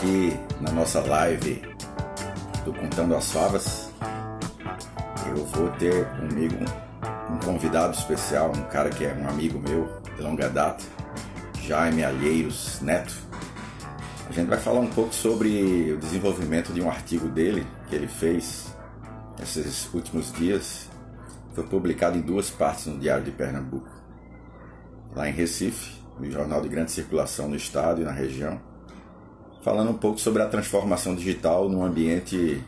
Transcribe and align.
aqui 0.00 0.32
na 0.62 0.72
nossa 0.72 0.98
live 1.00 1.60
do 2.64 2.72
Contando 2.72 3.14
as 3.14 3.30
Favas. 3.30 3.92
Eu 5.28 5.44
vou 5.44 5.68
ter 5.72 6.06
comigo 6.12 6.56
um 7.30 7.38
convidado 7.44 7.94
especial, 7.94 8.50
um 8.50 8.64
cara 8.64 8.88
que 8.88 9.04
é 9.04 9.12
um 9.12 9.28
amigo 9.28 9.58
meu 9.58 10.00
de 10.16 10.22
longa 10.22 10.48
data, 10.48 10.82
Jaime 11.60 12.02
Alheiros 12.02 12.80
Neto. 12.80 13.14
A 14.26 14.32
gente 14.32 14.48
vai 14.48 14.58
falar 14.58 14.80
um 14.80 14.88
pouco 14.88 15.14
sobre 15.14 15.92
o 15.92 15.98
desenvolvimento 15.98 16.72
de 16.72 16.80
um 16.80 16.88
artigo 16.88 17.28
dele 17.28 17.66
que 17.90 17.94
ele 17.94 18.08
fez 18.08 18.74
esses 19.38 19.92
últimos 19.92 20.32
dias. 20.32 20.88
Foi 21.54 21.64
publicado 21.64 22.16
em 22.16 22.22
duas 22.22 22.48
partes 22.48 22.86
no 22.86 22.98
Diário 22.98 23.24
de 23.24 23.32
Pernambuco, 23.32 23.90
lá 25.14 25.28
em 25.28 25.32
Recife, 25.32 26.00
no 26.18 26.30
jornal 26.30 26.62
de 26.62 26.70
grande 26.70 26.90
circulação 26.90 27.48
no 27.48 27.56
estado 27.56 28.00
e 28.00 28.04
na 28.04 28.12
região 28.12 28.69
falando 29.62 29.90
um 29.90 29.98
pouco 29.98 30.18
sobre 30.18 30.42
a 30.42 30.48
transformação 30.48 31.14
digital 31.14 31.68
no 31.68 31.82
ambiente 31.82 32.62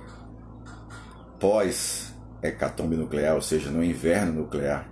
pós-hecatombe 1.40 2.96
nuclear, 2.96 3.34
ou 3.34 3.42
seja, 3.42 3.70
no 3.70 3.82
inverno 3.82 4.42
nuclear. 4.42 4.88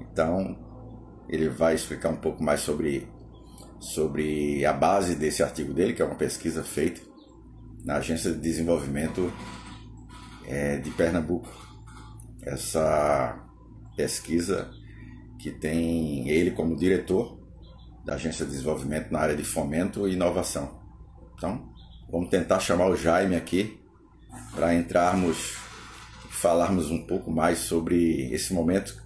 Então, 0.00 0.58
ele 1.28 1.48
vai 1.48 1.74
explicar 1.74 2.10
um 2.10 2.16
pouco 2.16 2.42
mais 2.42 2.60
sobre, 2.60 3.08
sobre 3.80 4.64
a 4.66 4.72
base 4.72 5.14
desse 5.14 5.42
artigo 5.42 5.72
dele, 5.72 5.94
que 5.94 6.02
é 6.02 6.04
uma 6.04 6.16
pesquisa 6.16 6.62
feita 6.62 7.00
na 7.84 7.96
Agência 7.96 8.32
de 8.32 8.38
Desenvolvimento 8.38 9.32
é, 10.46 10.76
de 10.76 10.90
Pernambuco. 10.90 11.48
Essa 12.42 13.42
pesquisa 13.96 14.70
que 15.38 15.50
tem 15.50 16.28
ele 16.28 16.50
como 16.50 16.76
diretor 16.76 17.38
da 18.04 18.14
Agência 18.14 18.44
de 18.44 18.50
Desenvolvimento 18.52 19.10
na 19.10 19.20
área 19.20 19.36
de 19.36 19.44
fomento 19.44 20.06
e 20.06 20.12
inovação. 20.12 20.83
Então, 21.44 21.62
vamos 22.10 22.30
tentar 22.30 22.58
chamar 22.58 22.88
o 22.88 22.96
Jaime 22.96 23.36
aqui 23.36 23.78
para 24.54 24.74
entrarmos 24.74 25.58
e 26.24 26.32
falarmos 26.32 26.90
um 26.90 27.06
pouco 27.06 27.30
mais 27.30 27.58
sobre 27.58 28.32
esse 28.32 28.54
momento 28.54 29.04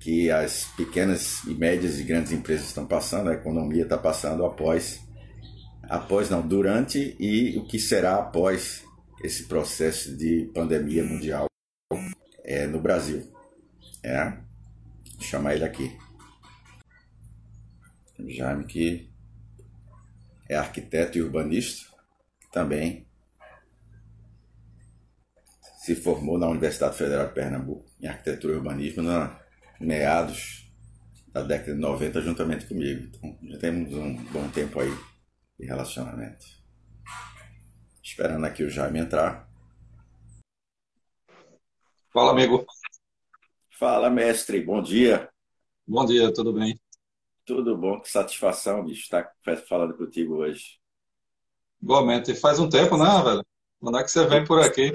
que 0.00 0.28
as 0.28 0.64
pequenas 0.76 1.44
e 1.44 1.54
médias 1.54 2.00
e 2.00 2.02
grandes 2.02 2.32
empresas 2.32 2.66
estão 2.66 2.86
passando, 2.86 3.30
a 3.30 3.34
economia 3.34 3.84
está 3.84 3.96
passando 3.96 4.44
após, 4.44 5.00
após 5.84 6.28
não, 6.28 6.44
durante 6.46 7.16
e 7.20 7.56
o 7.56 7.64
que 7.64 7.78
será 7.78 8.16
após 8.16 8.84
esse 9.22 9.44
processo 9.44 10.16
de 10.16 10.50
pandemia 10.52 11.04
mundial 11.04 11.46
é, 12.42 12.66
no 12.66 12.80
Brasil. 12.80 13.32
É? 14.02 14.24
Vou 14.24 15.20
chamar 15.20 15.54
ele 15.54 15.64
aqui. 15.64 15.96
Jaime 18.26 18.64
que 18.64 19.05
é 20.48 20.56
arquiteto 20.56 21.18
e 21.18 21.22
urbanista, 21.22 21.94
também 22.52 23.06
se 25.78 25.94
formou 25.94 26.38
na 26.38 26.48
Universidade 26.48 26.96
Federal 26.96 27.28
de 27.28 27.34
Pernambuco 27.34 27.88
em 28.00 28.06
arquitetura 28.06 28.54
e 28.54 28.56
urbanismo 28.56 29.02
na 29.02 29.40
meados 29.80 30.66
da 31.28 31.42
década 31.42 31.74
de 31.74 31.80
90 31.80 32.22
juntamente 32.22 32.66
comigo. 32.66 33.06
Então 33.06 33.38
já 33.42 33.58
temos 33.58 33.92
um 33.92 34.14
bom 34.32 34.48
tempo 34.50 34.80
aí 34.80 34.90
de 35.58 35.66
relacionamento. 35.66 36.44
Esperando 38.02 38.46
aqui 38.46 38.62
o 38.62 38.70
Jaime 38.70 39.00
entrar. 39.00 39.48
Fala, 42.12 42.32
amigo. 42.32 42.64
Fala, 43.78 44.08
mestre. 44.08 44.62
Bom 44.62 44.80
dia. 44.80 45.28
Bom 45.86 46.06
dia, 46.06 46.32
tudo 46.32 46.52
bem? 46.52 46.80
Tudo 47.46 47.78
bom, 47.78 48.00
que 48.00 48.10
satisfação 48.10 48.84
de 48.84 48.92
estar 48.92 49.32
falando 49.68 49.96
contigo 49.96 50.38
hoje. 50.38 50.80
Igualmente, 51.80 52.34
faz 52.34 52.58
um 52.58 52.68
tempo, 52.68 52.96
né, 52.96 53.22
velho? 53.22 53.46
Quando 53.78 53.98
é 53.98 54.02
que 54.02 54.10
você 54.10 54.26
vem 54.26 54.44
por 54.44 54.60
aqui? 54.60 54.92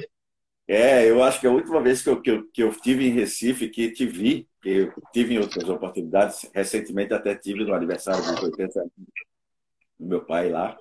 É, 0.68 1.10
eu 1.10 1.24
acho 1.24 1.40
que 1.40 1.48
a 1.48 1.52
última 1.52 1.82
vez 1.82 2.02
que 2.02 2.10
eu, 2.10 2.22
que 2.22 2.30
eu, 2.30 2.52
que 2.52 2.64
eu 2.64 2.74
tive 2.82 3.08
em 3.08 3.12
Recife, 3.12 3.70
que 3.70 3.92
te 3.92 4.06
vi, 4.06 4.50
eu 4.66 4.94
tive 5.14 5.36
em 5.36 5.40
outras 5.40 5.68
oportunidades, 5.70 6.50
recentemente 6.54 7.14
até 7.14 7.36
tive 7.36 7.64
no 7.64 7.74
aniversário 7.74 8.22
dos 8.22 8.44
80 8.44 8.82
anos 8.82 8.92
do 9.98 10.08
meu 10.08 10.26
pai 10.26 10.50
lá, 10.50 10.78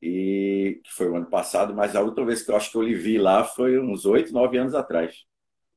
e 0.00 0.80
que 0.84 0.92
foi 0.92 1.10
o 1.10 1.16
ano 1.16 1.26
passado, 1.26 1.74
mas 1.74 1.94
a 1.96 2.00
última 2.00 2.26
vez 2.26 2.42
que 2.42 2.50
eu 2.50 2.56
acho 2.56 2.70
que 2.70 2.76
eu 2.78 2.82
lhe 2.82 2.94
vi 2.94 3.18
lá 3.18 3.44
foi 3.44 3.78
uns 3.78 4.06
oito, 4.06 4.32
nove 4.32 4.56
anos 4.56 4.74
atrás. 4.74 5.24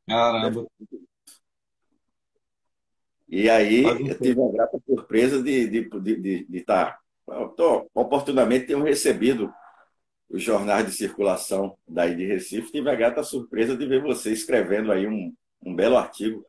Caramba. 0.07 0.65
E 3.31 3.49
aí 3.49 3.83
eu 3.85 4.19
tive 4.19 4.41
uma 4.41 4.51
grata 4.51 4.77
surpresa 4.85 5.41
de 5.41 5.51
estar. 5.51 5.99
De, 5.99 6.15
de, 6.17 6.43
de, 6.43 6.61
tá, 6.61 6.99
oportunamente 7.95 8.67
tenho 8.67 8.83
recebido 8.83 9.53
os 10.29 10.43
jornais 10.43 10.85
de 10.85 10.91
circulação 10.91 11.77
daí 11.87 12.13
de 12.13 12.25
Recife. 12.25 12.73
Tive 12.73 12.89
a 12.89 12.95
grata 12.95 13.23
surpresa 13.23 13.77
de 13.77 13.85
ver 13.85 14.01
você 14.01 14.33
escrevendo 14.33 14.91
aí 14.91 15.07
um, 15.07 15.33
um 15.65 15.73
belo 15.73 15.95
artigo 15.95 16.45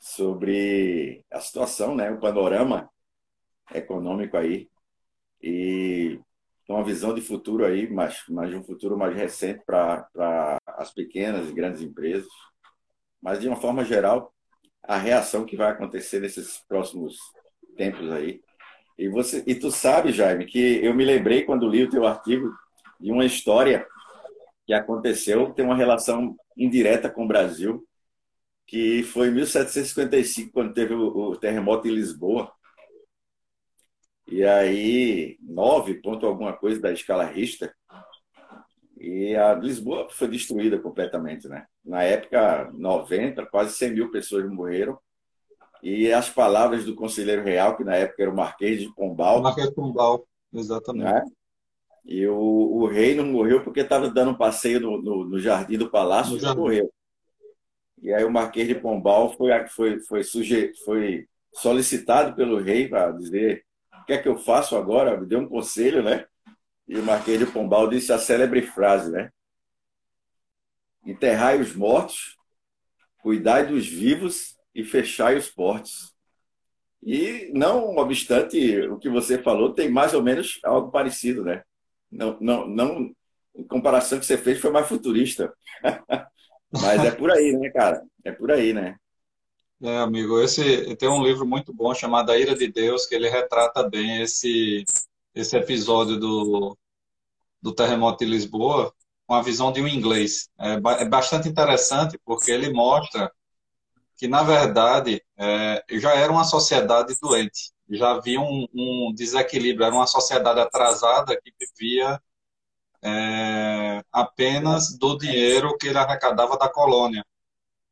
sobre 0.00 1.24
a 1.30 1.38
situação, 1.40 1.94
né, 1.94 2.10
o 2.10 2.18
panorama 2.18 2.90
econômico 3.72 4.36
aí 4.36 4.68
e 5.40 6.18
uma 6.68 6.84
visão 6.84 7.14
de 7.14 7.20
futuro 7.20 7.64
aí, 7.64 7.88
mas, 7.88 8.24
mas 8.28 8.52
um 8.52 8.62
futuro 8.62 8.98
mais 8.98 9.14
recente 9.14 9.62
para 9.64 10.08
as 10.66 10.92
pequenas 10.92 11.48
e 11.48 11.52
grandes 11.52 11.80
empresas. 11.80 12.26
Mas 13.22 13.40
de 13.40 13.46
uma 13.46 13.56
forma 13.56 13.84
geral, 13.84 14.34
a 14.86 14.96
reação 14.96 15.44
que 15.44 15.56
vai 15.56 15.70
acontecer 15.70 16.20
nesses 16.20 16.58
próximos 16.68 17.16
tempos 17.76 18.10
aí. 18.10 18.40
E 18.98 19.08
você, 19.08 19.42
e 19.46 19.54
tu 19.54 19.70
sabe, 19.70 20.12
Jaime, 20.12 20.46
que 20.46 20.84
eu 20.84 20.94
me 20.94 21.04
lembrei 21.04 21.44
quando 21.44 21.68
li 21.68 21.84
o 21.84 21.90
teu 21.90 22.06
artigo 22.06 22.50
de 22.98 23.10
uma 23.10 23.24
história 23.24 23.86
que 24.66 24.72
aconteceu, 24.72 25.52
tem 25.52 25.64
uma 25.64 25.76
relação 25.76 26.36
indireta 26.56 27.10
com 27.10 27.24
o 27.24 27.28
Brasil, 27.28 27.86
que 28.66 29.02
foi 29.04 29.28
em 29.28 29.32
1755, 29.32 30.52
quando 30.52 30.72
teve 30.72 30.94
o, 30.94 31.30
o 31.30 31.36
terremoto 31.36 31.86
em 31.86 31.94
Lisboa. 31.94 32.52
E 34.26 34.44
aí, 34.44 35.38
nove 35.40 35.94
ponto 36.00 36.26
alguma 36.26 36.52
coisa 36.52 36.80
da 36.80 36.92
escala 36.92 37.24
Richter, 37.24 37.72
e 38.96 39.36
a 39.36 39.54
Lisboa 39.54 40.08
foi 40.10 40.28
destruída 40.28 40.78
completamente, 40.78 41.46
né? 41.48 41.66
Na 41.84 42.02
época, 42.02 42.70
90, 42.72 43.44
quase 43.46 43.76
100 43.76 43.92
mil 43.92 44.10
pessoas 44.10 44.48
morreram. 44.50 44.98
E 45.82 46.10
as 46.12 46.30
palavras 46.30 46.84
do 46.84 46.94
conselheiro 46.94 47.44
real, 47.44 47.76
que 47.76 47.84
na 47.84 47.94
época 47.94 48.22
era 48.22 48.30
o 48.30 48.34
Marquês 48.34 48.80
de 48.80 48.92
Pombal. 48.94 49.42
Marquês 49.42 49.68
de 49.68 49.74
Pombal, 49.74 50.26
exatamente. 50.52 51.04
Né? 51.04 51.24
E 52.06 52.26
o, 52.26 52.36
o, 52.36 52.86
rei 52.86 53.14
não 53.14 53.26
morreu 53.26 53.62
porque 53.62 53.80
estava 53.80 54.08
dando 54.08 54.30
um 54.30 54.36
passeio 54.36 54.80
no, 54.80 55.02
no, 55.02 55.24
no 55.24 55.38
jardim 55.38 55.76
do 55.76 55.90
palácio 55.90 56.38
e 56.38 56.56
morreu. 56.56 56.90
E 58.00 58.12
aí 58.12 58.24
o 58.24 58.30
Marquês 58.30 58.68
de 58.68 58.74
Pombal 58.74 59.32
foi, 59.36 59.50
foi, 59.68 60.00
foi, 60.00 60.24
suje, 60.24 60.72
foi 60.84 61.26
solicitado 61.52 62.34
pelo 62.34 62.60
rei 62.60 62.88
para 62.88 63.10
dizer 63.10 63.64
o 64.02 64.06
que 64.06 64.12
é 64.12 64.18
que 64.18 64.28
eu 64.28 64.38
faço 64.38 64.76
agora, 64.76 65.20
me 65.20 65.26
deu 65.26 65.40
um 65.40 65.48
conselho, 65.48 66.02
né? 66.02 66.26
E 66.88 66.98
o 66.98 67.02
Marquês 67.02 67.38
de 67.38 67.46
Pombal 67.46 67.88
disse 67.88 68.12
a 68.12 68.18
célebre 68.18 68.62
frase, 68.62 69.10
né? 69.10 69.30
Enterrai 71.04 71.60
os 71.60 71.74
mortos, 71.74 72.36
cuidai 73.18 73.66
dos 73.66 73.86
vivos 73.86 74.56
e 74.74 74.84
fechai 74.84 75.36
os 75.36 75.48
portos. 75.48 76.14
E, 77.02 77.50
não 77.54 77.96
obstante 77.96 78.80
o 78.88 78.98
que 78.98 79.08
você 79.08 79.38
falou, 79.42 79.72
tem 79.72 79.88
mais 79.88 80.14
ou 80.14 80.22
menos 80.22 80.58
algo 80.64 80.90
parecido, 80.90 81.44
né? 81.44 81.62
Não, 82.10 82.36
não, 82.40 82.66
não, 82.66 83.14
em 83.54 83.64
comparação 83.64 84.18
que 84.18 84.26
você 84.26 84.36
fez, 84.36 84.60
foi 84.60 84.70
mais 84.70 84.88
futurista. 84.88 85.52
Mas 86.72 87.04
é 87.04 87.10
por 87.10 87.30
aí, 87.30 87.52
né, 87.52 87.70
cara? 87.70 88.02
É 88.24 88.32
por 88.32 88.50
aí, 88.50 88.72
né? 88.72 88.96
É, 89.82 89.98
amigo, 89.98 90.40
esse 90.40 90.96
tem 90.96 91.08
um 91.08 91.22
livro 91.22 91.46
muito 91.46 91.72
bom 91.72 91.94
chamado 91.94 92.32
A 92.32 92.38
Ira 92.38 92.54
de 92.54 92.66
Deus, 92.66 93.06
que 93.06 93.14
ele 93.14 93.28
retrata 93.28 93.88
bem 93.88 94.22
esse 94.22 94.84
esse 95.36 95.56
episódio 95.56 96.18
do, 96.18 96.76
do 97.60 97.74
terremoto 97.74 98.24
de 98.24 98.30
Lisboa 98.30 98.92
com 99.26 99.34
a 99.34 99.42
visão 99.42 99.70
de 99.70 99.82
um 99.82 99.88
inglês. 99.88 100.48
É, 100.58 100.74
é 101.02 101.04
bastante 101.04 101.48
interessante 101.48 102.18
porque 102.24 102.50
ele 102.50 102.72
mostra 102.72 103.30
que, 104.16 104.26
na 104.26 104.42
verdade, 104.42 105.22
é, 105.36 105.84
já 105.98 106.14
era 106.14 106.32
uma 106.32 106.44
sociedade 106.44 107.14
doente, 107.20 107.70
já 107.90 108.12
havia 108.12 108.40
um, 108.40 108.66
um 108.74 109.12
desequilíbrio, 109.14 109.84
era 109.84 109.94
uma 109.94 110.06
sociedade 110.06 110.58
atrasada 110.60 111.38
que 111.40 111.52
vivia 111.60 112.20
é, 113.02 114.02
apenas 114.10 114.96
do 114.96 115.18
dinheiro 115.18 115.76
que 115.76 115.88
ele 115.88 115.98
arrecadava 115.98 116.56
da 116.56 116.68
colônia. 116.68 117.24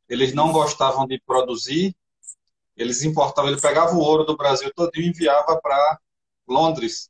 Eles 0.09 0.33
não 0.33 0.51
gostavam 0.51 1.05
de 1.05 1.21
produzir, 1.25 1.95
eles 2.75 3.03
importavam, 3.03 3.51
ele 3.51 3.61
pegava 3.61 3.95
o 3.95 3.99
ouro 3.99 4.23
do 4.25 4.35
Brasil 4.35 4.71
todo 4.75 4.91
e 4.95 5.07
enviava 5.07 5.59
para 5.61 5.99
Londres. 6.47 7.09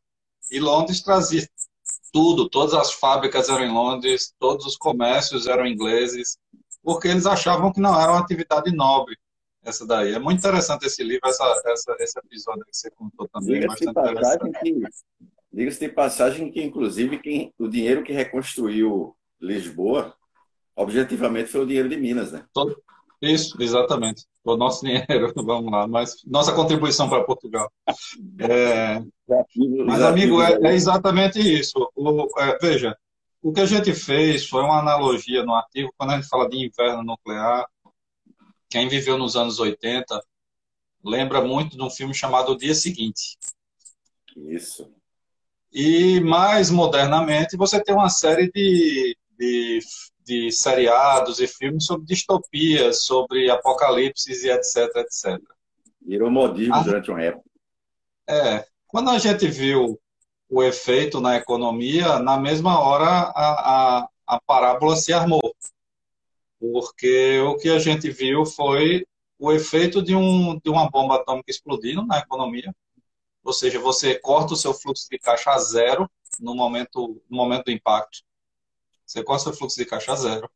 E 0.52 0.60
Londres 0.60 1.02
trazia 1.02 1.48
tudo, 2.12 2.50
todas 2.50 2.74
as 2.74 2.94
fábricas 2.94 3.50
eram 3.50 3.66
em 3.66 3.72
Londres, 3.72 4.34
todos 4.40 4.66
os 4.66 4.78
comércios 4.78 5.48
eram 5.48 5.66
ingleses, 5.66 6.38
porque 6.82 7.08
eles 7.08 7.26
achavam 7.26 7.74
que 7.74 7.82
não 7.82 8.00
era 8.00 8.12
uma 8.12 8.22
atividade 8.22 8.74
nobre 8.74 9.18
essa 9.64 9.86
daí. 9.86 10.14
É 10.14 10.20
muito 10.20 10.40
interessante 10.40 10.86
esse 10.86 11.04
livro, 11.04 11.28
essa, 11.28 11.64
essa 11.66 11.96
esse 12.00 12.20
episódio 12.20 12.64
que 12.66 12.78
você 12.78 12.90
contou 12.92 13.28
também. 13.28 13.62
Diga-se 13.62 13.92
passagem 13.92 14.52
que 14.52 15.80
de 15.80 15.90
passagem 15.90 16.52
que, 16.52 16.62
inclusive, 16.62 17.18
quem, 17.20 17.54
o 17.58 17.68
dinheiro 17.68 18.04
que 18.04 18.14
reconstruiu 18.14 19.16
Lisboa, 19.40 20.16
objetivamente, 20.76 21.50
foi 21.50 21.62
o 21.62 21.66
dinheiro 21.66 21.90
de 21.90 21.98
Minas, 21.98 22.32
né? 22.32 22.46
Isso, 23.22 23.62
exatamente. 23.62 24.26
O 24.44 24.56
nosso 24.56 24.86
dinheiro, 24.86 25.34
vamos 25.36 25.72
lá, 25.72 25.88
mas 25.88 26.24
nossa 26.26 26.54
contribuição 26.54 27.10
para 27.10 27.24
Portugal. 27.24 27.72
É, 28.40 29.02
mas, 29.86 30.02
amigo, 30.02 30.42
é, 30.42 30.60
é 30.62 30.74
exatamente 30.74 31.40
isso. 31.40 31.92
O, 31.96 32.28
é, 32.40 32.58
veja, 32.60 32.96
o 33.42 33.52
que 33.52 33.62
a 33.62 33.66
gente 33.66 33.94
fez 33.94 34.48
foi 34.48 34.62
uma 34.62 34.80
analogia 34.80 35.44
no 35.44 35.54
artigo, 35.54 35.94
quando 35.98 36.12
a 36.12 36.16
gente 36.16 36.28
fala 36.28 36.50
de 36.50 36.58
inverno 36.58 37.04
nuclear, 37.04 37.66
quem 38.70 38.88
viveu 38.88 39.18
nos 39.18 39.36
anos 39.36 39.60
80 39.60 40.22
lembra 41.04 41.42
muito 41.42 41.78
de 41.78 41.84
um 41.84 41.90
filme 41.90 42.14
chamado 42.14 42.52
O 42.52 42.58
Dia 42.58 42.74
Seguinte. 42.74 43.38
Isso. 44.36 44.92
E 45.72 46.20
mais 46.22 46.70
modernamente, 46.70 47.56
você 47.56 47.82
tem 47.84 47.94
uma 47.94 48.10
série 48.10 48.52
de, 48.52 49.18
de, 49.38 49.80
de 50.24 50.52
seriados 50.52 51.40
e 51.40 51.48
filmes 51.48 51.86
sobre 51.86 52.06
distopias, 52.06 53.06
sobre 53.06 53.50
apocalipses 53.50 54.44
e 54.44 54.50
etc, 54.50 54.96
etc. 54.98 55.42
Virou 56.02 56.30
modismo 56.30 56.76
a... 56.76 56.84
durante 56.84 57.12
uma 57.12 57.22
época. 57.22 57.46
É. 58.28 58.66
Quando 58.88 59.10
a 59.10 59.20
gente 59.20 59.48
viu 59.48 60.00
o 60.50 60.64
efeito 60.64 61.20
na 61.20 61.36
economia, 61.36 62.20
na 62.20 62.38
mesma 62.38 62.80
hora 62.80 63.06
a, 63.06 64.00
a, 64.00 64.10
a 64.28 64.42
parábola 64.42 64.96
se 64.96 65.12
armou. 65.12 65.56
Porque 66.60 67.40
o 67.40 67.58
que 67.58 67.70
a 67.70 67.80
gente 67.80 68.10
viu 68.10 68.46
foi 68.46 69.06
o 69.38 69.52
efeito 69.52 70.02
de, 70.02 70.16
um, 70.16 70.58
de 70.58 70.70
uma 70.70 70.90
bomba 70.90 71.16
atômica 71.16 71.52
explodindo 71.52 72.06
na 72.06 72.20
economia. 72.20 72.74
Ou 73.44 73.54
seja, 73.54 73.80
você 73.80 74.16
corta 74.16 74.54
o 74.54 74.58
seu 74.58 74.74
fluxo 74.74 75.08
de 75.10 75.20
caixa 75.20 75.52
a 75.52 75.60
zero 75.60 76.10
no 76.40 76.56
momento, 76.56 77.22
no 77.30 77.38
momento 77.38 77.66
do 77.66 77.72
impacto. 77.72 78.20
Você 79.06 79.24
corta 79.24 79.42
o 79.42 79.44
seu 79.46 79.58
fluxo 79.58 79.78
de 79.78 79.86
caixa 79.86 80.14
a 80.14 80.16
zero. 80.16 80.50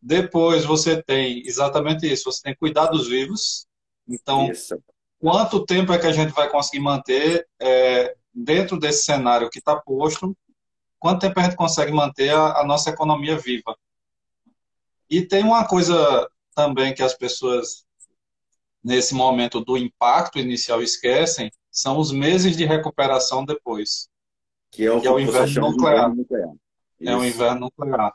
Depois 0.00 0.64
você 0.64 1.00
tem 1.00 1.46
exatamente 1.46 2.10
isso, 2.10 2.30
você 2.30 2.42
tem 2.42 2.56
cuidados 2.56 3.06
vivos. 3.06 3.66
Então, 4.08 4.50
isso. 4.50 4.76
quanto 5.18 5.64
tempo 5.64 5.92
é 5.92 5.98
que 5.98 6.06
a 6.06 6.12
gente 6.12 6.32
vai 6.32 6.50
conseguir 6.50 6.80
manter 6.80 7.46
é, 7.60 8.16
dentro 8.34 8.78
desse 8.78 9.04
cenário 9.04 9.48
que 9.48 9.60
está 9.60 9.76
posto? 9.76 10.36
Quanto 10.98 11.20
tempo 11.20 11.38
a 11.38 11.44
gente 11.44 11.56
consegue 11.56 11.92
manter 11.92 12.30
a, 12.30 12.60
a 12.60 12.64
nossa 12.64 12.90
economia 12.90 13.38
viva? 13.38 13.76
E 15.08 15.22
tem 15.22 15.44
uma 15.44 15.66
coisa 15.66 16.28
também 16.54 16.94
que 16.94 17.02
as 17.02 17.14
pessoas, 17.14 17.84
nesse 18.82 19.14
momento 19.14 19.60
do 19.60 19.76
impacto 19.76 20.38
inicial, 20.38 20.82
esquecem, 20.82 21.50
são 21.70 21.98
os 21.98 22.10
meses 22.10 22.56
de 22.56 22.64
recuperação 22.64 23.44
depois. 23.44 24.08
Que 24.70 24.84
é 24.84 24.92
o, 24.92 25.00
que 25.00 25.06
é 25.06 25.10
o 25.10 25.20
inverno 25.20 25.70
nuclear. 25.70 26.14
nuclear. 26.14 26.50
É 27.04 27.16
o 27.16 27.24
inverno 27.24 27.60
nuclear. 27.60 28.12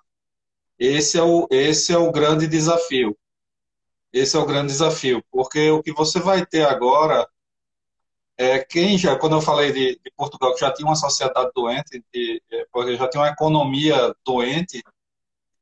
Esse 0.79 1.17
é 1.17 1.23
o, 1.23 1.47
esse 1.49 1.93
é 1.93 1.97
o 1.97 2.11
grande 2.11 2.47
desafio. 2.47 3.17
Esse 4.13 4.35
é 4.37 4.39
o 4.39 4.45
grande 4.45 4.67
desafio, 4.67 5.23
porque 5.29 5.69
o 5.69 5.83
que 5.83 5.91
você 5.91 6.19
vai 6.19 6.45
ter 6.45 6.65
agora 6.65 7.27
é 8.37 8.59
quem 8.59 8.97
já, 8.97 9.17
quando 9.17 9.35
eu 9.35 9.41
falei 9.41 9.71
de, 9.71 9.99
de 10.03 10.11
Portugal, 10.15 10.53
que 10.53 10.61
já 10.61 10.71
tinha 10.71 10.87
uma 10.87 10.95
sociedade 10.95 11.51
doente, 11.53 12.03
de, 12.13 12.41
é, 12.51 12.65
porque 12.71 12.95
já 12.95 13.09
tinha 13.09 13.23
uma 13.23 13.29
economia 13.29 14.15
doente, 14.25 14.83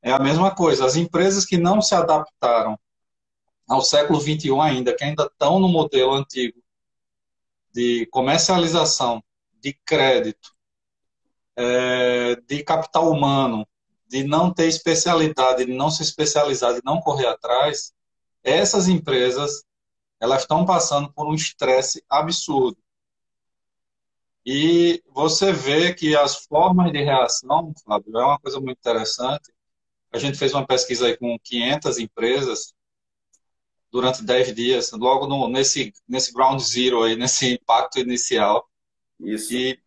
é 0.01 0.11
a 0.11 0.19
mesma 0.19 0.53
coisa. 0.53 0.85
As 0.85 0.95
empresas 0.95 1.45
que 1.45 1.57
não 1.57 1.81
se 1.81 1.95
adaptaram 1.95 2.77
ao 3.67 3.81
século 3.81 4.19
XXI 4.19 4.59
ainda, 4.61 4.95
que 4.95 5.03
ainda 5.03 5.23
estão 5.23 5.59
no 5.59 5.67
modelo 5.67 6.13
antigo 6.13 6.61
de 7.73 8.05
comercialização, 8.07 9.23
de 9.59 9.73
crédito, 9.85 10.54
é, 11.55 12.35
de 12.47 12.63
capital 12.63 13.09
humano, 13.11 13.67
de 14.07 14.23
não 14.23 14.53
ter 14.53 14.67
especialidade, 14.67 15.65
de 15.65 15.73
não 15.73 15.89
se 15.89 16.03
especializar, 16.03 16.73
de 16.73 16.81
não 16.83 16.99
correr 16.99 17.27
atrás, 17.27 17.93
essas 18.43 18.87
empresas 18.87 19.63
elas 20.19 20.41
estão 20.41 20.65
passando 20.65 21.11
por 21.11 21.27
um 21.27 21.33
estresse 21.33 22.03
absurdo. 22.09 22.77
E 24.45 25.03
você 25.07 25.51
vê 25.51 25.93
que 25.93 26.15
as 26.15 26.45
formas 26.45 26.91
de 26.91 27.03
reação, 27.03 27.73
Fábio, 27.83 28.17
é 28.17 28.25
uma 28.25 28.39
coisa 28.39 28.59
muito 28.59 28.77
interessante. 28.77 29.51
A 30.11 30.19
gente 30.19 30.37
fez 30.37 30.53
uma 30.53 30.65
pesquisa 30.65 31.07
aí 31.07 31.17
com 31.17 31.37
500 31.43 31.97
empresas 31.97 32.73
durante 33.91 34.23
10 34.23 34.53
dias, 34.53 34.91
logo 34.91 35.25
no, 35.25 35.47
nesse, 35.47 35.91
nesse 36.07 36.31
ground 36.31 36.59
zero 36.61 37.03
aí, 37.03 37.15
nesse 37.15 37.53
impacto 37.53 37.99
inicial. 37.99 38.69
Isso. 39.19 39.53
E 39.53 39.79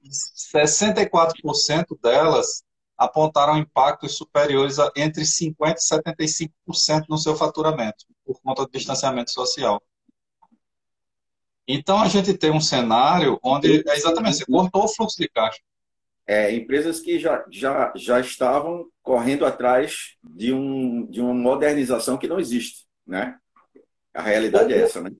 64% 0.53 1.99
delas 2.03 2.63
apontaram 2.97 3.57
impactos 3.57 4.17
superiores 4.17 4.79
a 4.79 4.91
entre 4.97 5.23
50% 5.23 5.77
e 5.77 6.27
75% 6.27 7.05
no 7.09 7.19
seu 7.19 7.37
faturamento, 7.37 8.05
por 8.25 8.41
conta 8.41 8.65
do 8.65 8.71
distanciamento 8.71 9.31
social. 9.31 9.81
Então, 11.67 12.01
a 12.01 12.09
gente 12.09 12.33
tem 12.37 12.51
um 12.51 12.61
cenário 12.61 13.39
onde, 13.43 13.85
é 13.87 13.95
exatamente, 13.95 14.39
você 14.39 14.47
cortou 14.47 14.85
o 14.85 14.89
fluxo 14.89 15.19
de 15.19 15.29
caixa 15.29 15.61
é, 16.29 16.55
empresas 16.55 17.01
que 17.01 17.19
já, 17.19 17.43
já, 17.51 17.91
já 17.97 18.21
estavam 18.21 18.87
correndo 19.03 19.47
atrás 19.47 20.15
de, 20.23 20.53
um, 20.53 21.07
de 21.07 21.23
uma 21.23 21.33
modernização 21.33 22.19
que 22.19 22.29
não 22.29 22.39
existe, 22.39 22.87
né? 23.07 23.39
A 24.13 24.21
realidade 24.21 24.75
é 24.75 24.77
é 24.77 24.83
essa, 24.83 25.01
né? 25.01 25.11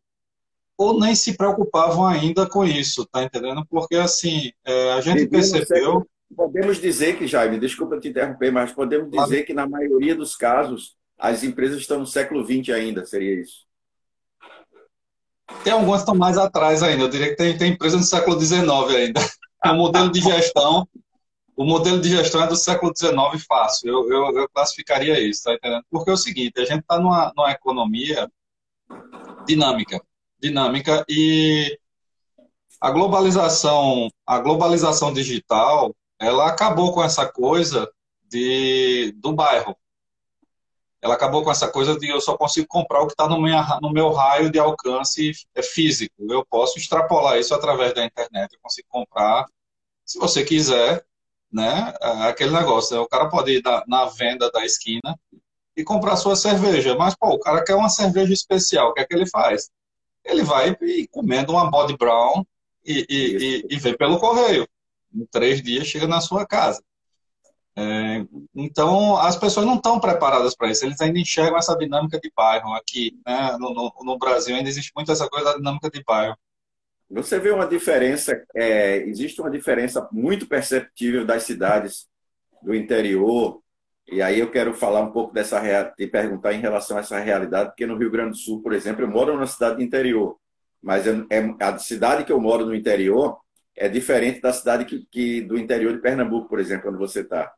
Ou 0.79 0.99
nem 0.99 1.15
se 1.15 1.37
preocupavam 1.37 2.07
ainda 2.07 2.49
com 2.49 2.65
isso, 2.65 3.05
tá 3.07 3.25
entendendo? 3.25 3.67
Porque, 3.69 3.97
assim, 3.97 4.53
é, 4.65 4.93
a 4.93 5.01
gente 5.01 5.27
percebeu... 5.27 6.09
Podemos 6.35 6.81
dizer 6.81 7.19
que, 7.19 7.27
Jaime, 7.27 7.59
desculpa 7.59 7.99
te 7.99 8.09
interromper, 8.09 8.53
mas 8.53 8.71
podemos 8.71 9.11
dizer 9.11 9.43
que, 9.43 9.53
na 9.53 9.69
maioria 9.69 10.15
dos 10.15 10.37
casos, 10.37 10.95
as 11.19 11.43
empresas 11.43 11.81
estão 11.81 11.99
no 11.99 12.07
século 12.07 12.45
XX 12.45 12.69
ainda, 12.75 13.05
seria 13.05 13.41
isso? 13.41 13.67
Tem 15.65 15.73
algumas 15.73 16.01
que 16.01 16.03
estão 16.03 16.15
mais 16.15 16.39
atrás 16.39 16.83
ainda. 16.83 17.05
Eu 17.05 17.09
diria 17.09 17.31
que 17.31 17.37
tem, 17.37 17.57
tem 17.57 17.73
empresa 17.73 17.97
no 17.97 18.03
século 18.03 18.41
XIX 18.41 18.63
ainda. 18.97 19.21
O 19.65 19.75
modelo 19.75 20.13
de 20.13 20.21
gestão, 20.21 20.89
o 21.57 21.65
modelo 21.65 22.01
de 22.01 22.09
gestão 22.09 22.41
é 22.45 22.47
do 22.47 22.55
século 22.55 22.93
XIX 22.97 23.45
fácil. 23.45 23.89
Eu, 23.89 24.09
eu, 24.09 24.39
eu 24.39 24.49
classificaria 24.49 25.19
isso, 25.19 25.43
tá 25.43 25.55
entendendo? 25.55 25.85
Porque 25.91 26.11
é 26.11 26.13
o 26.13 26.17
seguinte, 26.17 26.61
a 26.61 26.65
gente 26.65 26.83
está 26.83 27.01
numa, 27.01 27.33
numa 27.37 27.51
economia 27.51 28.31
dinâmica, 29.45 30.01
dinâmica 30.41 31.05
e 31.09 31.79
a 32.81 32.91
globalização, 32.91 34.09
a 34.27 34.39
globalização 34.39 35.13
digital, 35.13 35.95
ela 36.19 36.49
acabou 36.49 36.93
com 36.93 37.03
essa 37.03 37.27
coisa 37.27 37.91
de, 38.29 39.13
do 39.17 39.33
bairro. 39.33 39.77
Ela 41.01 41.15
acabou 41.15 41.45
com 41.45 41.51
essa 41.51 41.69
coisa 41.69 41.97
de 41.97 42.09
eu 42.09 42.21
só 42.21 42.37
consigo 42.37 42.67
comprar 42.69 43.01
o 43.01 43.07
que 43.07 43.13
está 43.13 43.29
no 43.29 43.41
meu, 43.41 43.57
no 43.81 43.93
meu 43.93 44.11
raio 44.11 44.51
de 44.51 44.59
alcance 44.59 45.33
é 45.55 45.63
físico. 45.63 46.15
Eu 46.29 46.45
posso 46.45 46.79
extrapolar 46.79 47.39
isso 47.39 47.55
através 47.55 47.95
da 47.95 48.05
internet. 48.05 48.53
Eu 48.53 48.61
consigo 48.61 48.89
comprar, 48.91 49.47
se 50.05 50.19
você 50.19 50.45
quiser, 50.45 51.05
né? 51.53 51.95
É 52.01 52.29
aquele 52.29 52.51
negócio. 52.51 52.97
Né? 52.97 53.03
O 53.03 53.09
cara 53.09 53.29
pode 53.29 53.53
ir 53.53 53.63
na, 53.65 53.85
na 53.87 54.05
venda 54.07 54.51
da 54.51 54.65
esquina 54.65 55.17
e 55.77 55.85
comprar 55.85 56.17
sua 56.17 56.35
cerveja. 56.35 56.97
Mas, 56.97 57.15
pô, 57.15 57.29
o 57.29 57.39
cara 57.39 57.65
quer 57.65 57.77
uma 57.77 57.89
cerveja 57.89 58.33
especial. 58.33 58.91
O 58.91 58.95
que 58.95 59.01
é 59.01 59.07
que 59.07 59.15
ele 59.15 59.29
faz? 59.29 59.71
Ele 60.29 60.43
vai 60.43 60.77
e 60.83 61.09
comendo 61.09 61.53
uma 61.53 61.71
Body 61.71 61.97
Brown 61.97 62.45
e, 62.85 63.07
e, 63.09 63.65
e, 63.71 63.75
e 63.75 63.79
vem 63.79 63.97
pelo 63.97 64.19
correio. 64.19 64.69
Em 65.15 65.25
três 65.27 65.63
dias 65.63 65.87
chega 65.87 66.07
na 66.07 66.21
sua 66.21 66.47
casa. 66.47 66.83
É, 67.81 68.27
então, 68.57 69.17
as 69.17 69.37
pessoas 69.37 69.65
não 69.65 69.77
estão 69.77 70.01
preparadas 70.01 70.57
para 70.57 70.69
isso, 70.69 70.85
eles 70.85 71.01
ainda 71.01 71.21
enxergam 71.21 71.57
essa 71.57 71.77
dinâmica 71.77 72.19
de 72.19 72.31
bairro 72.37 72.75
aqui. 72.75 73.17
Né? 73.25 73.57
No, 73.59 73.73
no, 73.73 73.93
no, 74.03 74.19
Brasil 74.19 74.57
ainda 74.57 74.69
existe 74.69 74.91
muito 74.97 75.13
essa 75.13 75.29
coisa 75.29 75.53
da 75.53 75.57
dinâmica 75.57 75.89
de 75.89 76.03
bairro. 76.03 76.37
Você 77.09 77.39
vê 77.39 77.51
uma 77.51 77.67
diferença, 77.67 78.45
é, 78.55 78.97
existe 78.97 79.41
uma 79.41 79.51
diferença 79.51 80.09
muito 80.11 80.47
perceptível 80.47 81.25
das 81.25 81.45
cidades 81.45 82.09
do 82.61 82.75
interior, 82.75 83.63
e 84.11 84.23
aí 84.23 84.41
eu 84.41 84.51
quero 84.51 84.73
falar 84.73 85.01
um 85.01 85.13
pouco 85.13 85.35
dessa 85.35 85.61
e 85.99 86.07
perguntar 86.07 86.55
em 86.55 86.61
relação 86.61 86.97
a 86.97 87.01
essa 87.01 87.19
realidade, 87.19 87.71
porque 87.71 87.87
no 87.87 87.97
Rio 87.97 88.11
Grande 88.11 88.31
do 88.31 88.37
Sul, 88.37 88.63
por 88.63 88.73
exemplo, 88.73 89.03
eu 89.03 89.09
moro 89.09 89.35
numa 89.35 89.47
cidade 89.47 89.77
do 89.77 89.83
interior, 89.83 90.39
mas 90.83 91.07
é, 91.07 91.13
é 91.31 91.55
a 91.61 91.79
cidade 91.79 92.25
que 92.25 92.33
eu 92.33 92.41
moro 92.41 92.65
no 92.65 92.75
interior 92.75 93.39
é 93.77 93.89
diferente 93.89 94.41
da 94.41 94.53
cidade 94.53 94.85
que, 94.85 95.07
que 95.11 95.41
do 95.43 95.57
interior 95.57 95.93
de 95.93 96.01
Pernambuco, 96.01 96.49
por 96.49 96.59
exemplo, 96.59 96.91
onde 96.91 96.99
você 96.99 97.21
está 97.21 97.53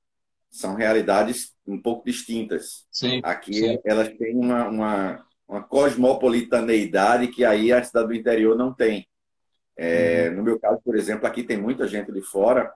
são 0.50 0.74
realidades 0.74 1.54
um 1.66 1.80
pouco 1.80 2.04
distintas. 2.04 2.84
Sim, 2.90 3.20
Aqui 3.22 3.54
sim. 3.54 3.78
elas 3.84 4.08
têm 4.08 4.34
uma, 4.34 4.68
uma, 4.68 5.26
uma, 5.48 5.62
cosmopolitaneidade 5.62 7.28
que 7.28 7.44
aí 7.44 7.72
a 7.72 7.82
cidade 7.82 8.08
do 8.08 8.14
interior 8.14 8.56
não 8.56 8.74
tem. 8.74 9.06
É, 9.76 10.28
uhum. 10.28 10.36
No 10.36 10.42
meu 10.42 10.58
caso, 10.58 10.80
por 10.84 10.96
exemplo, 10.96 11.26
aqui 11.26 11.44
tem 11.44 11.56
muita 11.56 11.86
gente 11.86 12.12
de 12.12 12.20
fora 12.20 12.70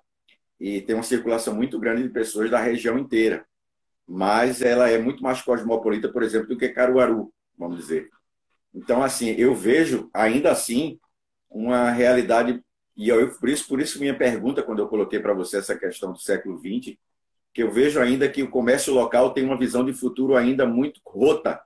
e 0.59 0.81
tem 0.83 0.95
uma 0.95 1.03
circulação 1.03 1.55
muito 1.55 1.79
grande 1.79 2.05
de 2.05 2.09
pessoas 2.09 2.49
da 2.49 2.61
região 2.61 2.97
inteira. 2.97 3.45
Mas 4.07 4.63
ela 4.63 4.89
é 4.91 4.99
muito 4.99 5.23
mais 5.23 5.41
cosmopolita, 5.43 6.11
por 6.13 6.23
exemplo, 6.23 6.49
do 6.49 6.59
que 6.59 6.69
Caruaru, 6.69 7.33
vamos 7.59 7.79
dizer. 7.79 8.11
Então, 8.75 9.03
assim, 9.03 9.31
eu 9.39 9.55
vejo 9.55 10.11
ainda 10.15 10.51
assim 10.53 10.99
uma 11.51 11.91
realidade 11.91 12.63
E 12.97 13.09
eu, 13.09 13.31
por 13.39 13.49
isso, 13.49 13.69
por 13.69 13.81
isso 13.81 14.01
minha 14.01 14.17
pergunta 14.17 14.63
quando 14.63 14.81
eu 14.81 14.89
coloquei 14.89 15.21
para 15.21 15.35
você 15.35 15.59
essa 15.59 15.77
questão 15.79 16.13
do 16.13 16.19
século 16.21 16.59
XX, 16.59 16.97
que 17.55 17.63
eu 17.63 17.71
vejo 17.73 18.01
ainda 18.01 18.29
que 18.31 18.43
o 18.43 18.51
comércio 18.51 18.95
local 18.95 19.33
tem 19.35 19.45
uma 19.45 19.59
visão 19.59 19.85
de 19.85 19.93
futuro 19.93 20.37
ainda 20.37 20.67
muito 20.67 21.01
rota. 21.07 21.61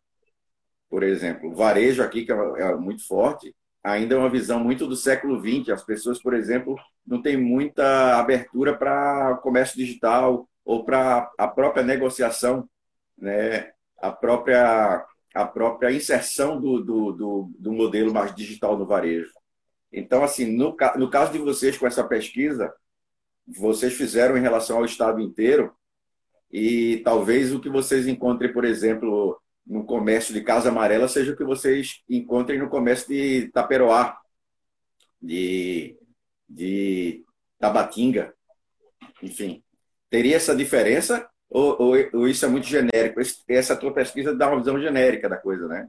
Por 0.89 1.03
exemplo, 1.03 1.51
o 1.51 1.55
varejo 1.55 2.03
aqui 2.03 2.25
que 2.25 2.33
é, 2.33 2.37
é 2.37 2.77
muito 2.77 3.07
forte, 3.07 3.55
ainda 3.83 4.15
é 4.15 4.19
uma 4.19 4.31
visão 4.31 4.61
muito 4.61 4.87
do 4.87 4.97
século 4.97 5.41
XX. 5.41 5.71
As 5.71 5.85
pessoas, 5.85 6.21
por 6.21 6.35
exemplo, 6.35 6.77
não 7.07 7.21
têm 7.23 7.37
muita 7.37 8.19
abertura 8.19 8.77
para 8.77 9.37
comércio 9.43 9.77
digital 9.77 10.49
ou 10.69 10.85
para 10.85 11.33
a 11.39 11.49
própria 11.49 11.83
negociação, 11.83 12.69
né? 13.17 13.73
a, 13.97 14.13
própria, 14.13 15.03
a 15.35 15.47
própria 15.47 15.91
inserção 15.91 16.61
do, 16.61 16.85
do, 16.85 17.13
do, 17.13 17.51
do 17.59 17.73
modelo 17.73 18.13
mais 18.13 18.35
digital 18.35 18.77
no 18.77 18.85
varejo. 18.85 19.33
Então, 19.91 20.23
assim, 20.23 20.45
no, 20.45 20.77
no 20.99 21.09
caso 21.09 21.33
de 21.33 21.39
vocês 21.39 21.79
com 21.79 21.87
essa 21.87 22.07
pesquisa, 22.07 22.71
vocês 23.47 23.95
fizeram 23.95 24.37
em 24.37 24.43
relação 24.43 24.77
ao 24.77 24.85
estado 24.85 25.23
inteiro 25.23 25.75
e 26.53 26.99
talvez 26.99 27.51
o 27.51 27.61
que 27.61 27.71
vocês 27.71 28.07
encontrem, 28.07 28.53
por 28.53 28.67
exemplo, 28.67 29.41
no 29.67 29.87
comércio 29.87 30.35
de 30.35 30.43
Casa 30.43 30.69
Amarela 30.69 31.09
seja 31.09 31.33
o 31.33 31.37
que 31.37 31.45
vocês 31.45 32.03
encontrem 32.07 32.59
no 32.59 32.69
comércio 32.69 33.09
de 33.09 33.49
Taperoá, 33.53 34.19
de, 35.19 35.97
de 36.47 37.25
Tabatinga, 37.59 38.35
enfim. 39.23 39.65
Teria 40.11 40.37
essa 40.37 40.55
diferença 40.55 41.29
ou, 41.51 41.77
ou, 41.81 41.95
ou, 42.13 42.29
isso 42.29 42.45
é 42.45 42.49
muito 42.49 42.67
genérico? 42.67 43.21
Essa 43.49 43.77
tua 43.77 43.93
pesquisa 43.93 44.35
dá 44.35 44.49
uma 44.49 44.59
visão 44.59 44.81
genérica 44.81 45.29
da 45.29 45.37
coisa, 45.37 45.67
né? 45.67 45.89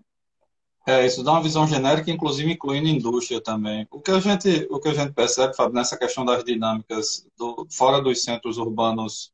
É, 0.88 1.06
isso 1.06 1.24
dá 1.24 1.34
uma 1.34 1.44
visão 1.44 1.68
genérica, 1.68 2.10
inclusive 2.10 2.52
incluindo 2.52 2.88
indústria 2.88 3.42
também. 3.42 3.86
O 3.92 4.02
que 4.02 4.12
a 4.12 4.20
gente, 4.20 4.68
o 4.72 4.80
que 4.80 4.88
a 4.90 4.94
gente 4.94 5.14
percebe, 5.14 5.56
Fábio, 5.56 5.74
nessa 5.74 5.98
questão 5.98 6.26
das 6.26 6.44
dinâmicas 6.44 7.28
do, 7.38 7.68
fora 7.70 8.02
dos 8.02 8.24
centros 8.24 8.58
urbanos 8.58 9.32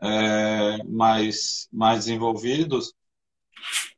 é, 0.00 0.82
mais, 0.84 1.68
mais 1.72 2.00
desenvolvidos, 2.00 2.94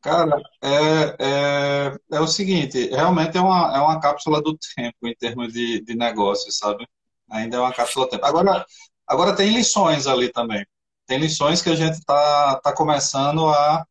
Cara, 0.00 0.40
é, 0.62 1.16
é, 1.19 1.99
é 2.12 2.21
o 2.21 2.26
seguinte, 2.28 2.88
realmente 2.90 3.37
é 3.37 3.40
uma, 3.40 3.76
é 3.76 3.81
uma 3.81 4.00
cápsula 4.00 4.40
do 4.40 4.57
tempo 4.76 4.97
em 5.07 5.14
termos 5.16 5.52
de, 5.52 5.81
de 5.83 5.97
negócio, 5.97 6.50
sabe? 6.52 6.87
Ainda 7.31 7.57
é 7.57 7.61
uma 7.61 7.73
cápsula 7.73 8.07
do 8.07 8.11
tempo. 8.11 8.25
Agora, 8.25 8.64
agora 9.06 9.34
tem 9.34 9.52
lições 9.52 10.06
ali 10.06 10.30
também. 10.32 10.66
Tem 11.06 11.18
lições 11.18 11.62
que 11.62 11.70
a 11.70 11.75
gente 11.76 11.94
está 11.94 12.60
tá 12.60 12.72
começando 12.72 13.48
a, 13.48 13.86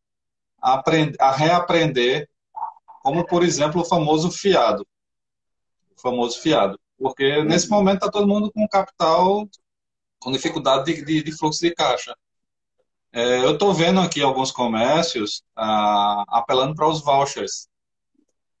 a, 0.62 0.84
a 1.20 1.30
reaprender, 1.32 2.28
como, 3.02 3.24
por 3.26 3.42
exemplo, 3.42 3.80
o 3.80 3.84
famoso 3.84 4.30
fiado. 4.30 4.86
O 5.96 6.00
famoso 6.00 6.40
fiado. 6.40 6.78
Porque 6.98 7.42
nesse 7.44 7.68
momento 7.68 7.96
está 7.96 8.10
todo 8.10 8.28
mundo 8.28 8.50
com 8.52 8.68
capital, 8.68 9.48
com 10.18 10.32
dificuldade 10.32 10.84
de, 10.84 11.04
de, 11.04 11.22
de 11.22 11.32
fluxo 11.32 11.60
de 11.60 11.74
caixa. 11.74 12.14
É, 13.12 13.38
eu 13.44 13.52
estou 13.52 13.72
vendo 13.72 14.00
aqui 14.00 14.20
alguns 14.20 14.52
comércios 14.52 15.42
ah, 15.56 16.24
apelando 16.28 16.74
para 16.74 16.88
os 16.88 17.02
vouchers. 17.02 17.68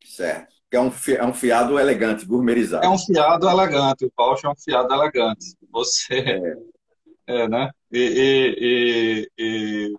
Certo. 0.04 0.56
É 0.70 0.80
um, 0.80 0.90
é 1.08 1.24
um 1.24 1.32
fiado 1.32 1.78
elegante, 1.78 2.26
gourmetizado. 2.26 2.84
É 2.84 2.88
um 2.88 2.98
fiado 2.98 3.48
elegante. 3.48 4.04
O 4.04 4.12
voucher 4.16 4.50
é 4.50 4.52
um 4.52 4.56
fiado 4.56 4.92
elegante. 4.92 5.56
Você. 5.76 6.14
É, 7.26 7.42
é 7.44 7.48
né? 7.48 7.70
E, 7.92 7.98
e, 7.98 9.28
e, 9.38 9.94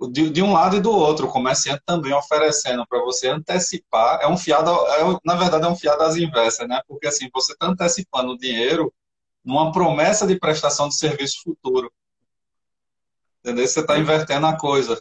e 0.00 0.08
de, 0.10 0.30
de, 0.30 0.42
um 0.42 0.52
lado 0.52 0.76
e 0.76 0.80
do 0.80 0.90
outro, 0.90 1.26
o 1.26 1.30
comerciante 1.30 1.82
também 1.84 2.12
oferecendo 2.12 2.86
para 2.86 3.00
você 3.00 3.28
antecipar. 3.28 4.20
É 4.20 4.28
um 4.28 4.36
fiado, 4.36 4.70
é, 4.70 5.18
na 5.24 5.36
verdade, 5.36 5.64
é 5.64 5.68
um 5.68 5.76
fiado 5.76 6.02
às 6.02 6.16
inversas, 6.16 6.68
né? 6.68 6.80
Porque 6.88 7.06
assim, 7.06 7.28
você 7.32 7.52
está 7.52 7.66
antecipando 7.66 8.32
o 8.32 8.38
dinheiro 8.38 8.92
numa 9.44 9.72
promessa 9.72 10.26
de 10.26 10.38
prestação 10.38 10.88
de 10.88 10.96
serviço 10.96 11.42
futuro. 11.42 11.92
Entendeu? 13.40 13.66
Você 13.66 13.80
está 13.80 13.98
invertendo 13.98 14.46
a 14.46 14.56
coisa. 14.56 15.00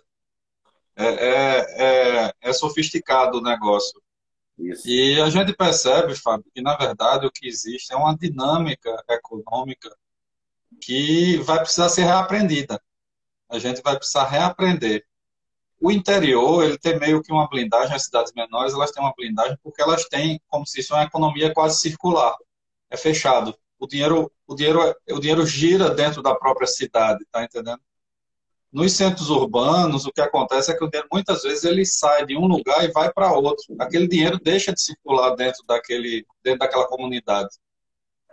É, 0.96 1.06
é, 1.06 2.26
é, 2.28 2.34
é, 2.42 2.54
sofisticado 2.54 3.38
o 3.38 3.42
negócio. 3.42 4.02
Isso. 4.58 4.88
E 4.88 5.22
a 5.22 5.30
gente 5.30 5.54
percebe, 5.54 6.16
Fábio, 6.16 6.50
que 6.54 6.62
na 6.62 6.76
verdade 6.76 7.26
o 7.26 7.32
que 7.32 7.48
existe 7.48 7.94
é 7.94 7.96
uma 7.96 8.18
dinâmica 8.18 9.04
econômica 9.10 9.96
que 10.82 11.38
vai 11.38 11.60
precisar 11.60 11.90
ser 11.90 12.04
reaprendida. 12.04 12.82
A 13.50 13.60
gente 13.60 13.82
vai 13.82 13.96
precisar 13.98 14.26
reaprender. 14.26 15.06
O 15.80 15.92
interior, 15.92 16.64
ele 16.64 16.78
tem 16.78 17.00
meio 17.00 17.22
que 17.22 17.32
uma 17.32 17.48
blindagem, 17.48 17.96
as 17.96 18.06
cidades 18.06 18.34
menores, 18.34 18.74
elas 18.74 18.92
têm 18.92 19.04
uma 19.04 19.14
blindagem 19.16 19.58
porque 19.64 19.82
elas 19.82 20.06
têm, 20.06 20.42
como 20.48 20.66
se 20.66 20.80
isso 20.80 20.94
é 20.94 20.98
uma 20.98 21.06
economia 21.06 21.54
quase 21.54 21.80
circular. 21.80 22.36
É 22.90 22.98
fechado. 22.98 23.56
O 23.80 23.86
dinheiro, 23.86 24.32
o 24.48 24.56
dinheiro, 24.56 24.96
o 25.12 25.20
dinheiro 25.20 25.46
gira 25.46 25.92
dentro 25.92 26.24
da 26.24 26.34
própria 26.34 26.66
cidade, 26.66 27.24
tá 27.32 27.44
entendendo? 27.44 27.80
Nos 28.72 28.94
centros 28.94 29.30
urbanos, 29.30 30.06
o 30.06 30.12
que 30.12 30.22
acontece 30.22 30.72
é 30.72 30.78
que 30.78 30.84
o 30.84 30.90
dinheiro 30.90 31.08
muitas 31.12 31.44
vezes 31.44 31.64
ele 31.64 31.86
sai 31.86 32.26
de 32.26 32.38
um 32.38 32.46
lugar 32.46 32.84
e 32.84 32.92
vai 32.92 33.12
para 33.12 33.32
outro. 33.32 33.76
Aquele 33.80 34.08
dinheiro 34.08 34.40
deixa 34.40 34.74
de 34.74 34.82
circular 34.82 35.36
dentro 35.36 35.64
daquele, 35.66 36.26
dentro 36.44 36.60
daquela 36.60 36.88
comunidade 36.88 37.50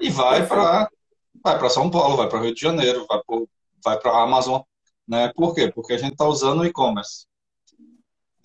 e 0.00 0.10
vai 0.10 0.46
para 0.46 0.88
vai 1.42 1.58
para 1.58 1.70
São 1.70 1.90
Paulo, 1.90 2.16
vai 2.16 2.28
para 2.28 2.40
Rio 2.40 2.54
de 2.54 2.60
Janeiro, 2.60 3.06
vai 3.08 3.20
para 3.22 3.44
vai 3.84 3.98
para 3.98 4.10
a 4.12 4.22
Amazon, 4.22 4.62
né? 5.06 5.32
Por 5.34 5.54
quê? 5.54 5.70
Porque 5.70 5.92
a 5.92 5.98
gente 5.98 6.12
está 6.12 6.24
usando 6.26 6.60
o 6.60 6.66
e-commerce. 6.66 7.26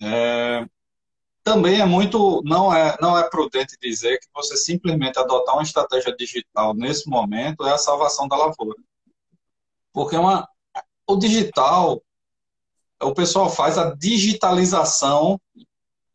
É, 0.02 0.66
também 1.42 1.80
é 1.80 1.86
muito 1.86 2.42
não 2.44 2.72
é 2.72 2.96
não 3.00 3.18
é 3.18 3.28
prudente 3.28 3.76
dizer 3.80 4.18
que 4.18 4.26
você 4.34 4.56
simplesmente 4.56 5.18
adotar 5.18 5.54
uma 5.54 5.62
estratégia 5.62 6.14
digital 6.16 6.74
nesse 6.74 7.08
momento 7.08 7.66
é 7.66 7.72
a 7.72 7.78
salvação 7.78 8.28
da 8.28 8.36
lavoura, 8.36 8.78
porque 9.92 10.16
é 10.16 10.18
uma 10.20 10.48
o 11.12 11.18
digital, 11.18 12.02
o 13.02 13.14
pessoal 13.14 13.48
faz 13.50 13.78
a 13.78 13.94
digitalização 13.94 15.40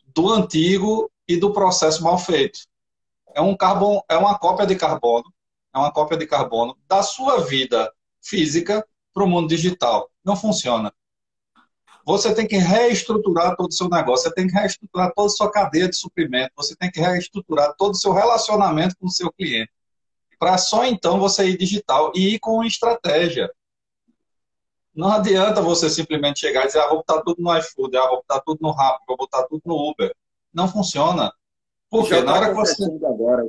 do 0.08 0.30
antigo 0.30 1.12
e 1.28 1.38
do 1.38 1.52
processo 1.52 2.04
mal 2.04 2.18
feito. 2.18 2.60
É 3.34 3.42
um 3.42 3.56
carbono, 3.56 4.04
é 4.08 4.18
uma 4.18 4.38
cópia 4.38 4.66
de 4.66 4.76
carbono, 4.76 5.26
é 5.74 5.78
uma 5.78 5.92
cópia 5.92 6.18
de 6.18 6.26
carbono 6.26 6.78
da 6.88 7.04
sua 7.04 7.42
vida 7.42 7.92
física 8.22 8.86
para 9.14 9.24
o 9.24 9.28
mundo 9.28 9.50
digital. 9.50 10.10
Não 10.24 10.36
funciona. 10.36 10.94
Você 12.06 12.34
tem 12.36 12.48
que 12.48 12.58
reestruturar 12.58 13.56
todo 13.56 13.70
o 13.70 13.74
seu 13.74 13.90
negócio, 13.90 14.30
você 14.30 14.34
tem 14.34 14.48
que 14.48 14.54
reestruturar 14.54 15.12
toda 15.16 15.28
a 15.28 15.32
sua 15.32 15.52
cadeia 15.52 15.90
de 15.90 15.96
suprimento, 15.96 16.52
você 16.56 16.76
tem 16.76 16.92
que 16.92 17.00
reestruturar 17.00 17.74
todo 17.78 17.94
o 17.94 17.98
seu 17.98 18.14
relacionamento 18.14 18.96
com 19.00 19.08
o 19.08 19.12
seu 19.12 19.32
cliente. 19.32 19.72
Para 20.38 20.58
só 20.58 20.86
então 20.86 21.20
você 21.20 21.50
ir 21.50 21.58
digital 21.58 22.12
e 22.16 22.36
ir 22.36 22.40
com 22.40 22.64
estratégia. 22.64 23.52
Não 24.96 25.12
adianta 25.12 25.62
você 25.62 25.90
simplesmente 25.90 26.40
chegar 26.40 26.64
e 26.64 26.68
dizer, 26.68 26.80
ah, 26.80 26.88
vou 26.88 26.98
botar 26.98 27.22
tudo 27.22 27.42
no 27.42 27.58
iFood, 27.58 27.98
ah, 27.98 28.08
vou 28.08 28.18
botar 28.18 28.40
tudo 28.40 28.60
no 28.62 28.72
Rappi, 28.72 29.04
vou 29.08 29.18
botar 29.18 29.44
tudo 29.44 29.62
no 29.66 29.90
Uber. 29.90 30.16
Não 30.54 30.68
funciona. 30.68 31.34
Porque 31.90 32.16
na 32.16 32.26
tá 32.26 32.34
hora 32.34 32.50
que 32.50 32.56
você. 32.56 32.84
Agora, 32.84 33.44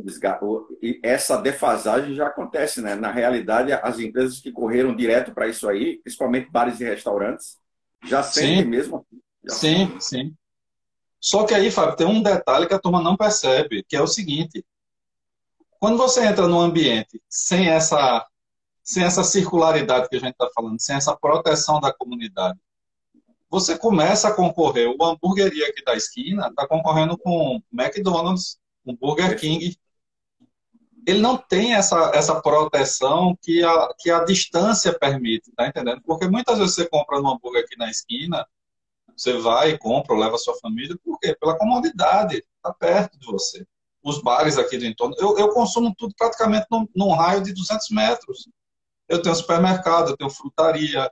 e 0.83 1.01
essa 1.03 1.37
defasagem 1.37 2.15
já 2.15 2.27
acontece, 2.27 2.83
né? 2.83 2.95
Na 2.95 3.11
realidade, 3.11 3.73
as 3.73 3.99
empresas 3.99 4.41
que 4.41 4.53
correram 4.53 4.95
direto 4.95 5.33
para 5.33 5.49
isso 5.49 5.69
aí, 5.69 5.99
principalmente 5.99 6.51
bares 6.51 6.81
e 6.81 6.85
restaurantes, 6.85 7.59
já 8.05 8.23
sentem 8.23 8.65
sim. 8.65 8.69
mesmo. 8.69 8.97
Assim. 8.97 9.21
Já 9.45 9.55
sim, 9.55 10.01
sim. 10.01 10.35
Só 11.21 11.45
que 11.45 11.55
aí, 11.55 11.71
Fábio, 11.71 11.97
tem 11.97 12.07
um 12.07 12.23
detalhe 12.23 12.67
que 12.67 12.75
a 12.75 12.79
turma 12.79 13.01
não 13.01 13.17
percebe, 13.17 13.85
que 13.89 13.97
é 13.97 14.03
o 14.03 14.07
seguinte: 14.07 14.65
quando 15.81 15.97
você 15.97 16.25
entra 16.25 16.47
num 16.47 16.61
ambiente 16.61 17.21
sem 17.29 17.69
essa 17.69 18.27
sem 18.87 19.03
essa 19.03 19.25
circularidade 19.25 20.09
que 20.09 20.15
a 20.15 20.21
gente 20.21 20.31
está 20.31 20.49
falando, 20.55 20.81
sem 20.81 20.95
essa 20.95 21.15
proteção 21.17 21.81
da 21.81 21.93
comunidade. 21.93 22.57
Você 23.51 23.77
começa 23.77 24.29
a 24.29 24.33
concorrer, 24.33 24.89
o 24.89 25.05
hamburgueria 25.05 25.69
aqui 25.69 25.83
da 25.85 25.97
esquina 25.97 26.47
está 26.47 26.69
concorrendo 26.69 27.19
com 27.19 27.61
McDonald's, 27.73 28.59
com 28.85 28.95
Burger 28.95 29.37
King. 29.41 29.77
Ele 31.05 31.19
não 31.19 31.37
tem 31.37 31.75
essa, 31.75 32.13
essa 32.15 32.41
proteção 32.41 33.37
que 33.43 33.63
a, 33.65 33.95
que 33.99 34.09
a 34.09 34.25
distância 34.25 34.97
permite, 34.97 35.51
tá 35.57 35.67
entendendo? 35.67 36.01
Porque 36.03 36.29
muitas 36.29 36.59
vezes 36.59 36.77
você 36.77 36.89
compra 36.89 37.21
um 37.21 37.29
hambúrguer 37.29 37.65
aqui 37.65 37.77
na 37.77 37.91
esquina, 37.91 38.47
você 39.17 39.33
vai 39.39 39.71
e 39.71 39.79
compra, 39.79 40.15
ou 40.15 40.21
leva 40.21 40.37
a 40.37 40.39
sua 40.39 40.57
família, 40.59 40.97
por 41.05 41.19
quê? 41.19 41.37
Pela 41.41 41.59
comodidade, 41.59 42.37
está 42.37 42.73
perto 42.73 43.19
de 43.19 43.27
você. 43.27 43.67
Os 44.01 44.23
bares 44.23 44.59
aqui 44.59 44.79
do 44.79 44.87
entorno, 44.87 45.17
eu, 45.19 45.37
eu 45.39 45.49
consumo 45.49 45.93
tudo 45.99 46.15
praticamente 46.17 46.67
num, 46.71 46.87
num 46.95 47.13
raio 47.13 47.43
de 47.43 47.53
200 47.53 47.91
metros. 47.91 48.49
Eu 49.09 49.23
tenho 49.23 49.35
supermercado, 49.35 50.11
eu 50.11 50.17
tenho 50.17 50.31
frutaria, 50.31 51.11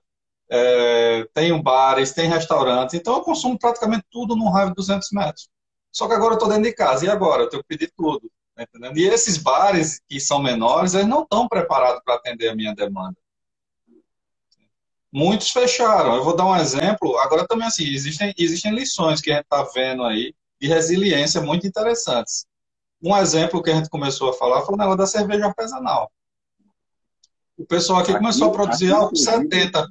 é, 0.51 1.27
tenho 1.33 1.63
bares, 1.63 2.13
tem 2.13 2.29
restaurantes, 2.29 2.95
então 2.95 3.15
eu 3.15 3.23
consumo 3.23 3.59
praticamente 3.59 4.05
tudo 4.11 4.37
num 4.37 4.51
raio 4.51 4.69
de 4.69 4.75
200 4.75 5.11
metros. 5.13 5.49
Só 5.93 6.09
que 6.09 6.15
agora 6.15 6.33
eu 6.33 6.35
estou 6.35 6.49
dentro 6.49 6.65
de 6.65 6.73
casa, 6.73 7.07
e 7.07 7.09
agora? 7.09 7.43
Eu 7.43 7.49
tenho 7.49 7.63
que 7.63 7.69
pedir 7.69 7.93
tudo. 7.97 8.31
Tá 8.55 8.63
entendendo? 8.63 8.97
E 8.99 9.05
esses 9.05 9.37
bares 9.37 10.01
que 10.09 10.21
são 10.21 10.41
menores, 10.41 10.95
eles 10.95 11.09
não 11.09 11.23
estão 11.23 11.49
preparados 11.49 12.01
para 12.05 12.15
atender 12.15 12.49
a 12.49 12.55
minha 12.55 12.75
demanda. 12.75 13.17
Muitos 15.13 15.51
fecharam. 15.51 16.17
Eu 16.17 16.25
vou 16.25 16.37
dar 16.37 16.47
um 16.47 16.57
exemplo. 16.57 17.17
Agora 17.19 17.47
também 17.47 17.67
assim, 17.67 17.85
existem, 17.85 18.35
existem 18.37 18.75
lições 18.75 19.21
que 19.21 19.31
a 19.31 19.37
gente 19.37 19.45
está 19.45 19.63
vendo 19.75 20.05
aí 20.05 20.35
de 20.61 20.69
resiliência 20.69 21.41
muito 21.41 21.67
interessantes. 21.67 22.47
Um 23.03 23.17
exemplo 23.17 23.63
que 23.63 23.71
a 23.71 23.75
gente 23.77 23.89
começou 23.89 24.31
a 24.31 24.33
falar 24.33 24.63
foi 24.63 24.75
o 24.75 24.79
negócio 24.79 24.99
da 24.99 25.07
cerveja 25.07 25.47
artesanal. 25.47 26.11
O 27.57 27.65
pessoal 27.65 28.01
aqui, 28.01 28.11
aqui 28.11 28.21
começou 28.21 28.49
a 28.49 28.53
produzir 28.53 28.93
álcool 28.93 29.17
70. 29.17 29.87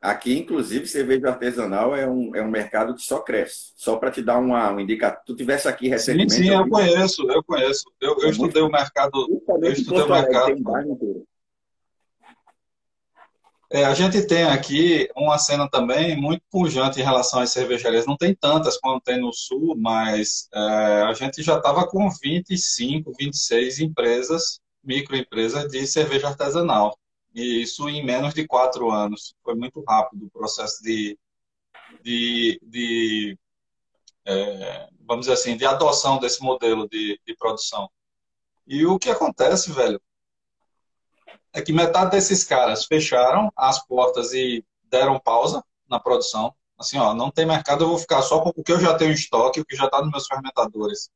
Aqui, 0.00 0.38
inclusive, 0.38 0.86
cerveja 0.86 1.30
artesanal 1.30 1.96
é 1.96 2.08
um, 2.08 2.34
é 2.36 2.42
um 2.42 2.50
mercado 2.50 2.94
que 2.94 3.02
só 3.02 3.18
cresce. 3.18 3.72
Só 3.74 3.96
para 3.96 4.10
te 4.10 4.22
dar 4.22 4.38
uma, 4.38 4.70
um 4.70 4.78
indicativo. 4.78 5.22
Tu 5.26 5.34
tivesse 5.34 5.66
aqui 5.66 5.88
recentemente. 5.88 6.34
Sim, 6.34 6.44
sim, 6.44 6.48
eu, 6.50 6.60
eu 6.60 6.68
conheço, 6.68 7.30
eu 7.30 7.42
conheço. 7.42 7.84
Eu, 8.00 8.16
eu 8.20 8.28
é 8.28 8.30
estudei 8.30 8.62
o 8.62 8.70
mercado. 8.70 9.42
Eu 9.62 9.72
estudei 9.72 10.02
o 10.02 10.08
mercado. 10.08 11.26
É, 13.68 13.84
a 13.84 13.94
gente 13.94 14.24
tem 14.28 14.44
aqui 14.44 15.08
uma 15.16 15.38
cena 15.38 15.68
também 15.68 16.16
muito 16.16 16.42
pujante 16.50 17.00
em 17.00 17.02
relação 17.02 17.40
às 17.40 17.50
cervejarias. 17.50 18.06
Não 18.06 18.16
tem 18.16 18.32
tantas 18.32 18.78
como 18.78 19.00
tem 19.00 19.20
no 19.20 19.32
Sul, 19.32 19.74
mas 19.76 20.48
é, 20.54 20.58
a 21.02 21.12
gente 21.14 21.42
já 21.42 21.56
estava 21.56 21.84
com 21.88 22.08
25, 22.22 23.12
26 23.18 23.80
empresas, 23.80 24.60
microempresas 24.86 25.70
de 25.70 25.86
cerveja 25.86 26.28
artesanal. 26.28 26.98
E 27.34 27.62
isso 27.62 27.88
em 27.88 28.04
menos 28.04 28.32
de 28.32 28.46
quatro 28.46 28.90
anos. 28.90 29.34
Foi 29.42 29.54
muito 29.54 29.82
rápido 29.82 30.26
o 30.26 30.30
processo 30.30 30.82
de, 30.82 31.18
de, 32.02 32.58
de 32.62 33.38
é, 34.24 34.88
vamos 35.06 35.26
dizer 35.26 35.34
assim, 35.34 35.56
de 35.56 35.66
adoção 35.66 36.18
desse 36.18 36.42
modelo 36.42 36.88
de, 36.88 37.20
de 37.26 37.36
produção. 37.36 37.90
E 38.66 38.86
o 38.86 38.98
que 38.98 39.10
acontece, 39.10 39.70
velho, 39.72 40.00
é 41.52 41.62
que 41.62 41.72
metade 41.72 42.10
desses 42.10 42.44
caras 42.44 42.84
fecharam 42.84 43.50
as 43.56 43.84
portas 43.86 44.32
e 44.32 44.64
deram 44.84 45.20
pausa 45.20 45.64
na 45.88 46.00
produção. 46.00 46.54
Assim, 46.78 46.98
ó, 46.98 47.14
não 47.14 47.30
tem 47.30 47.46
mercado, 47.46 47.84
eu 47.84 47.88
vou 47.88 47.98
ficar 47.98 48.22
só 48.22 48.40
com 48.40 48.50
o 48.50 48.62
que 48.62 48.72
eu 48.72 48.80
já 48.80 48.94
tenho 48.96 49.12
em 49.12 49.14
estoque, 49.14 49.60
o 49.60 49.64
que 49.64 49.76
já 49.76 49.86
está 49.86 50.02
nos 50.02 50.10
meus 50.10 50.26
fermentadores. 50.26 51.08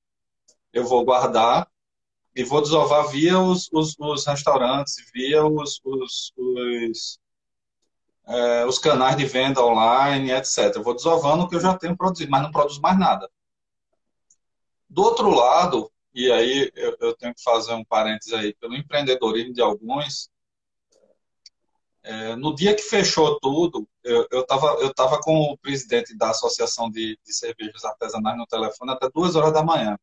Eu 0.73 0.85
vou 0.87 1.05
guardar 1.05 1.69
e 2.35 2.45
vou 2.45 2.63
desovar 2.63 3.09
via 3.09 3.39
os, 3.39 3.69
os, 3.73 3.97
os 3.99 4.27
restaurantes, 4.27 4.97
via 5.13 5.45
os, 5.45 5.81
os, 5.85 6.33
os, 6.37 7.19
é, 8.27 8.65
os, 8.67 8.79
canais 8.79 9.17
de 9.17 9.25
venda 9.25 9.65
online, 9.65 10.31
etc. 10.33 10.77
Eu 10.77 10.83
vou 10.83 10.95
desovando 10.95 11.45
o 11.45 11.49
que 11.49 11.57
eu 11.57 11.61
já 11.61 11.77
tenho 11.77 11.97
produzido, 11.97 12.31
mas 12.31 12.43
não 12.43 12.53
produzo 12.53 12.81
mais 12.81 12.99
nada. 12.99 13.29
Do 14.89 15.03
outro 15.03 15.31
lado, 15.31 15.91
e 16.15 16.31
aí 16.31 16.71
eu, 16.75 16.97
eu 17.01 17.17
tenho 17.17 17.35
que 17.35 17.43
fazer 17.43 17.75
um 17.75 17.85
parênteses 17.85 18.33
aí, 18.33 18.55
pelo 18.55 18.77
empreendedorismo 18.77 19.53
de 19.53 19.61
alguns, 19.61 20.31
é, 22.03 22.35
no 22.37 22.55
dia 22.55 22.75
que 22.75 22.83
fechou 22.83 23.39
tudo, 23.41 23.87
eu 24.03 24.27
estava 24.41 24.69
eu 24.81 24.93
tava 24.95 25.21
com 25.21 25.53
o 25.53 25.59
presidente 25.59 26.17
da 26.17 26.31
Associação 26.31 26.91
de, 26.91 27.19
de 27.25 27.35
Cervejas 27.35 27.85
Artesanais 27.85 28.39
no 28.39 28.47
telefone 28.47 28.93
até 28.93 29.09
duas 29.11 29.37
horas 29.37 29.53
da 29.53 29.63
manhã 29.63 29.99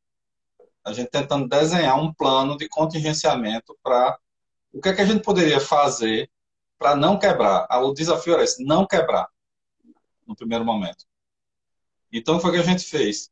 a 0.88 0.94
gente 0.94 1.10
tentando 1.10 1.50
desenhar 1.50 2.00
um 2.00 2.14
plano 2.14 2.58
de 2.58 2.68
contingenciamento 2.70 3.78
para 3.84 4.18
o 4.72 4.80
que 4.80 4.88
é 4.88 4.94
que 4.94 5.02
a 5.02 5.06
gente 5.06 5.22
poderia 5.22 5.60
fazer 5.60 6.30
para 6.78 6.96
não 6.96 7.20
quebrar. 7.20 7.68
Ah, 7.70 7.82
o 7.82 7.94
desafio 7.94 8.36
era 8.36 8.44
esse, 8.44 8.64
não 8.64 8.88
quebrar 8.88 9.28
no 10.26 10.34
primeiro 10.34 10.64
momento. 10.64 11.06
Então, 12.12 12.40
foi 12.40 12.52
o 12.52 12.54
que 12.54 12.60
a 12.60 12.64
gente 12.64 12.86
fez. 12.86 13.30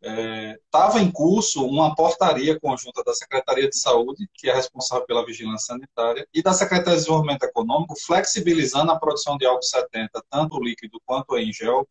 Estava 0.00 1.00
é, 1.00 1.02
em 1.02 1.10
curso 1.10 1.66
uma 1.66 1.94
portaria 1.94 2.58
conjunta 2.58 3.02
da 3.04 3.12
Secretaria 3.12 3.68
de 3.68 3.78
Saúde, 3.78 4.26
que 4.32 4.48
é 4.48 4.54
responsável 4.54 5.06
pela 5.06 5.24
vigilância 5.24 5.74
sanitária, 5.74 6.26
e 6.32 6.42
da 6.42 6.54
Secretaria 6.54 6.94
de 6.94 7.00
Desenvolvimento 7.00 7.42
Econômico, 7.42 7.94
flexibilizando 7.94 8.90
a 8.90 8.98
produção 8.98 9.36
de 9.36 9.44
álcool 9.44 9.62
70, 9.62 10.24
tanto 10.30 10.62
líquido 10.62 10.98
quanto 11.04 11.36
em 11.36 11.52
gel, 11.52 11.86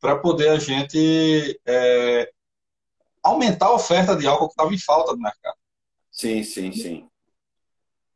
para 0.00 0.18
poder 0.18 0.50
a 0.50 0.58
gente 0.58 1.60
é, 1.66 2.30
aumentar 3.24 3.66
a 3.66 3.74
oferta 3.74 4.14
de 4.14 4.26
álcool 4.26 4.48
que 4.48 4.52
estava 4.52 4.74
em 4.74 4.78
falta 4.78 5.12
no 5.12 5.18
mercado. 5.18 5.56
Sim, 6.12 6.44
sim, 6.44 6.70
sim. 6.70 7.08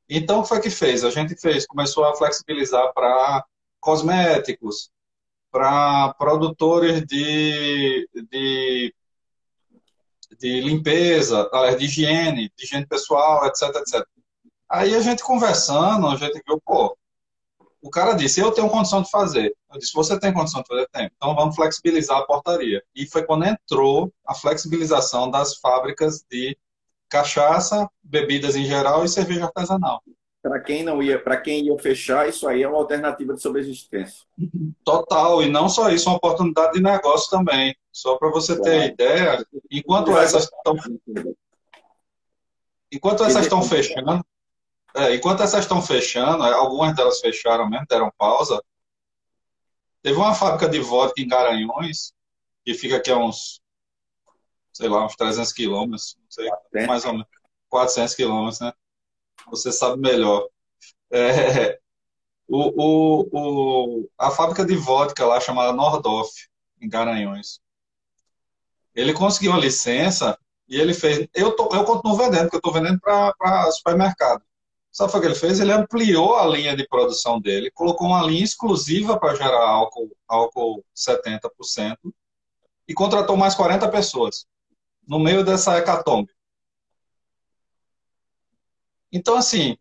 Então, 0.09 0.41
o 0.41 0.43
que 0.43 0.49
foi 0.49 0.61
que 0.61 0.71
fez? 0.71 1.05
A 1.05 1.11
gente 1.11 1.35
fez, 1.35 1.67
começou 1.67 2.05
a 2.05 2.15
flexibilizar 2.15 2.93
para 2.95 3.45
cosméticos, 3.81 4.91
para 5.51 6.15
produtores 6.15 7.05
de, 7.07 8.09
de, 8.31 8.95
de 10.39 10.61
limpeza, 10.61 11.51
de 11.79 11.85
higiene, 11.85 12.53
de 12.57 12.65
higiene 12.65 12.87
pessoal, 12.87 13.47
etc, 13.47 13.75
etc. 13.77 14.07
Aí 14.69 14.95
a 14.95 15.01
gente 15.01 15.23
conversando, 15.23 16.07
a 16.07 16.17
gente 16.17 16.43
viu, 16.47 16.61
pô, 16.65 16.97
o 17.81 17.91
cara 17.91 18.13
disse, 18.13 18.41
eu 18.41 18.51
tenho 18.51 18.69
condição 18.69 19.03
de 19.03 19.11
fazer. 19.11 19.55
Eu 19.73 19.79
disse, 19.79 19.93
você 19.95 20.19
tem 20.19 20.33
condição 20.33 20.63
de 20.63 20.69
fazer? 20.69 20.89
Tem. 20.93 21.11
Então 21.17 21.35
vamos 21.35 21.55
flexibilizar 21.55 22.19
a 22.19 22.27
portaria. 22.27 22.83
E 22.95 23.07
foi 23.07 23.23
quando 23.23 23.45
entrou 23.45 24.13
a 24.27 24.35
flexibilização 24.35 25.31
das 25.31 25.57
fábricas 25.57 26.25
de 26.31 26.57
cachaça, 27.09 27.89
bebidas 28.03 28.57
em 28.57 28.65
geral 28.65 29.05
e 29.05 29.09
cerveja 29.09 29.45
artesanal. 29.45 30.03
Para 30.41 30.61
quem 30.61 30.85
não 30.85 31.03
ia, 31.03 31.19
para 31.19 31.37
quem 31.37 31.67
ia 31.67 31.79
fechar, 31.79 32.29
isso 32.29 32.47
aí 32.47 32.63
é 32.63 32.69
uma 32.69 32.79
alternativa 32.79 33.35
de 33.35 33.43
sobrevivência. 33.43 34.25
Total, 34.85 35.43
e 35.43 35.49
não 35.49 35.69
só 35.69 35.91
isso, 35.91 36.09
uma 36.09 36.17
oportunidade 36.17 36.75
de 36.75 36.83
negócio 36.83 37.29
também. 37.31 37.77
Só 37.93 38.17
para 38.17 38.31
você 38.31 38.61
ter 38.61 38.93
ideia, 38.93 39.45
enquanto 39.71 40.17
essas 40.17 40.45
estão 40.45 40.77
enquanto 42.91 43.25
essas 43.25 43.43
estão 43.43 43.63
fechando, 43.63 44.25
é, 44.95 45.15
enquanto 45.15 45.43
essas 45.43 45.61
estão 45.61 45.83
fechando, 45.83 46.45
é, 46.45 46.53
algumas 46.53 46.95
delas 46.95 47.21
fecharam 47.21 47.69
mesmo, 47.69 47.87
deram 47.89 48.13
pausa. 48.17 48.63
Teve 50.03 50.17
uma 50.17 50.35
fábrica 50.35 50.69
de 50.69 50.81
vodka 50.81 51.21
em 51.21 51.29
Garanhões, 51.29 52.13
que 52.65 52.75
fica 52.75 52.97
aqui 52.97 53.11
a 53.11 53.17
uns, 53.17 53.61
sei 54.73 54.89
lá, 54.89 55.05
uns 55.05 55.17
300 55.17 55.53
quilômetros, 55.53 56.17
não 56.21 56.31
sei, 56.31 56.87
mais 56.87 57.05
ou 57.05 57.13
menos, 57.13 57.29
400 57.69 58.15
quilômetros, 58.15 58.61
né? 58.61 58.73
Você 59.51 59.73
sabe 59.73 60.01
melhor. 60.01 60.49
É, 61.11 61.79
o, 62.49 63.23
o, 63.23 64.01
o, 64.03 64.11
a 64.19 64.31
fábrica 64.31 64.65
de 64.65 64.77
vodka 64.77 65.27
lá, 65.27 65.41
chamada 65.41 65.73
Nordoff, 65.73 66.31
em 66.81 66.89
Garanhões, 66.89 67.61
ele 68.95 69.13
conseguiu 69.13 69.53
a 69.53 69.59
licença 69.59 70.39
e 70.69 70.77
ele 70.81 70.95
fez. 70.95 71.27
Eu, 71.35 71.55
tô, 71.55 71.69
eu 71.75 71.85
continuo 71.85 72.17
vendendo, 72.17 72.43
porque 72.43 72.57
eu 72.57 72.59
estou 72.59 72.73
vendendo 72.73 73.01
para 73.01 73.71
supermercado. 73.73 74.43
Sabe 74.91 75.17
o 75.17 75.21
que 75.21 75.27
ele 75.27 75.35
fez? 75.35 75.61
Ele 75.61 75.73
ampliou 75.73 76.37
a 76.37 76.47
linha 76.47 76.77
de 76.77 76.87
produção 76.89 77.41
dele, 77.41 77.71
colocou 77.71 78.09
uma 78.09 78.23
linha 78.23 78.45
exclusiva 78.45 79.19
para 79.19 79.35
gerar 79.35 79.69
álcool, 79.69 80.11
álcool 80.27 80.85
70% 80.95 81.97
e 82.87 82.95
contratou 82.95 83.37
mais 83.37 83.55
40 83.55 83.89
pessoas 83.91 84.47
no 85.07 85.19
meio 85.19 85.45
dessa 85.45 85.77
hecatombe. 85.77 86.33
Então, 89.13 89.37
assim, 89.37 89.77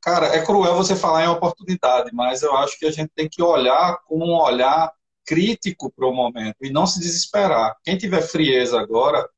cara, 0.00 0.26
é 0.28 0.44
cruel 0.44 0.74
você 0.74 0.96
falar 0.96 1.24
em 1.24 1.28
oportunidade, 1.28 2.10
mas 2.12 2.42
eu 2.42 2.56
acho 2.56 2.78
que 2.78 2.86
a 2.86 2.90
gente 2.90 3.10
tem 3.14 3.28
que 3.28 3.42
olhar 3.42 3.98
com 4.04 4.18
um 4.18 4.34
olhar 4.34 4.92
crítico 5.24 5.90
para 5.92 6.06
o 6.06 6.12
momento 6.12 6.56
e 6.62 6.70
não 6.70 6.86
se 6.86 6.98
desesperar. 6.98 7.76
Quem 7.84 7.96
tiver 7.96 8.22
frieza 8.22 8.80
agora, 8.80 9.28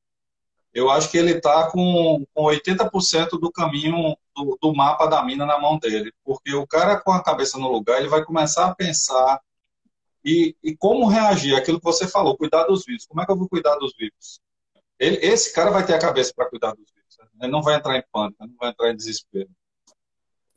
eu 0.75 0.89
acho 0.89 1.09
que 1.09 1.17
ele 1.17 1.31
está 1.31 1.71
com, 1.71 2.25
com 2.33 2.43
80% 2.43 3.39
do 3.39 3.49
caminho 3.49 4.17
do, 4.35 4.57
do, 4.61 4.75
mapa 4.75 5.07
da 5.07 5.23
mina 5.23 5.45
na 5.45 5.57
mão 5.57 5.79
dele. 5.79 6.11
Porque 6.21 6.53
o 6.53 6.67
cara 6.67 6.99
com 6.99 7.13
a 7.13 7.23
cabeça 7.23 7.57
no 7.57 7.71
lugar, 7.71 7.97
ele 7.97 8.09
vai 8.09 8.25
começar 8.25 8.65
a 8.65 8.75
pensar 8.75 9.39
e, 10.23 10.53
e 10.61 10.75
como 10.75 11.07
reagir 11.07 11.55
aquilo 11.55 11.79
que 11.79 11.85
você 11.85 12.05
falou, 12.05 12.35
cuidar 12.35 12.65
dos 12.65 12.83
vivos. 12.85 13.05
Como 13.05 13.21
é 13.21 13.25
que 13.25 13.31
eu 13.31 13.37
vou 13.37 13.47
cuidar 13.47 13.77
dos 13.77 13.95
vivos? 13.97 14.41
Ele, 14.99 15.15
esse 15.25 15.53
cara 15.53 15.71
vai 15.71 15.85
ter 15.85 15.93
a 15.93 15.99
cabeça 15.99 16.33
para 16.35 16.49
cuidar 16.49 16.73
dos 16.73 16.91
vivos. 16.93 17.17
Né? 17.19 17.25
Ele 17.43 17.51
não 17.53 17.61
vai 17.61 17.75
entrar 17.75 17.97
em 17.97 18.03
pânico, 18.11 18.45
não 18.45 18.55
vai 18.59 18.71
entrar 18.71 18.91
em 18.91 18.97
desespero. 18.97 19.49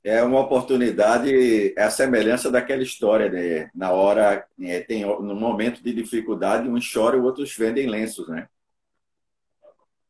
É 0.03 0.21
uma 0.25 0.41
oportunidade, 0.41 1.75
é 1.77 1.83
a 1.83 1.91
semelhança 1.91 2.51
daquela 2.51 2.83
história, 2.83 3.31
né? 3.31 3.71
Na 3.75 3.93
hora, 3.93 4.47
é, 4.61 4.81
tem 4.81 5.05
no 5.05 5.35
momento 5.35 5.83
de 5.83 5.93
dificuldade, 5.93 6.69
uns 6.69 6.85
choram 6.85 7.19
e 7.19 7.23
outros 7.23 7.55
vendem 7.55 7.87
lenços, 7.87 8.29
né? 8.29 8.49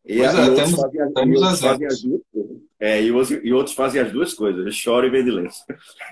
E, 0.08 0.16
pois 0.16 0.34
é, 0.34 0.54
temos, 0.54 0.80
fazem, 0.80 1.12
temos 1.12 1.58
e 1.58 1.62
fazem 1.62 1.86
as 1.86 2.02
duas 2.02 2.22
coisas. 2.32 2.56
É, 2.80 3.02
e, 3.02 3.12
os, 3.12 3.30
e 3.30 3.52
outros 3.52 3.76
fazem 3.76 4.00
as 4.00 4.10
duas 4.10 4.32
coisas, 4.32 4.74
choram 4.74 5.08
e 5.08 5.10
vendem 5.10 5.34
lenço. 5.34 5.62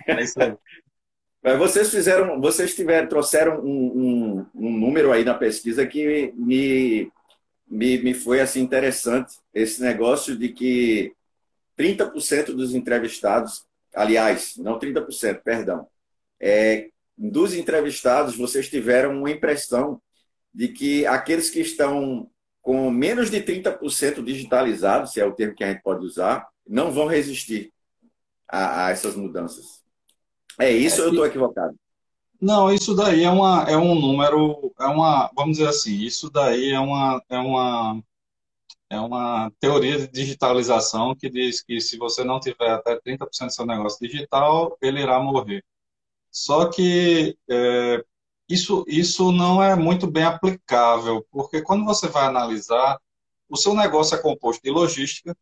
É 0.07 0.23
isso 0.23 0.41
aí. 0.41 0.55
Vocês 1.59 1.89
fizeram, 1.91 2.41
vocês 2.41 2.75
tiveram, 2.75 3.09
trouxeram 3.09 3.61
um, 3.61 3.69
um, 3.71 4.47
um, 4.53 4.79
número 4.81 5.13
aí 5.13 5.25
na 5.25 5.33
pesquisa 5.33 5.87
que 5.87 6.33
me, 6.35 7.09
me, 7.69 7.99
me 7.99 8.15
foi 8.15 8.41
assim 8.41 8.61
interessante. 8.61 9.37
Esse 9.55 9.81
negócio 9.81 10.37
de 10.37 10.49
que 10.49 11.13
30% 11.79 12.47
dos 12.47 12.75
entrevistados, 12.75 13.65
aliás, 13.95 14.57
não 14.57 14.77
30%, 14.77 15.41
perdão, 15.45 15.87
é, 16.41 16.89
dos 17.17 17.55
entrevistados, 17.55 18.37
vocês 18.37 18.69
tiveram 18.69 19.17
uma 19.17 19.31
impressão 19.31 20.03
de 20.53 20.67
que 20.67 21.07
aqueles 21.07 21.49
que 21.49 21.61
estão 21.61 22.29
com 22.67 22.91
menos 22.91 23.31
de 23.31 23.41
30% 23.41 24.25
digitalizado, 24.25 25.07
se 25.07 25.21
é 25.21 25.25
o 25.25 25.33
termo 25.33 25.55
que 25.55 25.63
a 25.63 25.69
gente 25.69 25.85
pode 25.85 26.05
usar, 26.05 26.49
não 26.67 26.91
vão 26.91 27.07
resistir 27.07 27.73
a, 28.49 28.87
a 28.87 28.91
essas 28.91 29.15
mudanças. 29.15 29.85
É 30.59 30.69
isso 30.73 30.97
é, 30.97 31.03
ou 31.03 31.07
eu 31.07 31.11
estou 31.13 31.27
equivocado? 31.27 31.77
Não, 32.41 32.73
isso 32.73 32.93
daí 32.93 33.23
é, 33.23 33.31
uma, 33.31 33.63
é 33.69 33.77
um 33.77 33.95
número, 33.95 34.75
é 34.81 34.87
uma, 34.87 35.31
vamos 35.37 35.59
dizer 35.59 35.69
assim, 35.69 35.95
isso 35.95 36.29
daí 36.29 36.73
é 36.73 36.81
uma, 36.81 37.23
é 37.29 37.39
uma, 37.39 38.03
É 38.91 38.99
uma 38.99 39.49
teoria 39.61 39.99
de 40.01 40.09
digitalização 40.09 41.15
que 41.15 41.31
diz 41.31 41.63
que 41.63 41.81
se 41.81 41.97
você 41.97 42.25
não 42.25 42.41
tiver 42.41 42.69
até 42.69 42.99
30% 42.99 43.47
do 43.47 43.53
seu 43.53 43.65
negócio 43.65 44.01
digital, 44.01 44.77
ele 44.83 45.01
irá 45.01 45.21
morrer. 45.21 45.65
Só 46.33 46.69
que 46.69 47.39
é, 47.49 48.05
isso, 48.49 48.85
isso 48.87 49.33
não 49.33 49.63
é 49.63 49.75
muito 49.75 50.07
bem 50.07 50.25
aplicável, 50.25 51.27
porque 51.31 51.63
quando 51.63 51.85
você 51.85 52.09
vai 52.09 52.25
analisar, 52.27 52.99
o 53.49 53.57
seu 53.57 53.75
negócio 53.75 54.17
é 54.17 54.23
composto 54.23 54.63
de 54.63 54.71
logística, 54.71 55.37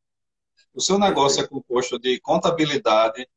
o 0.74 0.80
seu 0.80 0.98
negócio 0.98 1.42
é 1.42 1.46
composto 1.46 1.98
de 1.98 2.18
contabilidade, 2.20 3.28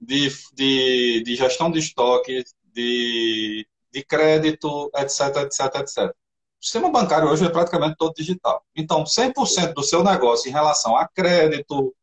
de, 0.00 0.28
de, 0.52 1.22
de 1.22 1.36
gestão 1.36 1.70
de 1.70 1.78
estoque, 1.78 2.44
de, 2.64 3.66
de 3.90 4.04
crédito, 4.04 4.90
etc, 4.94 5.36
etc, 5.44 5.74
etc. 5.76 6.14
O 6.60 6.64
sistema 6.64 6.90
bancário 6.90 7.28
hoje 7.28 7.44
é 7.44 7.48
praticamente 7.48 7.96
todo 7.96 8.14
digital. 8.14 8.64
Então, 8.74 9.04
100% 9.04 9.72
do 9.72 9.82
seu 9.82 10.04
negócio 10.04 10.48
em 10.48 10.52
relação 10.52 10.96
a 10.96 11.08
crédito, 11.08 11.94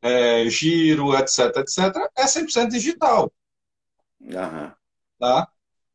é, 0.00 0.48
giro, 0.48 1.14
etc, 1.16 1.56
etc, 1.58 2.10
é 2.16 2.24
100% 2.24 2.68
digital. 2.68 3.32
Uhum. 4.20 4.72
Tá? 5.18 5.48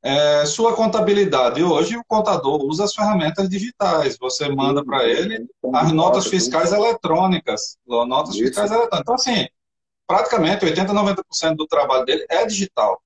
É, 0.08 0.46
sua 0.46 0.74
contabilidade. 0.74 1.62
Hoje, 1.62 1.98
o 1.98 2.06
contador 2.06 2.64
usa 2.64 2.86
as 2.86 2.96
ferramentas 2.96 3.50
digitais. 3.50 4.18
Você 4.18 4.48
manda 4.48 4.82
para 4.82 5.06
ele 5.06 5.46
as 5.74 5.92
notas 5.92 6.28
fiscais 6.28 6.72
eletrônicas. 6.72 7.78
Notas 7.86 8.36
Isso. 8.36 8.46
fiscais 8.46 8.72
eletrônicas. 8.72 9.02
Então, 9.02 9.16
assim, 9.16 9.50
praticamente 10.08 10.64
80, 10.64 10.94
90% 10.94 11.56
do 11.58 11.68
trabalho 11.68 12.06
dele 12.06 12.26
é 12.30 12.46
digital. 12.46 13.02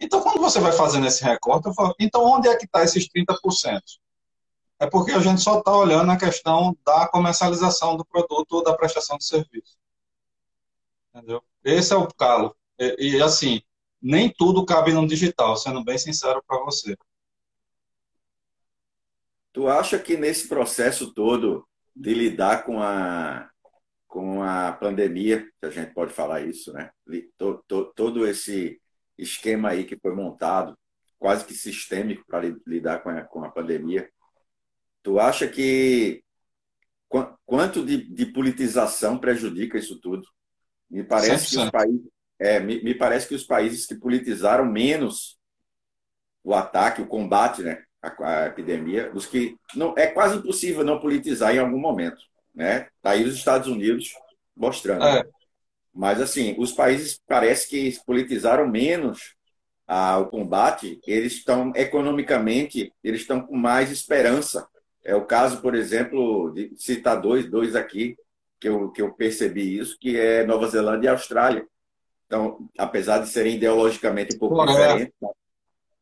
Então, 0.00 0.20
quando 0.22 0.40
você 0.40 0.58
vai 0.58 0.72
fazendo 0.72 1.06
esse 1.06 1.22
recorte, 1.22 1.68
eu 1.68 1.74
falo, 1.74 1.94
então 2.00 2.24
onde 2.24 2.48
é 2.48 2.56
que 2.56 2.64
está 2.64 2.82
esses 2.82 3.08
30%? 3.08 3.80
É 4.80 4.90
porque 4.90 5.12
a 5.12 5.20
gente 5.20 5.40
só 5.40 5.60
está 5.60 5.70
olhando 5.70 6.10
a 6.10 6.16
questão 6.16 6.76
da 6.84 7.06
comercialização 7.06 7.96
do 7.96 8.04
produto 8.04 8.54
ou 8.54 8.64
da 8.64 8.74
prestação 8.74 9.16
de 9.16 9.24
serviço. 9.24 9.78
Entendeu? 11.14 11.40
Esse 11.62 11.92
é 11.92 11.96
o 11.96 12.08
calo. 12.08 12.56
E, 12.76 13.12
e 13.18 13.22
assim, 13.22 13.62
nem 14.00 14.32
tudo 14.32 14.64
cabe 14.64 14.92
no 14.92 15.06
digital, 15.06 15.56
sendo 15.56 15.84
bem 15.84 15.98
sincero 15.98 16.42
para 16.46 16.64
você. 16.64 16.96
Tu 19.52 19.66
acha 19.66 19.98
que 19.98 20.16
nesse 20.16 20.48
processo 20.48 21.12
todo 21.12 21.66
de 21.94 22.14
lidar 22.14 22.64
com 22.64 22.80
a, 22.80 23.50
com 24.06 24.42
a 24.42 24.72
pandemia, 24.72 25.44
se 25.58 25.66
a 25.66 25.70
gente 25.70 25.92
pode 25.92 26.12
falar 26.12 26.42
isso, 26.42 26.72
né? 26.72 26.90
Todo, 27.36 27.92
todo 27.94 28.26
esse 28.26 28.80
esquema 29.16 29.70
aí 29.70 29.84
que 29.84 29.98
foi 29.98 30.14
montado, 30.14 30.78
quase 31.18 31.44
que 31.44 31.54
sistêmico 31.54 32.24
para 32.26 32.48
lidar 32.66 33.02
com 33.02 33.10
a, 33.10 33.22
com 33.22 33.44
a 33.44 33.50
pandemia. 33.50 34.08
Tu 35.02 35.18
acha 35.18 35.48
que 35.48 36.22
quanto 37.44 37.84
de, 37.84 38.04
de, 38.12 38.26
politização 38.26 39.18
prejudica 39.18 39.78
isso 39.78 39.98
tudo? 39.98 40.26
Me 40.88 41.02
parece 41.02 41.46
100%. 41.46 41.50
que 41.50 41.64
os 41.64 41.70
países, 41.70 42.08
é, 42.38 42.60
me, 42.60 42.82
me, 42.82 42.94
parece 42.94 43.26
que 43.26 43.34
os 43.34 43.44
países 43.44 43.86
que 43.86 43.94
politizaram 43.94 44.64
menos 44.64 45.38
o 46.44 46.54
ataque, 46.54 47.02
o 47.02 47.06
combate, 47.06 47.62
né, 47.62 47.82
a, 48.02 48.44
a 48.44 48.46
epidemia, 48.46 49.10
os 49.14 49.26
que 49.26 49.56
não 49.74 49.94
é 49.96 50.06
quase 50.06 50.38
impossível 50.38 50.84
não 50.84 51.00
politizar 51.00 51.54
em 51.54 51.58
algum 51.58 51.78
momento, 51.78 52.22
né? 52.54 52.88
Tá 53.02 53.10
aí 53.10 53.24
os 53.24 53.34
Estados 53.34 53.68
Unidos 53.68 54.12
mostrando. 54.56 55.04
É. 55.04 55.24
Mas, 55.94 56.20
assim, 56.20 56.54
os 56.58 56.72
países 56.72 57.20
parece 57.26 57.68
que 57.68 57.98
politizaram 58.04 58.68
menos 58.68 59.34
ah, 59.86 60.18
o 60.18 60.26
combate, 60.26 61.00
eles 61.06 61.32
estão 61.32 61.72
economicamente, 61.74 62.92
eles 63.02 63.22
estão 63.22 63.40
com 63.40 63.56
mais 63.56 63.90
esperança. 63.90 64.68
É 65.02 65.14
o 65.14 65.24
caso, 65.24 65.62
por 65.62 65.74
exemplo, 65.74 66.52
de 66.52 66.72
citar 66.76 67.20
dois, 67.20 67.50
dois 67.50 67.74
aqui, 67.74 68.16
que 68.60 68.68
eu, 68.68 68.90
que 68.90 69.00
eu 69.00 69.12
percebi 69.14 69.78
isso, 69.78 69.96
que 69.98 70.16
é 70.18 70.44
Nova 70.44 70.68
Zelândia 70.68 71.08
e 71.08 71.10
Austrália. 71.10 71.66
Então, 72.28 72.68
apesar 72.78 73.18
de 73.18 73.28
serem 73.28 73.56
ideologicamente 73.56 74.36
um 74.36 74.38
pouco 74.38 74.54
Coreia. 74.54 74.76
diferentes, 74.76 75.14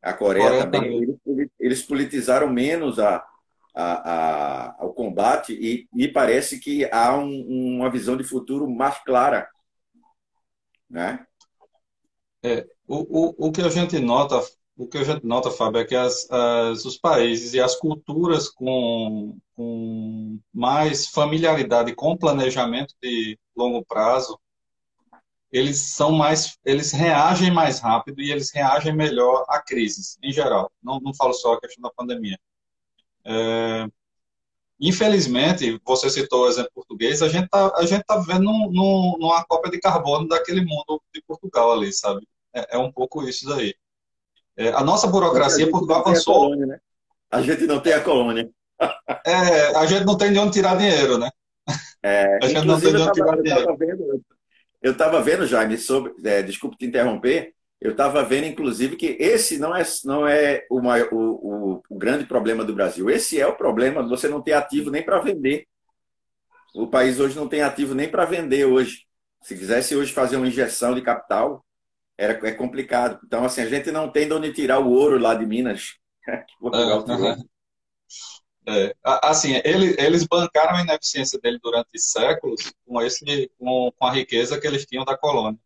a 0.03 0.13
Coreia, 0.13 0.45
Coreia 0.45 0.65
também, 0.65 1.17
também. 1.25 1.51
Eles, 1.59 1.83
politizaram 1.83 2.49
menos 2.49 2.99
a, 2.99 3.25
a, 3.75 3.85
a, 3.85 4.77
ao 4.79 4.93
combate 4.93 5.53
e 5.53 5.89
me 5.93 6.09
parece 6.09 6.59
que 6.59 6.85
há 6.93 7.17
um, 7.17 7.77
uma 7.77 7.91
visão 7.91 8.17
de 8.17 8.25
futuro 8.25 8.69
mais 8.69 9.03
clara 9.05 9.49
né? 10.89 11.27
É, 12.43 12.67
o, 12.87 13.45
o, 13.45 13.49
o 13.49 13.53
que 13.53 13.61
a 13.61 13.69
gente 13.69 13.99
nota, 13.99 14.41
o 14.77 14.87
que 14.87 14.99
a 14.99 15.05
gente 15.05 15.27
nota, 15.27 15.51
Fábio, 15.51 15.81
é 15.81 15.85
que 15.85 15.95
as, 15.95 16.31
as, 16.31 16.85
os 16.85 16.97
países 16.97 17.55
e 17.55 17.61
as 17.61 17.77
culturas 17.77 18.49
com, 18.49 19.37
com 19.55 20.39
mais 20.53 21.09
familiaridade 21.09 21.95
com 21.95 22.17
planejamento 22.17 22.95
de 23.03 23.39
longo 23.57 23.85
prazo, 23.85 24.39
eles 25.57 25.79
são 25.79 26.13
mais, 26.13 26.59
eles 26.65 26.93
reagem 26.93 27.51
mais 27.51 27.79
rápido 27.81 28.21
e 28.21 28.31
eles 28.31 28.51
reagem 28.53 28.95
melhor 28.95 29.45
a 29.49 29.61
crises, 29.61 30.19
em 30.23 30.33
geral. 30.33 30.71
Não, 30.83 31.01
não 31.01 31.15
falo 31.15 31.33
só 31.33 31.55
a 31.55 31.61
questão 31.61 31.83
da 31.83 31.91
pandemia. 31.91 32.39
É, 33.25 33.89
Infelizmente, 34.79 35.81
você 35.85 36.11
citou 36.11 36.45
o 36.45 36.49
exemplo 36.49 36.71
português, 36.75 37.23
a 37.23 37.29
gente 37.29 37.47
está 37.47 37.73
a 37.77 37.87
gente 37.87 38.05
tá 38.05 38.19
vivendo 38.19 38.43
num, 38.43 38.71
num, 38.71 39.17
numa 39.19 39.43
cópia 39.45 39.71
de 39.71 39.81
carbono 39.81 40.29
daquele 40.29 40.61
mundo 40.61 41.01
de 41.15 41.23
Portugal 41.23 41.73
ali, 41.73 41.91
sabe? 41.93 42.27
É, 42.55 42.77
é 42.77 42.79
um 42.79 42.93
pouco 42.93 43.27
isso 43.27 43.49
daí. 43.49 43.75
É, 44.55 44.69
a 44.69 44.85
nossa 44.85 45.07
burocracia, 45.07 45.71
Portugal 45.71 46.01
avançou. 46.01 46.35
A, 46.35 46.39
colônia, 46.39 46.67
né? 46.67 46.79
a 47.31 47.41
gente 47.41 47.67
não 47.67 47.81
tem 47.81 47.95
a 47.95 48.03
colônia. 48.03 48.51
É, 49.25 49.75
a 49.77 49.87
gente 49.87 50.05
não 50.05 50.17
tem 50.19 50.33
de 50.33 50.39
onde 50.39 50.53
tirar 50.53 50.77
dinheiro, 50.77 51.17
né? 51.17 51.31
É, 52.03 52.39
a 52.45 52.49
gente 52.49 52.67
não 52.67 52.79
tem 52.79 52.93
de 52.93 53.01
onde 53.01 53.13
tirar 53.13 53.41
dinheiro. 53.41 53.77
Eu 54.87 54.93
estava 54.93 55.21
vendo, 55.21 55.49
Jaime, 55.49 55.77
sobre. 55.77 56.15
É, 56.25 56.43
desculpe 56.43 56.77
te 56.77 56.87
interromper, 56.87 57.53
eu 57.81 57.91
estava 57.91 58.23
vendo, 58.23 58.47
inclusive, 58.47 58.95
que 58.95 59.17
esse 59.19 59.59
não 59.59 59.75
é, 59.75 59.83
não 60.05 60.29
é 60.29 60.65
o, 60.71 60.81
maior, 60.81 61.09
o, 61.13 61.19
o, 61.19 61.83
o, 61.91 61.99
grande 61.99 62.25
problema 62.25 62.65
do 62.65 62.73
Brasil. 62.73 63.11
Esse 63.11 63.41
é 63.41 63.45
o 63.49 63.57
problema 63.57 64.01
de 64.01 64.09
você 64.09 64.29
não 64.29 64.41
ter 64.41 64.53
ativo 64.53 64.89
nem 64.89 65.03
para 65.03 65.19
vender. 65.19 65.67
O 66.73 66.87
país 66.87 67.19
hoje 67.19 67.35
não 67.35 67.49
tem 67.49 67.63
ativo 67.63 67.97
nem 67.97 68.09
para 68.09 68.25
vender 68.27 68.65
hoje. 68.65 69.09
Se 69.43 69.59
quisesse 69.59 69.97
hoje 69.97 70.13
fazer 70.13 70.37
uma 70.37 70.47
injeção 70.47 70.95
de 70.95 71.03
capital, 71.03 71.67
era, 72.17 72.39
é 72.47 72.53
complicado. 72.53 73.19
Então, 73.27 73.45
assim, 73.45 73.63
a 73.63 73.69
gente 73.69 73.91
não 73.91 74.09
tem 74.09 74.29
de 74.29 74.35
onde 74.35 74.53
tirar 74.53 74.79
o 74.79 74.89
ouro 74.89 75.19
lá 75.19 75.35
de 75.35 75.45
Minas. 75.45 75.97
Portugal 76.61 77.05
é, 77.09 77.37
é, 78.69 78.97
assim, 79.05 79.61
ele, 79.65 79.95
eles 79.97 80.27
bancaram 80.27 80.77
a 80.77 80.83
ineficiência 80.83 81.39
dele 81.39 81.59
durante 81.63 81.99
séculos 81.99 82.73
com, 82.85 83.01
esse, 83.01 83.51
com, 83.59 83.93
com 83.97 84.07
a 84.07 84.13
riqueza 84.13 84.61
que 84.61 84.67
eles 84.67 84.85
tinham 84.85 85.05
da 85.05 85.17
colônia. 85.17 85.59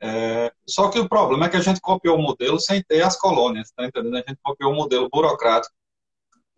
É, 0.00 0.52
só 0.66 0.90
que 0.90 0.98
o 0.98 1.08
problema 1.08 1.46
é 1.46 1.48
que 1.48 1.56
a 1.56 1.60
gente 1.60 1.80
copiou 1.80 2.18
o 2.18 2.22
modelo 2.22 2.58
sem 2.58 2.82
ter 2.82 3.02
as 3.02 3.16
colônias, 3.16 3.70
tá 3.70 3.86
entendendo? 3.86 4.16
A 4.16 4.24
gente 4.28 4.38
copiou 4.42 4.72
o 4.72 4.74
modelo 4.74 5.08
burocrático. 5.08 5.74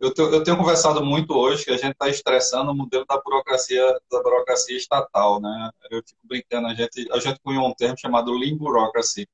Eu, 0.01 0.15
te, 0.15 0.21
eu 0.21 0.43
tenho 0.43 0.57
conversado 0.57 1.05
muito 1.05 1.37
hoje 1.37 1.65
que 1.65 1.71
a 1.71 1.77
gente 1.77 1.93
está 1.93 2.09
estressando 2.09 2.71
o 2.71 2.75
modelo 2.75 3.05
da 3.07 3.21
burocracia, 3.21 3.85
da 4.11 4.23
burocracia 4.23 4.77
estatal, 4.77 5.41
né? 5.41 5.71
Eu 5.91 6.03
fico 6.07 6.21
brincando, 6.25 6.69
a 6.69 6.75
gente, 6.75 7.07
a 7.13 7.19
gente 7.19 7.41
cunhou 7.41 7.69
um 7.69 7.75
termo 7.75 7.99
chamado 7.99 8.33
lean 8.33 8.57
bureaucracy, 8.57 9.29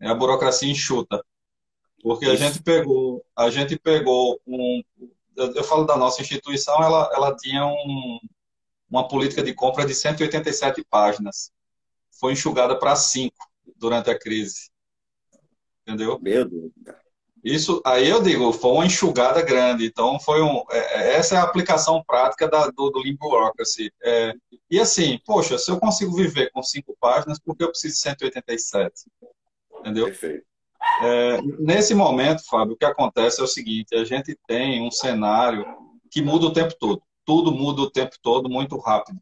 é 0.00 0.08
a 0.08 0.14
burocracia 0.14 0.70
enxuta, 0.70 1.24
porque 2.02 2.26
a 2.26 2.36
gente 2.36 2.62
pegou, 2.62 3.24
a 3.34 3.50
gente 3.50 3.78
pegou 3.78 4.40
um, 4.46 4.82
eu, 5.36 5.54
eu 5.54 5.64
falo 5.64 5.84
da 5.84 5.96
nossa 5.96 6.20
instituição, 6.20 6.82
ela, 6.82 7.10
ela 7.12 7.36
tinha 7.36 7.64
um, 7.66 8.18
uma 8.88 9.06
política 9.06 9.42
de 9.42 9.54
compra 9.54 9.86
de 9.86 9.94
187 9.94 10.84
páginas, 10.88 11.52
foi 12.18 12.32
enxugada 12.32 12.78
para 12.78 12.96
cinco 12.96 13.46
durante 13.76 14.10
a 14.10 14.18
crise. 14.18 14.70
Entendeu? 15.82 16.18
Meu 16.20 16.48
Deus. 16.48 16.72
Isso, 17.42 17.80
aí 17.86 18.08
eu 18.08 18.22
digo, 18.22 18.52
foi 18.52 18.70
uma 18.70 18.86
enxugada 18.86 19.40
grande. 19.40 19.86
Então, 19.86 20.20
foi 20.20 20.42
um, 20.42 20.62
é, 20.70 20.78
é, 20.78 21.14
essa 21.14 21.36
é 21.36 21.38
a 21.38 21.42
aplicação 21.42 22.02
prática 22.04 22.46
da, 22.46 22.66
do, 22.66 22.90
do 22.90 22.98
Lean 22.98 23.16
Bureaucracy. 23.16 23.90
É, 24.02 24.34
e 24.70 24.78
assim, 24.78 25.18
poxa, 25.24 25.56
se 25.56 25.70
eu 25.70 25.80
consigo 25.80 26.14
viver 26.14 26.50
com 26.52 26.62
cinco 26.62 26.94
páginas, 27.00 27.38
por 27.38 27.56
que 27.56 27.64
eu 27.64 27.70
preciso 27.70 27.94
de 27.94 28.00
187? 28.00 29.06
Entendeu? 29.80 30.06
Perfeito. 30.06 30.44
É, 31.02 31.40
nesse 31.58 31.94
momento, 31.94 32.44
Fábio, 32.44 32.74
o 32.74 32.76
que 32.76 32.84
acontece 32.84 33.40
é 33.40 33.44
o 33.44 33.48
seguinte: 33.48 33.94
a 33.94 34.04
gente 34.04 34.38
tem 34.46 34.86
um 34.86 34.90
cenário 34.90 35.64
que 36.10 36.20
muda 36.20 36.46
o 36.46 36.52
tempo 36.52 36.74
todo. 36.78 37.02
Tudo 37.24 37.52
muda 37.52 37.82
o 37.82 37.90
tempo 37.90 38.16
todo, 38.22 38.48
muito 38.48 38.76
rápido. 38.78 39.18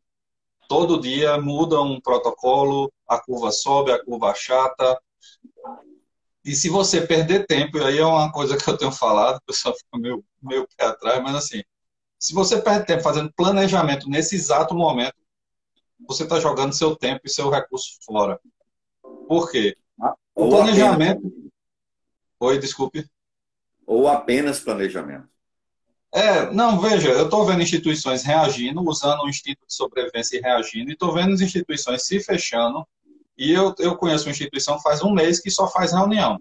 Todo 0.68 1.00
dia 1.00 1.38
muda 1.40 1.80
um 1.80 2.00
protocolo, 2.00 2.92
a 3.08 3.18
curva 3.18 3.50
sobe, 3.50 3.92
a 3.92 4.02
curva 4.02 4.34
chata. 4.34 4.98
E 6.44 6.54
se 6.54 6.68
você 6.68 7.00
perder 7.00 7.46
tempo, 7.46 7.78
e 7.78 7.84
aí 7.84 7.98
é 7.98 8.06
uma 8.06 8.32
coisa 8.32 8.56
que 8.56 8.68
eu 8.68 8.76
tenho 8.76 8.92
falado, 8.92 9.36
o 9.36 9.42
pessoal 9.46 9.74
fica 9.74 9.98
meio, 9.98 10.24
meio 10.42 10.66
pé 10.76 10.86
atrás, 10.86 11.22
mas 11.22 11.34
assim, 11.34 11.62
se 12.18 12.34
você 12.34 12.60
perde 12.60 12.86
tempo 12.86 13.02
fazendo 13.02 13.32
planejamento 13.34 14.08
nesse 14.08 14.34
exato 14.34 14.74
momento, 14.74 15.14
você 16.06 16.24
está 16.24 16.40
jogando 16.40 16.72
seu 16.72 16.96
tempo 16.96 17.22
e 17.24 17.30
seu 17.30 17.50
recurso 17.50 17.98
fora. 18.04 18.40
Por 19.26 19.50
quê? 19.50 19.76
Ah, 20.00 20.14
o 20.34 20.48
planejamento. 20.48 21.47
Oi, 22.40 22.58
desculpe. 22.58 23.08
Ou 23.86 24.06
apenas 24.06 24.60
planejamento. 24.60 25.28
É, 26.12 26.50
não, 26.52 26.80
veja, 26.80 27.08
eu 27.08 27.24
estou 27.24 27.44
vendo 27.44 27.62
instituições 27.62 28.22
reagindo, 28.22 28.82
usando 28.82 29.22
o 29.22 29.28
instinto 29.28 29.66
de 29.66 29.74
sobrevivência 29.74 30.38
e 30.38 30.40
reagindo, 30.40 30.90
e 30.90 30.94
estou 30.94 31.12
vendo 31.12 31.34
as 31.34 31.40
instituições 31.40 32.06
se 32.06 32.18
fechando, 32.20 32.86
e 33.36 33.52
eu, 33.52 33.74
eu 33.78 33.96
conheço 33.96 34.26
uma 34.26 34.32
instituição 34.32 34.80
faz 34.80 35.02
um 35.02 35.12
mês 35.12 35.40
que 35.40 35.50
só 35.50 35.68
faz 35.68 35.92
reunião. 35.92 36.40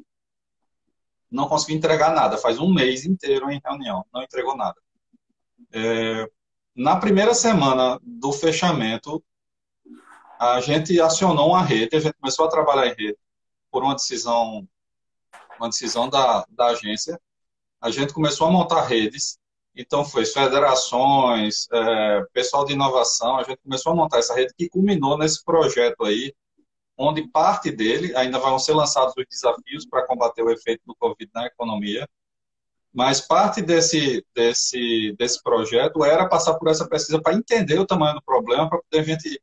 Não 1.30 1.50
consegui 1.50 1.74
entregar 1.74 2.14
nada, 2.14 2.38
faz 2.38 2.60
um 2.60 2.74
mês 2.74 3.06
inteiro 3.06 3.52
em 3.52 3.62
reunião, 3.64 4.06
não 4.14 4.24
entregou 4.24 4.56
nada. 4.56 4.76
É, 5.74 6.30
na 6.74 6.96
primeira 6.96 7.34
semana 7.34 8.00
do 8.02 8.32
fechamento, 8.32 9.22
a 10.40 10.62
gente 10.62 11.00
acionou 11.02 11.50
uma 11.50 11.64
rede, 11.64 11.98
a 11.98 12.00
gente 12.00 12.16
começou 12.22 12.46
a 12.46 12.50
trabalhar 12.50 12.88
em 12.88 12.96
rede 12.96 13.18
por 13.70 13.84
uma 13.84 13.96
decisão, 13.96 14.66
uma 15.60 15.70
decisão 15.70 16.10
da, 16.10 16.46
da 16.50 16.68
agência. 16.68 17.20
A 17.82 17.90
gente 17.90 18.14
começou 18.14 18.48
a 18.48 18.52
montar 18.52 18.82
redes 18.86 19.38
então, 19.78 20.04
foi 20.04 20.26
federações, 20.26 21.68
é, 21.72 22.26
pessoal 22.34 22.66
de 22.66 22.74
inovação, 22.74 23.38
a 23.38 23.44
gente 23.44 23.60
começou 23.62 23.92
a 23.92 23.96
montar 23.96 24.18
essa 24.18 24.34
rede 24.34 24.52
que 24.58 24.68
culminou 24.68 25.16
nesse 25.16 25.46
projeto 25.46 26.04
aí, 26.04 26.34
onde 26.98 27.28
parte 27.28 27.70
dele 27.70 28.16
ainda 28.16 28.40
vão 28.40 28.58
ser 28.58 28.74
lançados 28.74 29.14
os 29.16 29.26
desafios 29.30 29.86
para 29.86 30.06
combater 30.08 30.42
o 30.42 30.50
efeito 30.50 30.82
do 30.84 30.96
Covid 30.96 31.30
na 31.32 31.46
economia, 31.46 32.10
mas 32.92 33.22
parte 33.22 33.62
desse, 33.62 34.26
desse, 34.34 35.16
desse 35.16 35.44
projeto 35.44 36.04
era 36.04 36.28
passar 36.28 36.56
por 36.56 36.70
essa 36.70 36.90
pesquisa 36.90 37.22
para 37.22 37.36
entender 37.36 37.78
o 37.78 37.86
tamanho 37.86 38.16
do 38.16 38.24
problema, 38.24 38.68
para 38.68 38.80
poder 38.80 39.02
a 39.02 39.04
gente 39.04 39.40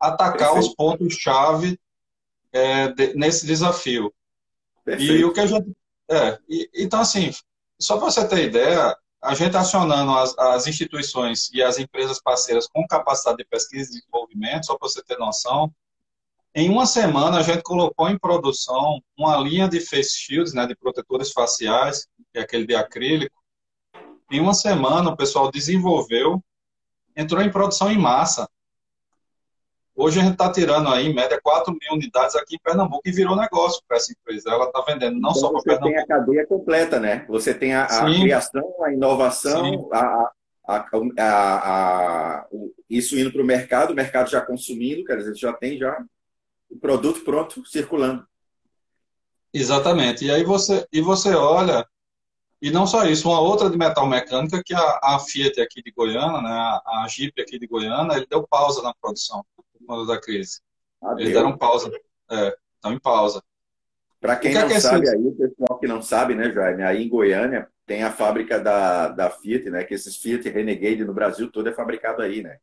atacar 0.00 0.54
Perfeito. 0.54 0.58
os 0.58 0.74
pontos-chave 0.74 1.78
é, 2.50 2.88
de, 2.88 3.14
nesse 3.14 3.46
desafio. 3.46 4.12
Perfeito. 4.88 5.12
E 5.12 5.24
o 5.24 5.32
que 5.32 5.40
a 5.40 5.46
gente. 5.46 5.70
É, 6.10 6.38
e, 6.48 6.70
então, 6.74 7.00
assim, 7.00 7.30
só 7.78 7.98
para 7.98 8.10
você 8.10 8.26
ter 8.26 8.46
ideia, 8.46 8.96
a 9.22 9.34
gente 9.34 9.54
acionando 9.54 10.12
as, 10.12 10.36
as, 10.38 10.66
instituições 10.66 11.50
e 11.52 11.62
as 11.62 11.78
empresas 11.78 12.20
parceiras 12.22 12.66
com 12.66 12.86
capacidade 12.86 13.36
de 13.36 13.44
pesquisa 13.44 13.90
e 13.90 13.94
desenvolvimento, 13.94 14.66
só 14.66 14.78
para 14.78 14.88
você 14.88 15.02
ter 15.02 15.18
noção, 15.18 15.70
em 16.54 16.70
uma 16.70 16.86
semana 16.86 17.38
a 17.38 17.42
gente 17.42 17.62
colocou 17.62 18.08
em 18.08 18.18
produção 18.18 19.02
uma 19.16 19.36
linha 19.36 19.68
de 19.68 19.78
face 19.80 20.16
shields, 20.16 20.54
né, 20.54 20.66
de 20.66 20.74
protetores 20.74 21.30
faciais, 21.32 22.06
que 22.32 22.38
é 22.38 22.40
aquele 22.40 22.66
de 22.66 22.74
acrílico. 22.74 23.36
Em 24.30 24.40
uma 24.40 24.54
semana 24.54 25.10
o 25.10 25.16
pessoal 25.16 25.50
desenvolveu, 25.50 26.42
entrou 27.14 27.42
em 27.42 27.50
produção 27.50 27.92
em 27.92 27.98
massa. 27.98 28.48
Hoje 30.00 30.20
a 30.20 30.22
gente 30.22 30.34
está 30.34 30.52
tirando 30.52 30.88
aí, 30.90 31.08
em 31.08 31.12
média, 31.12 31.40
4 31.42 31.72
mil 31.72 31.94
unidades 31.94 32.36
aqui 32.36 32.54
em 32.54 32.58
Pernambuco 32.60 33.02
e 33.04 33.10
virou 33.10 33.34
negócio 33.34 33.82
para 33.88 33.96
essa 33.96 34.12
empresa. 34.12 34.48
Ela 34.48 34.66
está 34.66 34.80
vendendo 34.82 35.18
não 35.18 35.30
então 35.30 35.34
só 35.34 35.50
para 35.50 35.60
Pernambuco. 35.60 35.90
Você 35.90 35.92
tem 35.92 35.98
a 35.98 36.06
cadeia 36.06 36.46
completa, 36.46 37.00
né? 37.00 37.26
Você 37.28 37.52
tem 37.52 37.74
a, 37.74 37.82
a 37.82 38.04
criação, 38.04 38.84
a 38.84 38.92
inovação, 38.92 39.90
a, 39.92 40.32
a, 41.18 42.46
isso 42.88 43.18
indo 43.18 43.32
para 43.32 43.42
o 43.42 43.44
mercado, 43.44 43.90
o 43.90 43.96
mercado 43.96 44.30
já 44.30 44.40
consumindo, 44.40 45.02
quer 45.02 45.16
dizer, 45.16 45.34
já 45.34 45.52
tem 45.52 45.76
já 45.76 46.00
o 46.70 46.78
produto 46.78 47.24
pronto 47.24 47.66
circulando. 47.66 48.24
Exatamente. 49.52 50.26
E 50.26 50.30
aí 50.30 50.44
você, 50.44 50.86
e 50.92 51.00
você 51.00 51.34
olha, 51.34 51.84
e 52.62 52.70
não 52.70 52.86
só 52.86 53.04
isso, 53.04 53.28
uma 53.28 53.40
outra 53.40 53.68
de 53.68 53.76
metal 53.76 54.06
mecânica 54.06 54.62
que 54.64 54.74
a, 54.74 55.00
a 55.02 55.18
Fiat 55.18 55.60
aqui 55.60 55.82
de 55.82 55.90
Goiânia, 55.90 56.40
né, 56.40 56.50
a, 56.50 57.02
a 57.02 57.08
Jeep 57.08 57.42
aqui 57.42 57.58
de 57.58 57.66
Goiânia, 57.66 58.14
ele 58.14 58.28
deu 58.30 58.46
pausa 58.46 58.80
na 58.80 58.94
produção 58.94 59.44
quando 59.88 60.06
da 60.06 60.20
crise. 60.20 60.60
Ah, 61.02 61.14
Eles 61.16 61.32
deram 61.32 61.56
pausa. 61.56 61.90
É, 62.30 62.54
estão 62.76 62.92
em 62.92 63.00
pausa. 63.00 63.42
Para 64.20 64.36
quem 64.36 64.52
que 64.52 64.58
é 64.58 64.62
não 64.62 64.70
é 64.70 64.80
sabe, 64.80 65.08
aí, 65.08 65.16
o 65.16 65.34
pessoal 65.34 65.78
que 65.78 65.86
não 65.86 66.02
sabe, 66.02 66.34
né, 66.34 66.50
Jaime, 66.52 66.82
aí 66.82 67.02
em 67.02 67.08
Goiânia 67.08 67.68
tem 67.86 68.02
a 68.02 68.12
fábrica 68.12 68.60
da, 68.60 69.08
da 69.08 69.30
Fiat, 69.30 69.70
né? 69.70 69.84
Que 69.84 69.94
esses 69.94 70.16
Fiat 70.16 70.46
Renegade 70.50 71.04
no 71.04 71.14
Brasil 71.14 71.50
todo 71.50 71.68
é 71.68 71.72
fabricado 71.72 72.20
aí, 72.20 72.42
né? 72.42 72.58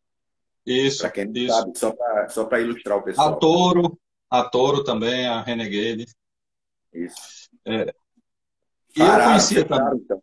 Isso. 0.66 1.00
Para 1.00 1.10
quem 1.10 1.26
não 1.26 1.34
isso. 1.34 1.56
sabe, 1.56 1.78
só 1.78 1.92
para 1.92 2.30
só 2.30 2.50
ilustrar 2.58 2.98
o 2.98 3.04
pessoal. 3.04 3.34
A 3.34 3.36
Toro, 3.38 4.00
a 4.30 4.44
Toro 4.44 4.84
também, 4.84 5.28
a 5.28 5.42
Renegade. 5.42 6.06
Isso. 6.94 7.50
É. 7.66 7.94
E 8.96 9.00
Pararam, 9.00 9.24
eu 9.24 9.30
conhecia 9.30 9.66
também. 9.66 10.02
Então. 10.04 10.22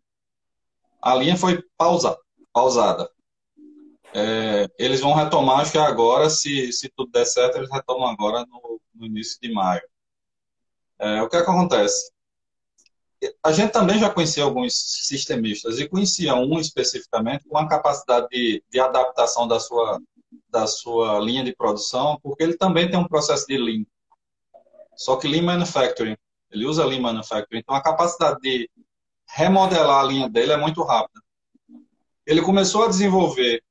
A 1.01 1.15
linha 1.17 1.37
foi 1.37 1.63
pausa, 1.77 2.17
pausada. 2.53 3.11
É, 4.15 4.69
eles 4.79 5.01
vão 5.01 5.15
retomar, 5.15 5.61
acho 5.61 5.73
que 5.73 5.79
agora, 5.79 6.29
se, 6.29 6.73
se 6.73 6.91
tudo 6.95 7.11
der 7.11 7.25
certo, 7.25 7.57
eles 7.57 7.71
retomam 7.71 8.07
agora 8.07 8.45
no, 8.47 8.81
no 8.95 9.07
início 9.07 9.39
de 9.41 9.53
maio. 9.53 9.83
É, 10.99 11.23
o 11.23 11.29
que, 11.29 11.37
é 11.37 11.45
que 11.45 11.51
acontece? 11.51 12.13
A 13.43 13.53
gente 13.53 13.73
também 13.73 13.99
já 13.99 14.11
conhecia 14.11 14.45
alguns 14.45 14.75
sistemistas 14.75 15.79
e 15.79 15.89
conhecia 15.89 16.35
um 16.35 16.59
especificamente 16.59 17.47
com 17.49 17.57
a 17.57 17.69
capacidade 17.69 18.29
de, 18.31 18.63
de 18.69 18.81
adaptação 18.81 19.47
da 19.47 19.59
sua, 19.59 20.01
da 20.49 20.67
sua 20.67 21.19
linha 21.21 21.43
de 21.45 21.55
produção, 21.55 22.19
porque 22.23 22.43
ele 22.43 22.57
também 22.57 22.91
tem 22.91 22.99
um 22.99 23.09
processo 23.09 23.47
de 23.47 23.57
Lean. 23.57 23.85
Só 24.97 25.17
que 25.17 25.29
Lean 25.29 25.43
Manufacturing, 25.43 26.17
ele 26.51 26.67
usa 26.67 26.85
Lean 26.85 27.01
Manufacturing, 27.01 27.61
então 27.61 27.75
a 27.75 27.83
capacidade 27.83 28.41
de 28.41 28.69
remodelar 29.27 30.05
a 30.05 30.07
linha 30.07 30.29
dele 30.29 30.53
é 30.53 30.57
muito 30.57 30.83
rápida. 30.83 31.21
Ele 32.27 32.43
começou 32.43 32.85
a 32.85 32.89
desenvolver 32.89 33.63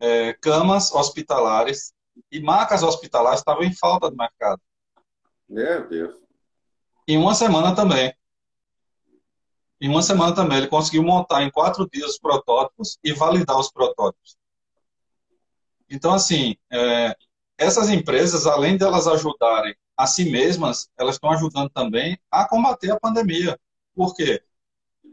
é, 0.00 0.32
camas 0.34 0.92
hospitalares 0.92 1.92
e 2.30 2.40
macas 2.40 2.82
hospitalares 2.82 3.40
estavam 3.40 3.62
em 3.62 3.74
falta 3.74 4.10
do 4.10 4.16
mercado. 4.16 4.60
Meu 5.48 5.88
Deus. 5.88 6.14
Em 7.06 7.16
uma 7.16 7.34
semana 7.34 7.74
também. 7.74 8.14
Em 9.80 9.88
uma 9.88 10.02
semana 10.02 10.34
também 10.34 10.58
ele 10.58 10.68
conseguiu 10.68 11.02
montar 11.02 11.42
em 11.42 11.50
quatro 11.50 11.88
dias 11.88 12.12
os 12.12 12.18
protótipos 12.18 12.98
e 13.02 13.12
validar 13.12 13.58
os 13.58 13.70
protótipos. 13.70 14.36
Então, 15.88 16.12
assim, 16.12 16.56
é, 16.70 17.16
essas 17.56 17.88
empresas, 17.88 18.46
além 18.46 18.76
de 18.76 18.84
elas 18.84 19.06
ajudarem 19.06 19.74
a 19.96 20.06
si 20.06 20.30
mesmas, 20.30 20.88
elas 20.98 21.14
estão 21.14 21.30
ajudando 21.30 21.70
também 21.70 22.18
a 22.30 22.46
combater 22.46 22.90
a 22.90 23.00
pandemia. 23.00 23.58
Por 23.94 24.14
quê? 24.14 24.42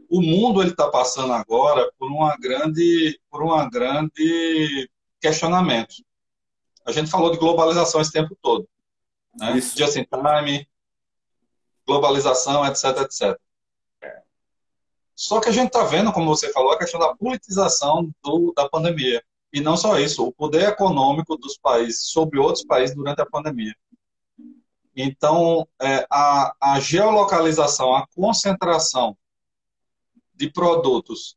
O 0.08 0.20
mundo 0.20 0.60
ele 0.60 0.70
está 0.70 0.88
passando 0.88 1.32
agora 1.32 1.90
por 1.98 2.08
uma 2.08 2.36
grande, 2.36 3.20
por 3.30 3.42
uma 3.42 3.68
grande 3.68 4.90
questionamento. 5.20 5.94
A 6.84 6.92
gente 6.92 7.10
falou 7.10 7.30
de 7.30 7.38
globalização 7.38 8.00
esse 8.00 8.12
tempo 8.12 8.36
todo, 8.40 8.68
né? 9.34 9.56
Isso. 9.58 9.76
Just 9.76 9.96
in 9.96 10.04
time, 10.04 10.68
globalização, 11.86 12.64
etc, 12.66 13.02
etc. 13.02 13.38
Só 15.14 15.40
que 15.40 15.48
a 15.48 15.52
gente 15.52 15.68
está 15.68 15.82
vendo, 15.84 16.12
como 16.12 16.28
você 16.28 16.52
falou, 16.52 16.72
a 16.72 16.78
questão 16.78 17.00
da 17.00 17.14
politização 17.14 18.10
do, 18.22 18.52
da 18.54 18.68
pandemia. 18.68 19.22
E 19.52 19.60
não 19.60 19.76
só 19.76 19.98
isso, 19.98 20.26
o 20.26 20.32
poder 20.32 20.68
econômico 20.68 21.36
dos 21.36 21.56
países 21.56 22.10
sobre 22.10 22.38
outros 22.38 22.64
países 22.64 22.94
durante 22.94 23.22
a 23.22 23.26
pandemia. 23.26 23.74
Então, 24.94 25.66
é, 25.80 26.06
a, 26.10 26.54
a 26.60 26.80
geolocalização, 26.80 27.94
a 27.94 28.06
concentração 28.14 29.16
de 30.36 30.50
produtos 30.50 31.36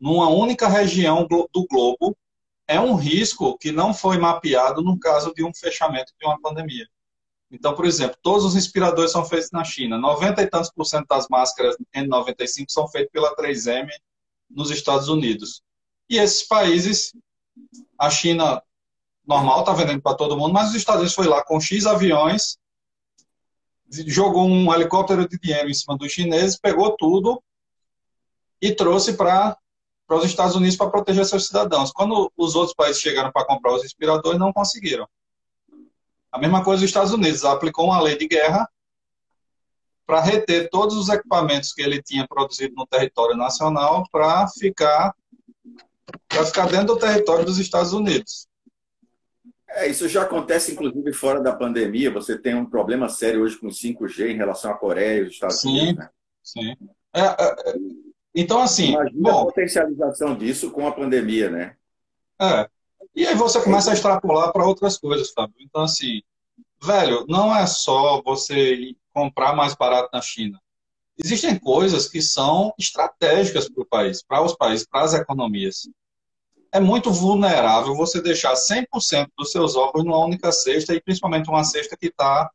numa 0.00 0.28
única 0.28 0.68
região 0.68 1.26
do 1.26 1.66
globo 1.70 2.16
é 2.68 2.80
um 2.80 2.94
risco 2.94 3.56
que 3.58 3.70
não 3.70 3.94
foi 3.94 4.18
mapeado 4.18 4.82
no 4.82 4.98
caso 4.98 5.32
de 5.34 5.44
um 5.44 5.54
fechamento 5.54 6.12
de 6.18 6.26
uma 6.26 6.40
pandemia. 6.40 6.86
Então, 7.50 7.74
por 7.74 7.84
exemplo, 7.84 8.16
todos 8.22 8.44
os 8.44 8.54
respiradores 8.54 9.12
são 9.12 9.24
feitos 9.24 9.50
na 9.52 9.62
China. 9.62 9.96
90 9.96 10.42
e 10.42 10.50
tantos 10.50 10.70
por 10.70 10.84
cento 10.84 11.06
das 11.06 11.28
máscaras 11.28 11.76
N95 11.94 12.66
são 12.68 12.88
feitas 12.88 13.12
pela 13.12 13.34
3M 13.36 13.88
nos 14.50 14.70
Estados 14.70 15.08
Unidos. 15.08 15.62
E 16.10 16.18
esses 16.18 16.42
países, 16.42 17.12
a 17.98 18.10
China 18.10 18.60
normal 19.24 19.60
está 19.60 19.72
vendendo 19.72 20.02
para 20.02 20.16
todo 20.16 20.36
mundo, 20.36 20.52
mas 20.52 20.70
os 20.70 20.74
Estados 20.74 21.00
Unidos 21.00 21.14
foi 21.14 21.26
lá 21.26 21.42
com 21.44 21.60
X 21.60 21.86
aviões, 21.86 22.58
jogou 24.06 24.46
um 24.46 24.72
helicóptero 24.74 25.28
de 25.28 25.38
dinheiro 25.38 25.70
em 25.70 25.74
cima 25.74 25.96
dos 25.96 26.12
chineses, 26.12 26.58
pegou 26.58 26.96
tudo 26.96 27.40
e 28.60 28.74
trouxe 28.74 29.14
para 29.14 29.56
os 30.10 30.24
Estados 30.24 30.56
Unidos 30.56 30.76
para 30.76 30.90
proteger 30.90 31.24
seus 31.24 31.46
cidadãos. 31.46 31.92
Quando 31.92 32.32
os 32.36 32.54
outros 32.54 32.74
países 32.74 33.00
chegaram 33.00 33.30
para 33.32 33.46
comprar 33.46 33.74
os 33.74 33.82
respiradores, 33.82 34.38
não 34.38 34.52
conseguiram. 34.52 35.08
A 36.30 36.38
mesma 36.38 36.62
coisa 36.62 36.84
os 36.84 36.88
Estados 36.88 37.12
Unidos 37.12 37.44
aplicou 37.44 37.86
uma 37.86 38.00
lei 38.00 38.16
de 38.16 38.28
guerra 38.28 38.68
para 40.06 40.20
reter 40.20 40.68
todos 40.70 40.96
os 40.96 41.08
equipamentos 41.08 41.72
que 41.72 41.82
ele 41.82 42.02
tinha 42.02 42.26
produzido 42.28 42.74
no 42.76 42.86
território 42.86 43.36
nacional 43.36 44.04
para 44.10 44.46
ficar 44.48 45.14
para 46.28 46.44
ficar 46.44 46.66
dentro 46.68 46.94
do 46.94 46.98
território 46.98 47.44
dos 47.44 47.58
Estados 47.58 47.92
Unidos. 47.92 48.46
É, 49.68 49.88
isso 49.88 50.08
já 50.08 50.22
acontece, 50.22 50.72
inclusive, 50.72 51.12
fora 51.12 51.40
da 51.40 51.54
pandemia. 51.54 52.12
Você 52.12 52.38
tem 52.38 52.54
um 52.54 52.64
problema 52.64 53.08
sério 53.08 53.42
hoje 53.42 53.58
com 53.58 53.66
5G 53.66 54.30
em 54.30 54.36
relação 54.36 54.70
à 54.70 54.74
Coreia 54.74 55.18
e 55.18 55.22
os 55.24 55.32
Estados 55.32 55.60
sim, 55.60 55.68
Unidos. 55.68 55.96
Né? 55.96 56.10
Sim. 56.42 56.76
É, 57.12 57.22
é, 57.22 57.74
então, 58.36 58.60
assim. 58.60 58.92
Imagina 58.92 59.20
bom, 59.22 59.40
a 59.40 59.44
potencialização 59.46 60.36
disso 60.36 60.70
com 60.70 60.86
a 60.86 60.92
pandemia, 60.92 61.50
né? 61.50 61.76
É. 62.38 62.68
E 63.14 63.26
aí 63.26 63.34
você 63.34 63.60
começa 63.62 63.90
a 63.90 63.94
extrapolar 63.94 64.52
para 64.52 64.66
outras 64.66 64.98
coisas, 64.98 65.30
Fábio. 65.30 65.56
Então, 65.58 65.82
assim, 65.82 66.20
velho, 66.82 67.24
não 67.26 67.54
é 67.56 67.66
só 67.66 68.20
você 68.22 68.94
comprar 69.12 69.56
mais 69.56 69.74
barato 69.74 70.10
na 70.12 70.20
China. 70.20 70.60
existem 71.18 71.58
coisas 71.58 72.06
que 72.06 72.20
são 72.20 72.74
estratégicas 72.78 73.70
para 73.70 73.82
o 73.82 73.86
país, 73.86 74.22
para 74.22 74.42
os 74.42 74.54
países, 74.54 74.86
para 74.86 75.04
as 75.04 75.14
economias. 75.14 75.88
É 76.70 76.78
muito 76.78 77.10
vulnerável 77.10 77.94
você 77.94 78.20
deixar 78.20 78.52
100% 78.52 79.30
dos 79.38 79.50
seus 79.50 79.76
ovos 79.76 80.04
numa 80.04 80.22
única 80.22 80.52
cesta, 80.52 80.94
e 80.94 81.00
principalmente 81.00 81.48
uma 81.48 81.64
cesta 81.64 81.96
que 81.96 82.08
está 82.08 82.50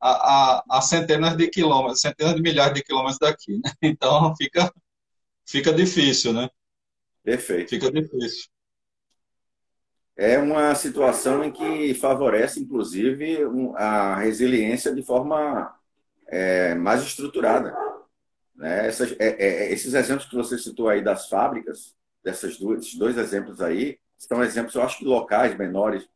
a, 0.00 0.10
a, 0.10 0.64
a, 0.70 0.80
centenas 0.80 1.36
de 1.36 1.46
quilômetros, 1.48 2.00
centenas 2.00 2.34
de 2.34 2.40
milhares 2.40 2.72
de 2.72 2.82
quilômetros 2.82 3.18
daqui. 3.18 3.60
Né? 3.62 3.70
Então 3.82 4.34
fica, 4.34 4.72
fica 5.50 5.72
difícil, 5.72 6.32
né? 6.32 6.48
Perfeito. 7.22 7.70
Fica 7.70 7.90
difícil. 7.90 8.48
É 10.16 10.38
uma 10.38 10.74
situação 10.74 11.42
em 11.42 11.50
que 11.50 11.94
favorece, 11.94 12.60
inclusive, 12.60 13.38
a 13.74 14.16
resiliência 14.16 14.94
de 14.94 15.02
forma 15.02 15.74
é, 16.28 16.74
mais 16.74 17.02
estruturada. 17.02 17.74
Né? 18.54 18.86
Essas, 18.86 19.12
é, 19.18 19.28
é, 19.28 19.72
esses 19.72 19.94
exemplos 19.94 20.28
que 20.28 20.36
você 20.36 20.58
citou 20.58 20.88
aí 20.88 21.02
das 21.02 21.28
fábricas, 21.28 21.94
dessas 22.22 22.58
duas, 22.58 22.84
esses 22.84 22.98
dois 22.98 23.16
exemplos 23.16 23.60
aí, 23.62 23.98
são 24.18 24.44
exemplos, 24.44 24.74
eu 24.74 24.82
acho 24.82 25.02
locais, 25.04 25.56
menores, 25.56 26.06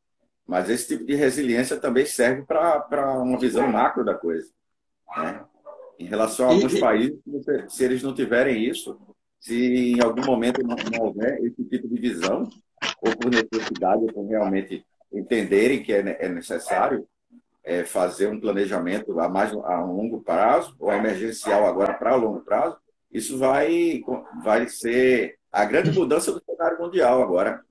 mas 0.47 0.69
esse 0.69 0.89
tipo 0.89 1.07
de 1.07 1.15
resiliência 1.15 1.79
também 1.79 2.05
serve 2.05 2.43
para 2.43 3.23
uma 3.23 3.39
visão 3.39 3.67
macro 3.67 4.05
da 4.05 4.15
coisa. 4.15 4.51
Né? 5.17 5.45
Em 5.99 6.07
relação 6.07 6.47
a 6.47 6.53
alguns 6.53 6.75
e, 6.75 6.81
países, 6.81 7.19
se 7.69 7.85
eles 7.85 8.03
não 8.03 8.15
tiverem 8.15 8.63
isso, 8.63 9.01
se 9.45 9.93
em 9.93 10.01
algum 10.01 10.25
momento 10.25 10.63
não, 10.63 10.75
não 10.91 11.07
houver 11.07 11.39
esse 11.45 11.63
tipo 11.65 11.87
de 11.87 12.01
visão, 12.01 12.49
ou 13.03 13.15
por 13.15 13.31
necessidade, 13.31 14.03
ou 14.03 14.13
por 14.13 14.27
realmente 14.27 14.85
entenderem 15.13 15.83
que 15.83 15.93
é, 15.93 16.25
é 16.25 16.29
necessário 16.31 17.07
é, 17.63 17.85
fazer 17.85 18.29
um 18.29 18.41
planejamento 18.41 19.21
a 19.21 19.29
mais 19.29 19.53
a 19.53 19.83
longo 19.85 20.23
prazo, 20.23 20.75
ou 20.79 20.91
emergencial 20.91 21.67
agora 21.67 21.93
para 21.93 22.15
longo 22.15 22.41
prazo, 22.41 22.79
isso 23.13 23.37
vai, 23.37 24.03
vai 24.43 24.67
ser 24.67 25.39
a 25.53 25.65
grande 25.67 25.93
mudança 25.93 26.33
do 26.33 26.43
cenário 26.43 26.79
mundial 26.79 27.23
agora. 27.23 27.63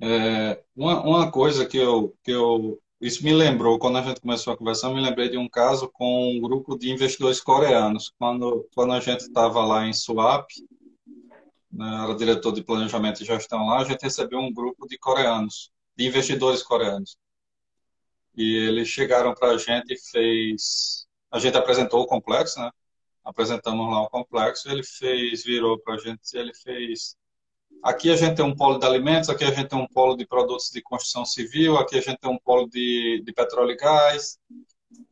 É, 0.00 0.62
uma, 0.74 1.02
uma 1.02 1.30
coisa 1.30 1.66
que 1.66 1.76
eu, 1.76 2.16
que 2.22 2.30
eu. 2.30 2.80
Isso 3.00 3.22
me 3.22 3.32
lembrou, 3.32 3.78
quando 3.78 3.98
a 3.98 4.02
gente 4.02 4.20
começou 4.20 4.52
a 4.52 4.56
conversar, 4.56 4.90
me 4.90 5.00
lembrei 5.00 5.28
de 5.28 5.38
um 5.38 5.48
caso 5.48 5.88
com 5.88 6.32
um 6.32 6.40
grupo 6.40 6.76
de 6.76 6.90
investidores 6.90 7.40
coreanos. 7.40 8.12
Quando, 8.18 8.68
quando 8.74 8.92
a 8.92 8.98
gente 8.98 9.20
estava 9.20 9.64
lá 9.64 9.86
em 9.86 9.92
Suap, 9.92 10.48
né, 11.70 12.04
era 12.04 12.16
diretor 12.16 12.52
de 12.52 12.62
planejamento 12.62 13.22
e 13.22 13.26
gestão 13.26 13.66
lá, 13.66 13.78
a 13.80 13.84
gente 13.84 14.02
recebeu 14.02 14.40
um 14.40 14.52
grupo 14.52 14.86
de 14.88 14.98
coreanos, 14.98 15.70
de 15.96 16.06
investidores 16.06 16.60
coreanos. 16.62 17.16
E 18.36 18.56
eles 18.56 18.88
chegaram 18.88 19.32
para 19.32 19.52
a 19.52 19.58
gente 19.58 19.92
e 19.94 19.98
fez. 20.10 21.06
A 21.30 21.38
gente 21.38 21.56
apresentou 21.56 22.00
o 22.02 22.06
complexo, 22.06 22.58
né? 22.58 22.70
Apresentamos 23.24 23.88
lá 23.90 24.02
o 24.02 24.10
complexo, 24.10 24.68
ele 24.70 24.82
fez, 24.82 25.44
virou 25.44 25.78
para 25.78 25.94
a 25.94 25.98
gente 25.98 26.20
ele 26.34 26.54
fez 26.54 27.16
Aqui 27.82 28.10
a 28.10 28.16
gente 28.16 28.36
tem 28.36 28.44
um 28.44 28.54
polo 28.54 28.78
de 28.78 28.86
alimentos, 28.86 29.28
aqui 29.28 29.44
a 29.44 29.50
gente 29.50 29.68
tem 29.68 29.78
um 29.78 29.86
polo 29.86 30.16
de 30.16 30.26
produtos 30.26 30.70
de 30.70 30.82
construção 30.82 31.24
civil, 31.24 31.76
aqui 31.76 31.96
a 31.96 32.00
gente 32.00 32.18
tem 32.18 32.30
um 32.30 32.38
polo 32.38 32.68
de, 32.68 33.22
de 33.24 33.32
petróleo 33.32 33.70
e 33.70 33.76
gás, 33.76 34.38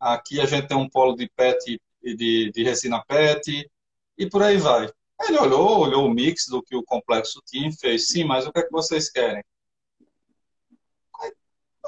aqui 0.01 0.41
a 0.41 0.47
gente 0.47 0.67
tem 0.67 0.77
um 0.77 0.89
polo 0.89 1.15
de 1.15 1.31
PET 1.37 1.81
e 2.03 2.15
de, 2.17 2.51
de 2.53 2.65
resina 2.65 3.05
PET, 3.07 3.71
e 4.19 4.29
por 4.29 4.43
aí 4.43 4.57
vai. 4.57 4.91
Ele 5.23 5.39
olhou, 5.39 5.81
olhou 5.81 6.07
o 6.07 6.11
mix 6.11 6.47
do 6.49 6.63
que 6.63 6.77
o 6.77 6.83
complexo 6.83 7.41
tinha 7.47 7.71
fez, 7.73 8.09
sim, 8.09 8.25
mas 8.25 8.47
o 8.47 8.53
que 8.53 8.59
é 8.59 8.63
que 8.63 8.73
vocês 8.73 9.11
querem? 9.11 9.43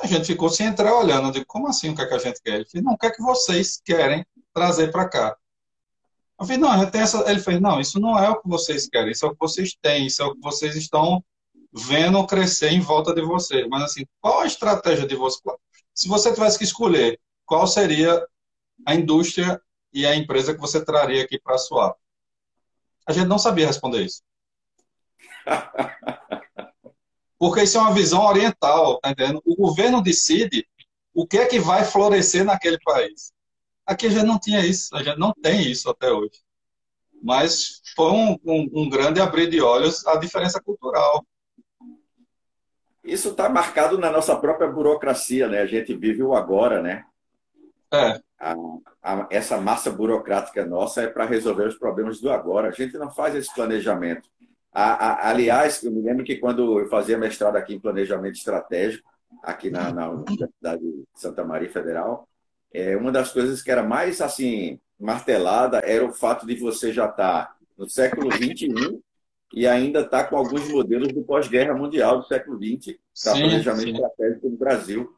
A 0.01 0.07
gente 0.07 0.27
ficou 0.27 0.49
sem 0.49 0.67
entrar 0.67 0.95
olhando, 0.95 1.29
eu 1.29 1.33
digo, 1.33 1.47
como 1.47 1.67
assim 1.67 1.91
o 1.91 1.95
que 1.95 2.03
é 2.03 2.07
que 2.07 2.15
a 2.15 2.19
gente 2.19 2.41
quer? 2.41 2.55
Ele 2.55 2.65
disse, 2.65 2.81
não, 2.81 2.93
o 2.93 2.99
que 2.99 3.07
é 3.07 3.11
que 3.11 3.21
vocês 3.21 3.81
querem 3.85 4.25
trazer 4.55 4.93
para 4.93 5.09
cá? 5.09 5.37
Eu 6.39 6.47
falei, 6.47 6.57
não, 6.57 6.91
tem 6.91 7.01
essa... 7.01 7.29
Ele 7.31 7.41
fez, 7.41 7.61
não, 7.61 7.81
isso 7.81 7.99
não 7.99 8.19
é 8.19 8.31
o 8.31 8.41
que 8.41 8.49
vocês 8.49 8.89
querem, 8.89 9.11
isso 9.11 9.27
é 9.27 9.29
o 9.29 9.33
que 9.33 9.41
vocês 9.41 9.77
têm, 9.81 10.07
isso 10.07 10.23
é 10.23 10.27
o 10.27 10.35
que 10.35 10.41
vocês 10.41 10.77
estão 10.77 11.23
vendo 11.73 12.25
crescer 12.27 12.71
em 12.71 12.81
volta 12.81 13.15
de 13.15 13.23
vocês. 13.23 13.67
Mas 13.69 13.83
assim, 13.83 14.07
qual 14.21 14.41
a 14.41 14.47
estratégia 14.47 15.07
de 15.07 15.17
vocês? 15.17 15.43
Se 15.95 16.09
você 16.09 16.33
tivesse 16.33 16.59
que 16.59 16.65
escolher, 16.65 17.21
qual 17.45 17.67
seria 17.67 18.25
a 18.87 18.95
indústria 18.95 19.61
e 19.93 20.07
a 20.07 20.15
empresa 20.15 20.55
que 20.55 20.61
você 20.61 20.85
traria 20.85 21.25
aqui 21.25 21.41
para 21.41 21.57
a 21.57 21.59
sua? 21.59 21.97
A 23.07 23.13
gente 23.13 23.27
não 23.27 23.39
sabia 23.39 23.67
responder 23.67 24.05
isso. 24.05 24.23
Porque 27.39 27.63
isso 27.63 27.79
é 27.79 27.81
uma 27.81 27.95
visão 27.95 28.25
oriental, 28.25 28.99
tá 29.01 29.11
entendendo? 29.11 29.41
O 29.45 29.55
governo 29.57 30.03
decide 30.03 30.67
o 31.15 31.27
que 31.27 31.39
é 31.39 31.47
que 31.47 31.59
vai 31.59 31.85
florescer 31.85 32.45
naquele 32.45 32.79
país. 32.81 33.33
Aqui 33.89 34.07
a 34.07 34.11
gente 34.11 34.27
não 34.27 34.39
tinha 34.39 34.61
isso, 34.61 34.95
a 34.95 35.03
gente 35.03 35.19
não 35.19 35.33
tem 35.33 35.63
isso 35.63 35.89
até 35.89 36.13
hoje. 36.13 36.43
Mas 37.23 37.81
foi 37.97 38.13
um, 38.13 38.37
um, 38.45 38.71
um 38.83 38.91
grande 38.91 39.19
abrir 39.19 39.49
de 39.49 39.63
olhos 39.63 40.07
a 40.07 40.17
diferença 40.17 40.61
cultural. 40.61 41.25
Isso 43.03 43.31
está 43.31 43.49
marcado 43.49 43.97
na 43.97 44.11
nossa 44.11 44.37
própria 44.37 44.69
burocracia, 44.69 45.49
né? 45.49 45.61
A 45.61 45.67
gente 45.67 45.97
vive 45.97 46.23
o 46.23 46.35
agora, 46.35 46.83
né? 46.83 47.07
É. 47.91 48.21
A, 48.39 48.55
a, 49.03 49.27
essa 49.31 49.59
massa 49.59 49.91
burocrática 49.91 50.67
nossa 50.67 51.01
é 51.01 51.07
para 51.07 51.25
resolver 51.25 51.67
os 51.67 51.79
problemas 51.79 52.21
do 52.21 52.31
agora. 52.31 52.69
A 52.69 52.73
gente 52.73 52.99
não 52.99 53.11
faz 53.11 53.35
esse 53.35 53.53
planejamento. 53.55 54.29
A, 54.71 55.31
aliás, 55.31 55.83
eu 55.83 55.91
me 55.91 56.03
lembro 56.03 56.27
que 56.27 56.37
quando 56.37 56.81
eu 56.81 56.91
fazia 56.91 57.17
mestrado 57.17 57.57
aqui 57.57 57.75
em 57.75 57.81
planejamento 57.81 58.37
estratégico, 58.37 59.09
aqui 59.43 59.71
na, 59.71 59.91
na 59.91 60.11
Universidade 60.11 60.83
de 60.83 61.05
Santa 61.15 61.43
Maria 61.43 61.73
Federal, 61.73 62.28
é, 62.73 62.97
uma 62.97 63.11
das 63.11 63.33
coisas 63.33 63.63
que 63.63 63.71
era 63.71 63.83
mais 63.83 64.21
assim 64.21 64.79
martelada 64.99 65.79
era 65.79 66.05
o 66.05 66.13
fato 66.13 66.47
de 66.47 66.55
você 66.57 66.93
já 66.93 67.07
estar 67.07 67.47
tá 67.47 67.57
no 67.77 67.89
século 67.89 68.31
XXI 68.33 69.01
e 69.55 69.67
ainda 69.67 70.01
estar 70.01 70.25
tá 70.25 70.29
com 70.29 70.37
alguns 70.37 70.69
modelos 70.69 71.13
do 71.13 71.23
pós-guerra 71.23 71.75
mundial 71.75 72.19
do 72.21 72.27
século 72.27 72.59
XX 72.59 72.99
para 73.23 73.33
planejamento 73.33 73.85
sim. 73.85 73.93
estratégico 73.93 74.49
no 74.49 74.57
Brasil. 74.57 75.17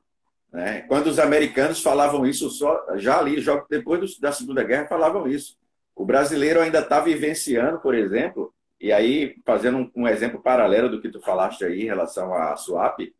Né? 0.52 0.82
Quando 0.82 1.06
os 1.06 1.18
americanos 1.18 1.82
falavam 1.82 2.26
isso 2.26 2.50
só 2.50 2.96
já 2.96 3.18
ali, 3.18 3.40
já 3.40 3.64
depois 3.68 4.18
da 4.18 4.32
Segunda 4.32 4.62
Guerra, 4.62 4.86
falavam 4.86 5.26
isso. 5.26 5.56
O 5.94 6.04
brasileiro 6.04 6.60
ainda 6.60 6.80
está 6.80 7.00
vivenciando, 7.00 7.78
por 7.80 7.94
exemplo, 7.94 8.52
e 8.80 8.92
aí 8.92 9.36
fazendo 9.44 9.78
um, 9.78 9.90
um 9.94 10.08
exemplo 10.08 10.40
paralelo 10.40 10.88
do 10.88 11.00
que 11.00 11.10
tu 11.10 11.20
falaste 11.20 11.64
aí 11.64 11.82
em 11.82 11.86
relação 11.86 12.32
à 12.32 12.56
SWAP, 12.56 13.12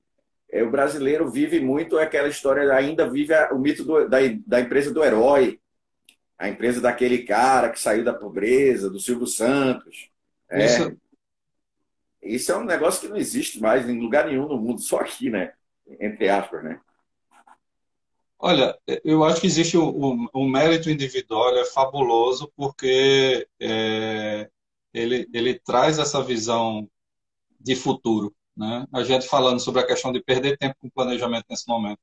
é, 0.53 0.63
o 0.63 0.71
brasileiro 0.71 1.31
vive 1.31 1.61
muito 1.61 1.99
aquela 1.99 2.29
história, 2.29 2.73
ainda 2.73 3.09
vive 3.09 3.35
o 3.53 3.59
mito 3.59 3.85
do, 3.85 4.09
da, 4.09 4.19
da 4.47 4.61
empresa 4.61 4.93
do 4.93 5.05
herói, 5.05 5.61
a 6.39 6.49
empresa 6.49 6.81
daquele 6.81 7.25
cara 7.25 7.71
que 7.71 7.79
saiu 7.79 8.05
da 8.05 8.15
pobreza, 8.15 8.89
do 8.91 8.99
Silvio 8.99 9.27
Santos. 9.27 10.11
É, 10.49 10.65
isso... 10.65 10.97
isso 12.23 12.53
é 12.53 12.57
um 12.57 12.65
negócio 12.65 13.03
que 13.03 13.09
não 13.09 13.17
existe 13.17 13.61
mais 13.61 13.89
em 13.89 14.01
lugar 14.01 14.27
nenhum 14.27 14.49
no 14.49 14.59
mundo, 14.59 14.81
só 14.81 15.01
aqui, 15.01 15.31
né? 15.31 15.53
Entre 16.01 16.29
aspas, 16.29 16.65
né? 16.65 16.81
Olha, 18.39 18.79
eu 19.05 19.23
acho 19.23 19.39
que 19.41 19.47
existe 19.47 19.77
o, 19.77 19.85
o, 19.85 20.31
o 20.33 20.49
mérito 20.49 20.89
individual 20.89 21.55
é 21.59 21.65
fabuloso 21.67 22.51
porque 22.57 23.47
é, 23.61 24.49
ele, 24.95 25.29
ele 25.35 25.59
traz 25.59 25.99
essa 25.99 26.23
visão 26.23 26.89
de 27.61 27.77
futuro. 27.77 28.35
Né? 28.61 28.87
A 28.93 29.03
gente 29.03 29.27
falando 29.27 29.59
sobre 29.59 29.81
a 29.81 29.87
questão 29.87 30.13
de 30.13 30.23
perder 30.23 30.59
tempo 30.59 30.77
com 30.79 30.91
planejamento 30.91 31.47
nesse 31.49 31.67
momento. 31.67 31.99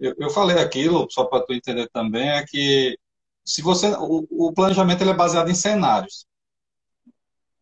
Eu, 0.00 0.14
eu 0.20 0.30
falei 0.30 0.56
aquilo, 0.56 1.08
só 1.10 1.24
para 1.24 1.44
tu 1.44 1.52
entender 1.52 1.88
também, 1.88 2.30
é 2.30 2.44
que 2.46 2.96
se 3.44 3.60
você 3.60 3.88
o, 3.98 4.24
o 4.30 4.52
planejamento 4.52 5.00
ele 5.00 5.10
é 5.10 5.14
baseado 5.14 5.50
em 5.50 5.54
cenários. 5.54 6.28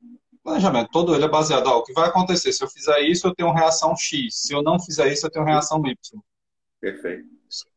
O 0.05 0.43
planejamento 0.45 0.91
todo 0.91 1.15
ele 1.15 1.25
é 1.25 1.29
baseado, 1.29 1.69
ó, 1.69 1.79
o 1.79 1.83
que 1.83 1.95
vai 1.95 2.07
acontecer? 2.07 2.53
Se 2.53 2.63
eu 2.63 2.69
fizer 2.69 3.01
isso, 3.01 3.27
eu 3.27 3.35
tenho 3.35 3.51
reação 3.51 3.97
X. 3.97 4.43
Se 4.43 4.53
eu 4.53 4.63
não 4.63 4.79
fizer 4.79 5.11
isso, 5.11 5.25
eu 5.25 5.31
tenho 5.31 5.47
reação 5.47 5.81
Y. 5.87 5.97
Perfeito. 6.79 7.27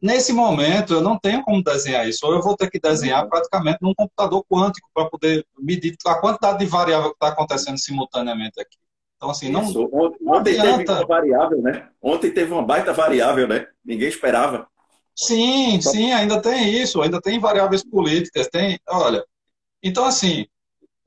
Nesse 0.02 0.34
momento, 0.34 0.94
eu 0.94 1.02
não 1.02 1.18
tenho 1.18 1.42
como 1.44 1.64
desenhar 1.64 2.06
isso. 2.10 2.26
Ou 2.28 2.34
eu 2.34 2.42
vou 2.42 2.58
ter 2.58 2.70
que 2.70 2.78
desenhar 2.78 3.26
praticamente 3.30 3.78
num 3.82 3.94
computador 3.96 4.44
quântico 4.44 4.90
para 4.94 5.10
poder 5.10 5.48
medir 5.58 5.96
a 6.06 6.16
quantidade 6.16 6.60
de 6.60 6.66
variável 6.66 7.12
que 7.12 7.16
está 7.16 7.30
acontecendo 7.30 7.78
simultaneamente 7.78 8.60
aqui. 8.60 8.78
Então, 9.22 9.30
assim, 9.30 9.50
não. 9.50 9.62
Isso. 9.62 9.88
Ontem, 9.94 10.18
não 10.24 10.42
teve 10.42 10.60
uma 10.60 11.06
variável, 11.06 11.62
né? 11.62 11.90
Ontem 12.02 12.32
teve 12.32 12.52
uma 12.52 12.64
baita 12.64 12.92
variável, 12.92 13.48
né? 13.48 13.68
Ninguém 13.86 14.08
esperava. 14.08 14.68
Sim, 15.16 15.76
então... 15.76 15.92
sim, 15.92 16.12
ainda 16.12 16.42
tem 16.42 16.74
isso, 16.74 17.00
ainda 17.00 17.22
tem 17.22 17.40
variáveis 17.40 17.84
políticas, 17.84 18.48
tem. 18.48 18.80
Olha, 18.90 19.24
então 19.84 20.06
assim, 20.06 20.48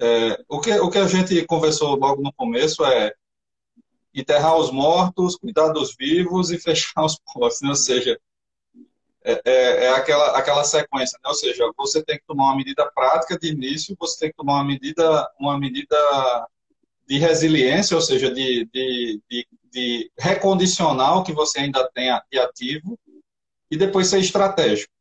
é, 0.01 0.41
o, 0.49 0.61
que, 0.61 0.71
o 0.79 0.89
que 0.89 0.99
a 0.99 1.09
gente 1.09 1.45
conversou 1.47 1.97
logo 1.97 2.23
no 2.23 2.33
começo 2.35 2.85
é 2.85 3.13
enterrar 4.15 4.57
os 4.59 4.71
mortos, 4.71 5.35
cuidar 5.35 5.71
dos 5.71 5.97
vivos 5.99 6.53
e 6.53 6.59
fechar 6.63 7.05
os 7.05 7.19
postos, 7.19 7.63
né? 7.63 7.71
ou 7.71 7.75
seja, 7.75 8.17
é, 9.25 9.43
é, 9.45 9.85
é, 9.87 9.91
aquela, 9.91 10.39
aquela 10.39 10.63
sequência, 10.63 11.19
né? 11.21 11.29
ou 11.29 11.35
seja, 11.35 11.69
você 11.77 12.01
tem 12.05 12.17
que 12.17 12.27
tomar 12.27 12.45
uma 12.45 12.57
medida 12.57 12.89
prática 12.95 13.37
de 13.37 13.49
início, 13.49 13.97
você 13.99 14.21
tem 14.21 14.31
que 14.31 14.37
tomar 14.37 14.55
uma 14.55 14.65
medida, 14.65 15.29
uma 15.41 15.59
medida 15.59 15.97
de 17.07 17.19
resiliência, 17.19 17.97
ou 17.97 18.01
seja, 18.01 18.31
de, 18.33 18.65
de, 18.73 19.21
de, 19.31 19.49
de 19.71 20.11
recondicionar 20.19 21.19
o 21.19 21.25
que 21.25 21.33
você 21.33 21.61
ainda 21.61 21.89
tem 21.95 22.11
de 22.31 22.39
ativo, 22.39 22.99
e 23.71 23.77
depois 23.77 24.09
ser 24.09 24.21
estratégico. 24.21 24.93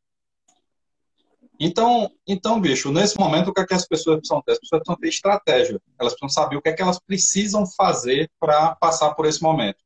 Então, 1.58 2.10
então, 2.26 2.60
bicho, 2.60 2.90
nesse 2.90 3.18
momento, 3.18 3.48
o 3.48 3.54
que, 3.54 3.60
é 3.60 3.66
que 3.66 3.74
as 3.74 3.86
pessoas 3.86 4.18
precisam 4.18 4.42
ter? 4.42 4.52
As 4.52 4.58
pessoas 4.58 4.80
precisam 4.80 5.00
ter 5.00 5.08
estratégia. 5.08 5.80
Elas 5.98 6.12
precisam 6.14 6.28
saber 6.28 6.56
o 6.56 6.62
que 6.62 6.68
é 6.68 6.72
que 6.72 6.82
elas 6.82 6.98
precisam 6.98 7.64
fazer 7.66 8.28
para 8.40 8.74
passar 8.74 9.14
por 9.14 9.24
esse 9.26 9.40
momento. 9.42 9.78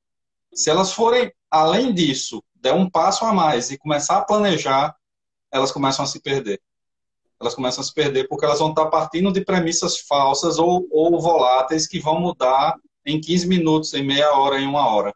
Se 0.55 0.71
elas 0.71 0.93
forem, 0.93 1.31
além 1.51 1.93
disso, 1.93 2.43
der 2.55 2.73
um 2.73 2.89
passo 2.89 3.25
a 3.25 3.33
mais 3.33 3.71
e 3.71 3.79
começar 3.79 4.17
a 4.17 4.25
planejar, 4.25 4.97
elas 5.53 5.71
começam 5.71 6.05
a 6.05 6.09
se 6.09 6.21
perder. 6.21 6.61
Elas 7.41 7.55
começam 7.55 7.83
a 7.83 7.85
se 7.85 7.95
perder 7.95 8.27
porque 8.29 8.45
elas 8.45 8.59
vão 8.59 8.71
estar 8.71 8.87
partindo 8.87 9.33
de 9.33 9.45
premissas 9.45 9.99
falsas 10.01 10.59
ou, 10.59 10.87
ou 10.91 11.21
voláteis 11.21 11.87
que 11.87 12.01
vão 12.01 12.21
mudar 12.21 12.75
em 13.07 13.21
15 13.21 13.47
minutos, 13.47 13.95
em 13.95 14.05
meia 14.05 14.33
hora, 14.33 14.61
em 14.61 14.67
uma 14.67 14.87
hora 14.87 15.15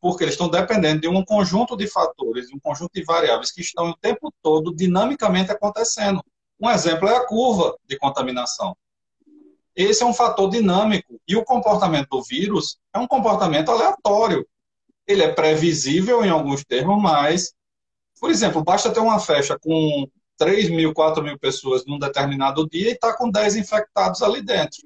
porque 0.00 0.22
eles 0.22 0.34
estão 0.34 0.48
dependendo 0.48 1.00
de 1.00 1.08
um 1.08 1.24
conjunto 1.24 1.76
de 1.76 1.88
fatores, 1.88 2.46
de 2.46 2.54
um 2.54 2.60
conjunto 2.60 2.92
de 2.94 3.02
variáveis 3.02 3.50
que 3.50 3.60
estão 3.60 3.90
o 3.90 3.96
tempo 3.96 4.32
todo 4.40 4.72
dinamicamente 4.72 5.50
acontecendo. 5.50 6.22
Um 6.60 6.70
exemplo 6.70 7.08
é 7.08 7.16
a 7.16 7.26
curva 7.26 7.76
de 7.84 7.98
contaminação. 7.98 8.76
Esse 9.74 10.02
é 10.02 10.06
um 10.06 10.14
fator 10.14 10.48
dinâmico 10.48 11.20
e 11.26 11.36
o 11.36 11.44
comportamento 11.44 12.08
do 12.10 12.22
vírus 12.22 12.78
é 12.94 12.98
um 12.98 13.06
comportamento 13.06 13.70
aleatório. 13.70 14.46
Ele 15.06 15.22
é 15.22 15.32
previsível 15.32 16.24
em 16.24 16.30
alguns 16.30 16.64
termos, 16.64 17.02
mas, 17.02 17.52
por 18.20 18.30
exemplo, 18.30 18.62
basta 18.62 18.92
ter 18.92 19.00
uma 19.00 19.18
festa 19.18 19.58
com 19.58 20.08
3 20.36 20.70
mil, 20.70 20.92
4 20.92 21.22
mil 21.22 21.38
pessoas 21.38 21.84
num 21.86 21.98
determinado 21.98 22.68
dia 22.68 22.90
e 22.90 22.92
estar 22.92 23.12
tá 23.12 23.18
com 23.18 23.30
10 23.30 23.56
infectados 23.56 24.22
ali 24.22 24.42
dentro. 24.42 24.82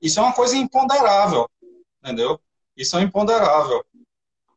Isso 0.00 0.20
é 0.20 0.22
uma 0.22 0.32
coisa 0.32 0.56
imponderável, 0.56 1.48
entendeu? 2.02 2.40
Isso 2.76 2.96
é 2.96 3.02
imponderável. 3.02 3.84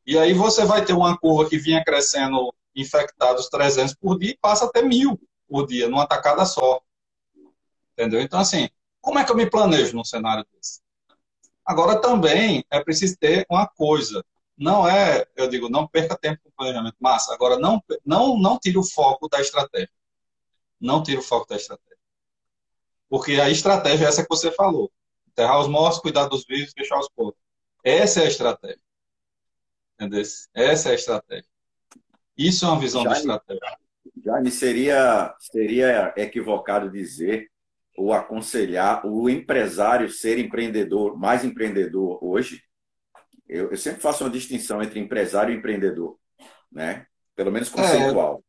E 0.05 0.17
aí 0.17 0.33
você 0.33 0.65
vai 0.65 0.83
ter 0.83 0.93
uma 0.93 1.17
curva 1.17 1.49
que 1.49 1.57
vinha 1.57 1.83
crescendo 1.83 2.53
infectados 2.75 3.49
300 3.49 3.95
por 3.95 4.17
dia 4.17 4.31
e 4.31 4.37
passa 4.37 4.65
até 4.65 4.81
mil 4.81 5.19
por 5.47 5.67
dia, 5.67 5.89
numa 5.89 6.07
tacada 6.07 6.45
só. 6.45 6.81
Entendeu? 7.93 8.21
Então, 8.21 8.39
assim, 8.39 8.69
como 9.01 9.19
é 9.19 9.25
que 9.25 9.31
eu 9.31 9.35
me 9.35 9.49
planejo 9.49 9.95
num 9.95 10.03
cenário 10.03 10.45
desse? 10.53 10.81
Agora, 11.65 11.99
também 11.99 12.63
é 12.69 12.83
preciso 12.83 13.17
ter 13.17 13.45
uma 13.49 13.67
coisa. 13.67 14.23
Não 14.61 14.87
é, 14.87 15.25
eu 15.35 15.49
digo, 15.49 15.67
não 15.69 15.87
perca 15.87 16.15
tempo 16.15 16.39
com 16.43 16.51
planejamento. 16.51 16.95
Massa. 16.99 17.33
Agora, 17.33 17.57
não, 17.57 17.83
não, 18.05 18.37
não 18.37 18.59
tire 18.59 18.77
o 18.77 18.83
foco 18.83 19.27
da 19.27 19.41
estratégia. 19.41 19.89
Não 20.79 21.01
tire 21.01 21.17
o 21.17 21.23
foco 21.23 21.47
da 21.47 21.55
estratégia. 21.55 21.97
Porque 23.09 23.41
a 23.41 23.49
estratégia 23.49 24.05
é 24.05 24.07
essa 24.07 24.21
que 24.21 24.29
você 24.29 24.51
falou. 24.51 24.91
Enterrar 25.27 25.59
os 25.59 25.67
mortos, 25.67 25.99
cuidar 25.99 26.27
dos 26.27 26.45
vivos, 26.45 26.73
fechar 26.77 26.99
os 26.99 27.09
pontos. 27.09 27.41
Essa 27.83 28.21
é 28.21 28.25
a 28.25 28.27
estratégia. 28.27 28.79
Entendeu? 29.95 30.21
Essa 30.53 30.89
é 30.89 30.91
a 30.91 30.95
estratégia. 30.95 31.49
Isso 32.37 32.63
é 32.63 32.67
uma 32.67 32.79
visão 32.79 33.01
Jaime, 33.01 33.15
de 33.15 33.21
estratégia. 33.21 33.77
Jaime, 34.23 34.51
seria, 34.51 35.35
seria 35.39 36.13
equivocado 36.15 36.91
dizer 36.91 37.49
ou 37.97 38.13
aconselhar 38.13 39.07
o 39.07 39.27
empresário 39.27 40.07
ser 40.07 40.37
empreendedor, 40.37 41.17
mais 41.17 41.43
empreendedor 41.43 42.23
hoje? 42.23 42.63
Eu, 43.51 43.71
eu 43.71 43.77
sempre 43.77 44.01
faço 44.01 44.23
uma 44.23 44.29
distinção 44.29 44.81
entre 44.81 44.97
empresário 44.99 45.53
e 45.53 45.57
empreendedor, 45.57 46.17
né? 46.71 47.05
Pelo 47.35 47.51
menos 47.51 47.69
conceitual. 47.69 48.37
É, 48.37 48.43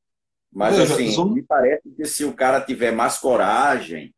Mas, 0.52 0.76
veja, 0.76 0.94
assim, 0.94 1.34
me 1.34 1.42
parece 1.42 1.90
que 1.96 2.04
se 2.04 2.24
o 2.24 2.32
cara 2.32 2.60
tiver 2.60 2.92
mais 2.92 3.18
coragem, 3.18 4.14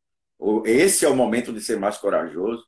esse 0.67 1.05
é 1.07 1.09
o 1.09 1.17
momento 1.17 1.53
de 1.53 1.61
ser 1.61 1.79
mais 1.79 1.97
corajoso, 1.97 2.67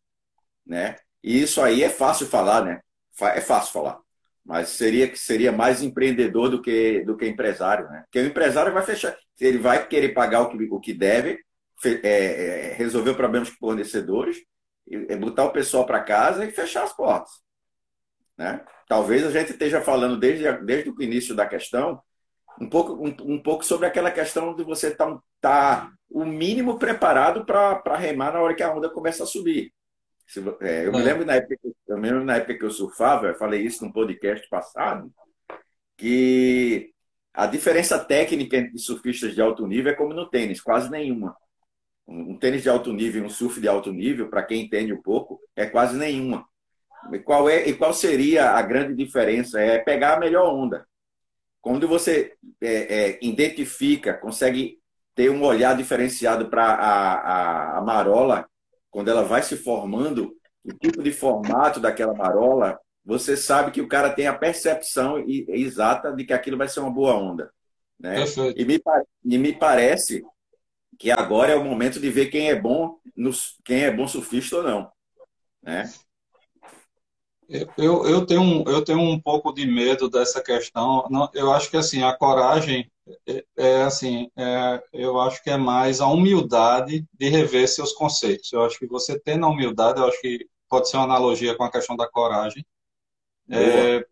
né? 0.67 0.97
E 1.23 1.43
isso 1.43 1.61
aí 1.61 1.83
é 1.83 1.91
fácil 1.91 2.27
falar, 2.27 2.65
né? 2.65 2.81
É 3.21 3.41
fácil 3.41 3.73
falar. 3.73 3.99
Mas 4.45 4.71
seria 4.71 5.09
que 5.09 5.19
seria 5.19 5.53
mais 5.53 5.83
empreendedor 5.83 6.49
do 6.49 6.63
que, 6.63 7.05
do 7.05 7.17
que 7.17 7.27
empresário, 7.27 7.87
né? 7.91 8.03
Porque 8.05 8.21
o 8.21 8.27
empresário 8.27 8.73
vai 8.73 8.83
fechar, 8.85 9.15
ele 9.41 9.59
vai 9.59 9.87
querer 9.87 10.11
pagar 10.15 10.43
o 10.43 10.49
que, 10.49 10.69
o 10.71 10.81
que 10.81 10.95
deve, 10.95 11.41
é, 11.85 12.71
é, 12.71 12.73
resolver 12.75 13.15
problemas 13.15 13.51
com 13.51 13.57
fornecedores, 13.57 14.39
é, 14.91 15.17
botar 15.17 15.45
o 15.45 15.53
pessoal 15.53 15.85
para 15.85 16.03
casa 16.03 16.45
e 16.47 16.53
fechar 16.53 16.85
as 16.85 16.95
portas. 16.95 17.46
Né? 18.37 18.65
Talvez 18.89 19.25
a 19.25 19.31
gente 19.31 19.53
esteja 19.53 19.81
falando 19.81 20.19
desde, 20.19 20.51
desde 20.65 20.91
o 20.91 21.03
início 21.03 21.35
da 21.35 21.47
questão 21.47 22.01
um 22.61 22.69
pouco, 22.69 22.93
um, 22.95 23.35
um 23.35 23.43
pouco 23.43 23.65
sobre 23.65 23.87
aquela 23.87 24.11
questão 24.11 24.55
de 24.55 24.65
você 24.65 24.89
estar 24.89 25.07
tá, 25.07 25.23
tá, 25.41 25.93
o 26.09 26.25
mínimo 26.25 26.79
preparado 26.79 27.45
para 27.45 27.97
remar 27.97 28.33
na 28.33 28.41
hora 28.41 28.55
que 28.55 28.63
a 28.63 28.75
onda 28.75 28.89
começa 28.89 29.25
a 29.25 29.27
subir. 29.27 29.73
É, 30.61 30.87
eu, 30.87 30.93
me 30.93 31.01
é. 31.01 31.03
lembro 31.03 31.25
na 31.25 31.35
época, 31.35 31.57
eu 31.87 31.99
me 31.99 32.11
lembro 32.11 32.25
na 32.25 32.37
época 32.37 32.59
que 32.59 32.65
eu 32.65 32.71
surfava, 32.71 33.29
eu 33.29 33.35
falei 33.35 33.63
isso 33.63 33.85
num 33.85 33.93
podcast 33.93 34.49
passado, 34.49 35.13
que 35.97 36.93
a 37.33 37.47
diferença 37.47 37.99
técnica 38.03 38.57
entre 38.57 38.79
surfistas 38.79 39.35
de 39.35 39.41
alto 39.41 39.67
nível 39.67 39.93
é 39.93 39.95
como 39.95 40.15
no 40.15 40.29
tênis, 40.29 40.61
quase 40.61 40.91
nenhuma. 40.91 41.37
Um 42.09 42.39
tênis 42.39 42.63
de 42.63 42.69
alto 42.69 42.93
nível 42.93 43.23
e 43.23 43.27
um 43.27 43.31
surf 43.31 43.61
de 43.61 43.69
alto 43.69 43.93
nível, 43.93 44.29
para 44.29 44.43
quem 44.43 44.63
entende 44.63 44.93
um 44.93 45.03
pouco, 45.03 45.41
é 45.55 45.67
quase 45.67 45.97
nenhuma. 45.97 46.47
E 47.13 47.19
qual, 47.19 47.49
é, 47.49 47.69
e 47.69 47.75
qual 47.75 47.93
seria 47.93 48.51
a 48.51 48.63
grande 48.63 48.95
diferença? 48.95 49.61
É 49.61 49.79
pegar 49.79 50.15
a 50.15 50.21
melhor 50.21 50.53
onda. 50.53 50.87
Quando 51.61 51.89
você 51.89 52.35
é, 52.61 52.73
é, 52.99 53.19
identifica, 53.23 54.15
consegue 54.15 54.79
ter 55.15 55.31
um 55.31 55.43
olhar 55.43 55.77
diferenciado 55.77 56.49
para 56.49 56.65
a, 56.65 57.15
a, 57.15 57.79
a 57.79 57.81
marola 57.81 58.47
quando 58.91 59.09
ela 59.09 59.23
vai 59.23 59.43
se 59.43 59.57
formando, 59.57 60.35
o 60.65 60.73
tipo 60.73 61.03
de 61.03 61.13
formato 61.13 61.79
daquela 61.79 62.15
marola, 62.15 62.79
você 63.05 63.37
sabe 63.37 63.71
que 63.71 63.81
o 63.81 63.89
cara 63.89 64.11
tem 64.11 64.27
a 64.27 64.37
percepção 64.37 65.23
exata 65.29 66.13
de 66.13 66.25
que 66.25 66.33
aquilo 66.33 66.57
vai 66.57 66.69
ser 66.69 66.81
uma 66.81 66.91
boa 66.91 67.15
onda. 67.15 67.51
Né? 67.99 68.25
E, 68.57 68.65
me, 68.65 68.81
e 69.25 69.39
me 69.39 69.53
parece 69.53 70.25
que 70.99 71.11
agora 71.11 71.53
é 71.53 71.57
o 71.57 71.65
momento 71.65 72.01
de 72.01 72.11
ver 72.11 72.27
quem 72.27 72.49
é 72.49 72.59
bom, 72.59 72.99
quem 73.65 73.85
é 73.85 73.91
bom 73.91 74.09
surfista 74.09 74.57
ou 74.57 74.63
não. 74.63 74.91
Né? 75.63 75.93
Eu, 77.49 78.07
eu, 78.07 78.27
tenho 78.27 78.43
um, 78.43 78.65
eu 78.67 78.85
tenho 78.85 78.99
um 78.99 79.21
pouco 79.21 79.53
de 79.53 79.67
medo 79.67 80.11
dessa 80.11 80.43
questão. 80.43 81.09
Eu 81.33 81.53
acho 81.53 81.71
que 81.71 81.77
assim 81.77 82.03
a 82.03 82.17
coragem 82.17 82.91
é, 83.27 83.45
é 83.57 83.83
assim, 83.83 84.31
é, 84.37 84.83
eu 84.93 85.21
acho 85.21 85.43
que 85.43 85.51
é 85.51 85.57
mais 85.57 86.01
a 86.01 86.09
humildade 86.09 87.07
de 87.13 87.29
rever 87.29 87.69
seus 87.69 87.93
conceitos. 87.93 88.53
Eu 88.53 88.65
acho 88.65 88.79
que 88.79 88.87
você 88.87 89.19
tendo 89.19 89.47
a 89.47 89.49
humildade, 89.49 90.01
eu 90.01 90.07
acho 90.07 90.21
que 90.21 90.47
pode 90.69 90.89
ser 90.89 90.97
uma 90.97 91.05
analogia 91.05 91.55
com 91.57 91.65
a 91.65 91.71
questão 91.71 91.97
da 91.97 92.09
coragem. 92.09 92.65
É, 93.49 94.05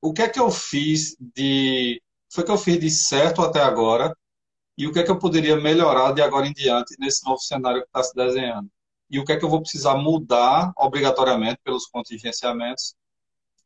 o 0.00 0.12
que 0.12 0.22
é 0.22 0.28
que 0.28 0.40
eu 0.40 0.50
fiz 0.50 1.16
de, 1.20 2.02
foi 2.32 2.44
que 2.44 2.50
eu 2.50 2.56
fiz 2.56 2.78
de 2.78 2.90
certo 2.90 3.42
até 3.42 3.60
agora 3.60 4.16
e 4.76 4.86
o 4.86 4.92
que 4.92 5.00
é 5.00 5.02
que 5.02 5.10
eu 5.10 5.18
poderia 5.18 5.56
melhorar 5.56 6.12
de 6.12 6.22
agora 6.22 6.46
em 6.46 6.52
diante 6.52 6.96
nesse 6.98 7.26
novo 7.26 7.40
cenário 7.40 7.82
que 7.82 7.88
está 7.88 8.02
se 8.02 8.14
desenhando? 8.14 8.70
E 9.10 9.18
o 9.18 9.24
que 9.24 9.32
é 9.32 9.36
que 9.36 9.44
eu 9.44 9.48
vou 9.48 9.60
precisar 9.60 9.96
mudar 9.96 10.72
obrigatoriamente 10.76 11.58
pelos 11.64 11.86
contingenciamentos 11.86 12.94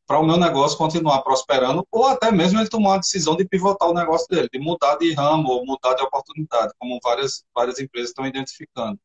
para 0.07 0.19
o 0.19 0.27
meu 0.27 0.37
negócio 0.37 0.77
continuar 0.77 1.23
prosperando, 1.23 1.87
ou 1.91 2.07
até 2.07 2.31
mesmo 2.31 2.61
ele 2.61 2.69
tomar 2.69 2.97
a 2.97 2.99
decisão 2.99 3.37
de 3.37 3.47
pivotar 3.47 3.89
o 3.89 3.95
negócio 3.95 4.27
dele, 4.29 4.49
de 4.53 4.59
mudar 4.59 4.97
de 4.97 5.13
ramo 5.15 5.49
ou 5.49 5.65
mudar 5.65 5.95
de 5.95 6.03
oportunidade, 6.03 6.73
como 6.79 6.99
várias, 7.03 7.45
várias 7.55 7.79
empresas 7.79 8.11
estão 8.11 8.27
identificando. 8.27 8.99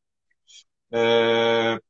É, 0.92 1.80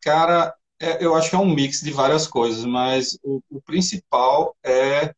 cara, 0.00 0.54
é, 0.80 1.04
eu 1.04 1.14
acho 1.14 1.30
que 1.30 1.36
é 1.36 1.38
um 1.38 1.52
mix 1.54 1.80
de 1.80 1.90
várias 1.92 2.26
coisas, 2.26 2.64
mas 2.64 3.18
o, 3.22 3.42
o 3.50 3.60
principal 3.62 4.56
é 4.64 5.14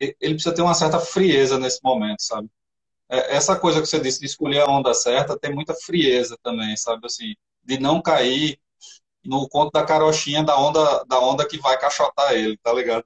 ele 0.00 0.34
precisa 0.34 0.54
ter 0.54 0.62
uma 0.62 0.74
certa 0.74 0.98
frieza 0.98 1.58
nesse 1.58 1.80
momento, 1.82 2.22
sabe? 2.22 2.48
É, 3.08 3.36
essa 3.36 3.58
coisa 3.58 3.80
que 3.80 3.86
você 3.86 4.00
disse 4.00 4.20
de 4.20 4.26
escolher 4.26 4.60
a 4.60 4.66
onda 4.66 4.94
certa 4.94 5.38
tem 5.38 5.54
muita 5.54 5.74
frieza 5.74 6.38
também, 6.42 6.76
sabe? 6.76 7.06
Assim, 7.06 7.34
de 7.64 7.78
não 7.78 8.00
cair 8.02 8.58
no 9.24 9.48
conto 9.48 9.72
da 9.72 9.84
carochinha 9.84 10.42
da 10.42 10.58
onda, 10.58 11.04
da 11.04 11.18
onda 11.20 11.46
que 11.46 11.58
vai 11.58 11.78
cachotar 11.78 12.32
ele, 12.32 12.56
tá 12.58 12.72
ligado? 12.72 13.04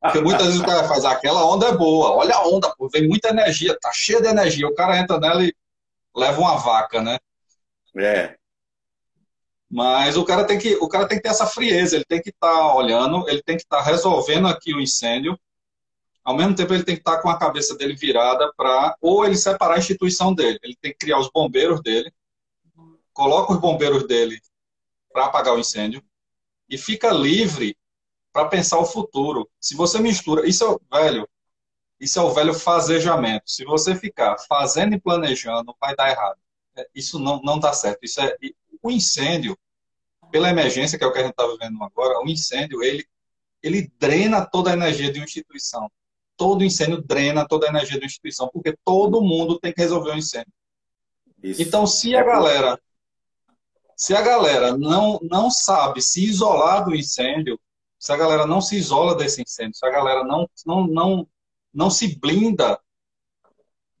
Porque 0.00 0.20
muitas 0.20 0.46
vezes 0.46 0.60
o 0.60 0.64
cara 0.64 0.84
faz, 0.84 1.04
aquela 1.04 1.44
onda 1.44 1.66
é 1.66 1.76
boa, 1.76 2.12
olha 2.12 2.34
a 2.34 2.46
onda, 2.46 2.74
pô, 2.76 2.88
vem 2.88 3.08
muita 3.08 3.28
energia, 3.28 3.76
tá 3.80 3.90
cheia 3.92 4.20
de 4.20 4.28
energia. 4.28 4.66
O 4.66 4.74
cara 4.74 4.98
entra 4.98 5.18
nela 5.18 5.44
e 5.44 5.54
leva 6.14 6.40
uma 6.40 6.56
vaca, 6.56 7.02
né? 7.02 7.18
É. 7.96 8.36
Mas 9.70 10.16
o 10.16 10.24
cara 10.24 10.44
tem 10.44 10.58
que, 10.58 10.76
o 10.76 10.88
cara 10.88 11.06
tem 11.08 11.18
que 11.18 11.24
ter 11.24 11.30
essa 11.30 11.46
frieza, 11.46 11.96
ele 11.96 12.04
tem 12.04 12.22
que 12.22 12.30
estar 12.30 12.48
tá 12.48 12.74
olhando, 12.74 13.28
ele 13.28 13.42
tem 13.42 13.56
que 13.56 13.62
estar 13.62 13.78
tá 13.78 13.82
resolvendo 13.82 14.46
aqui 14.46 14.72
o 14.72 14.80
incêndio. 14.80 15.38
Ao 16.24 16.36
mesmo 16.36 16.54
tempo, 16.54 16.72
ele 16.74 16.84
tem 16.84 16.94
que 16.94 17.00
estar 17.00 17.16
tá 17.16 17.22
com 17.22 17.28
a 17.28 17.38
cabeça 17.38 17.76
dele 17.76 17.94
virada 17.94 18.52
para 18.56 18.96
ou 19.00 19.24
ele 19.24 19.36
separar 19.36 19.74
a 19.74 19.78
instituição 19.78 20.34
dele. 20.34 20.58
Ele 20.62 20.76
tem 20.80 20.92
que 20.92 20.98
criar 20.98 21.18
os 21.18 21.30
bombeiros 21.30 21.82
dele, 21.82 22.12
coloca 23.16 23.54
os 23.54 23.58
bombeiros 23.58 24.06
dele 24.06 24.38
para 25.10 25.24
apagar 25.24 25.54
o 25.54 25.58
incêndio 25.58 26.04
e 26.68 26.76
fica 26.76 27.10
livre 27.10 27.74
para 28.30 28.46
pensar 28.46 28.78
o 28.78 28.84
futuro. 28.84 29.50
Se 29.58 29.74
você 29.74 29.98
mistura, 29.98 30.46
isso 30.46 30.62
é 30.92 30.98
velho, 31.00 31.26
isso 31.98 32.18
é 32.18 32.22
o 32.22 32.34
velho 32.34 32.52
fazejamento. 32.52 33.50
Se 33.50 33.64
você 33.64 33.96
ficar 33.96 34.36
fazendo 34.46 34.94
e 34.94 35.00
planejando, 35.00 35.74
vai 35.80 35.96
dar 35.96 36.10
errado. 36.10 36.38
É, 36.76 36.86
isso 36.94 37.18
não 37.18 37.40
não 37.40 37.58
dá 37.58 37.72
certo. 37.72 38.00
Isso 38.02 38.20
é 38.20 38.36
o 38.82 38.90
incêndio 38.90 39.58
pela 40.30 40.50
emergência 40.50 40.98
que 40.98 41.04
é 41.04 41.06
o 41.06 41.12
que 41.12 41.18
a 41.18 41.22
gente 41.22 41.30
está 41.30 41.46
vivendo 41.46 41.82
agora. 41.82 42.20
O 42.20 42.28
incêndio 42.28 42.82
ele 42.82 43.06
ele 43.62 43.90
drena 43.98 44.44
toda 44.44 44.70
a 44.70 44.74
energia 44.74 45.10
de 45.10 45.18
uma 45.18 45.24
instituição. 45.24 45.90
todo 46.36 46.62
incêndio 46.62 47.00
drena 47.00 47.48
toda 47.48 47.66
a 47.66 47.70
energia 47.70 47.98
da 47.98 48.04
instituição, 48.04 48.50
porque 48.52 48.76
todo 48.84 49.22
mundo 49.22 49.58
tem 49.58 49.72
que 49.72 49.80
resolver 49.80 50.10
o 50.10 50.18
incêndio. 50.18 50.52
Isso. 51.42 51.62
Então, 51.62 51.86
se 51.86 52.14
a 52.14 52.20
é 52.20 52.24
galera 52.24 52.78
se 53.96 54.14
a 54.14 54.20
galera 54.20 54.76
não, 54.76 55.18
não 55.22 55.50
sabe 55.50 56.02
se 56.02 56.22
isolar 56.22 56.84
do 56.84 56.94
incêndio, 56.94 57.58
se 57.98 58.12
a 58.12 58.16
galera 58.16 58.46
não 58.46 58.60
se 58.60 58.76
isola 58.76 59.14
desse 59.14 59.42
incêndio, 59.42 59.74
se 59.74 59.86
a 59.86 59.90
galera 59.90 60.22
não, 60.22 60.46
não, 60.66 60.86
não, 60.86 61.28
não 61.72 61.90
se 61.90 62.18
blinda 62.18 62.78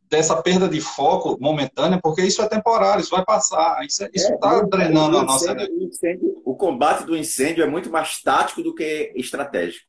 dessa 0.02 0.40
perda 0.40 0.68
de 0.68 0.80
foco 0.80 1.36
momentânea, 1.40 1.98
porque 2.00 2.22
isso 2.22 2.42
é 2.42 2.48
temporário, 2.48 3.00
isso 3.00 3.10
vai 3.10 3.24
passar. 3.24 3.84
Isso 3.84 4.06
está 4.12 4.56
é, 4.56 4.60
tá 4.60 4.62
drenando 4.62 5.18
a 5.18 5.24
nossa 5.24 5.50
energia. 5.50 6.18
O 6.44 6.54
combate 6.54 7.04
do 7.04 7.16
incêndio 7.16 7.64
é 7.64 7.66
muito 7.66 7.90
mais 7.90 8.22
tático 8.22 8.62
do 8.62 8.74
que 8.74 9.12
estratégico. 9.16 9.86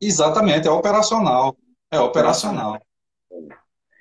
Exatamente, 0.00 0.68
é 0.68 0.70
operacional. 0.70 1.56
É 1.90 1.98
operacional. 1.98 2.80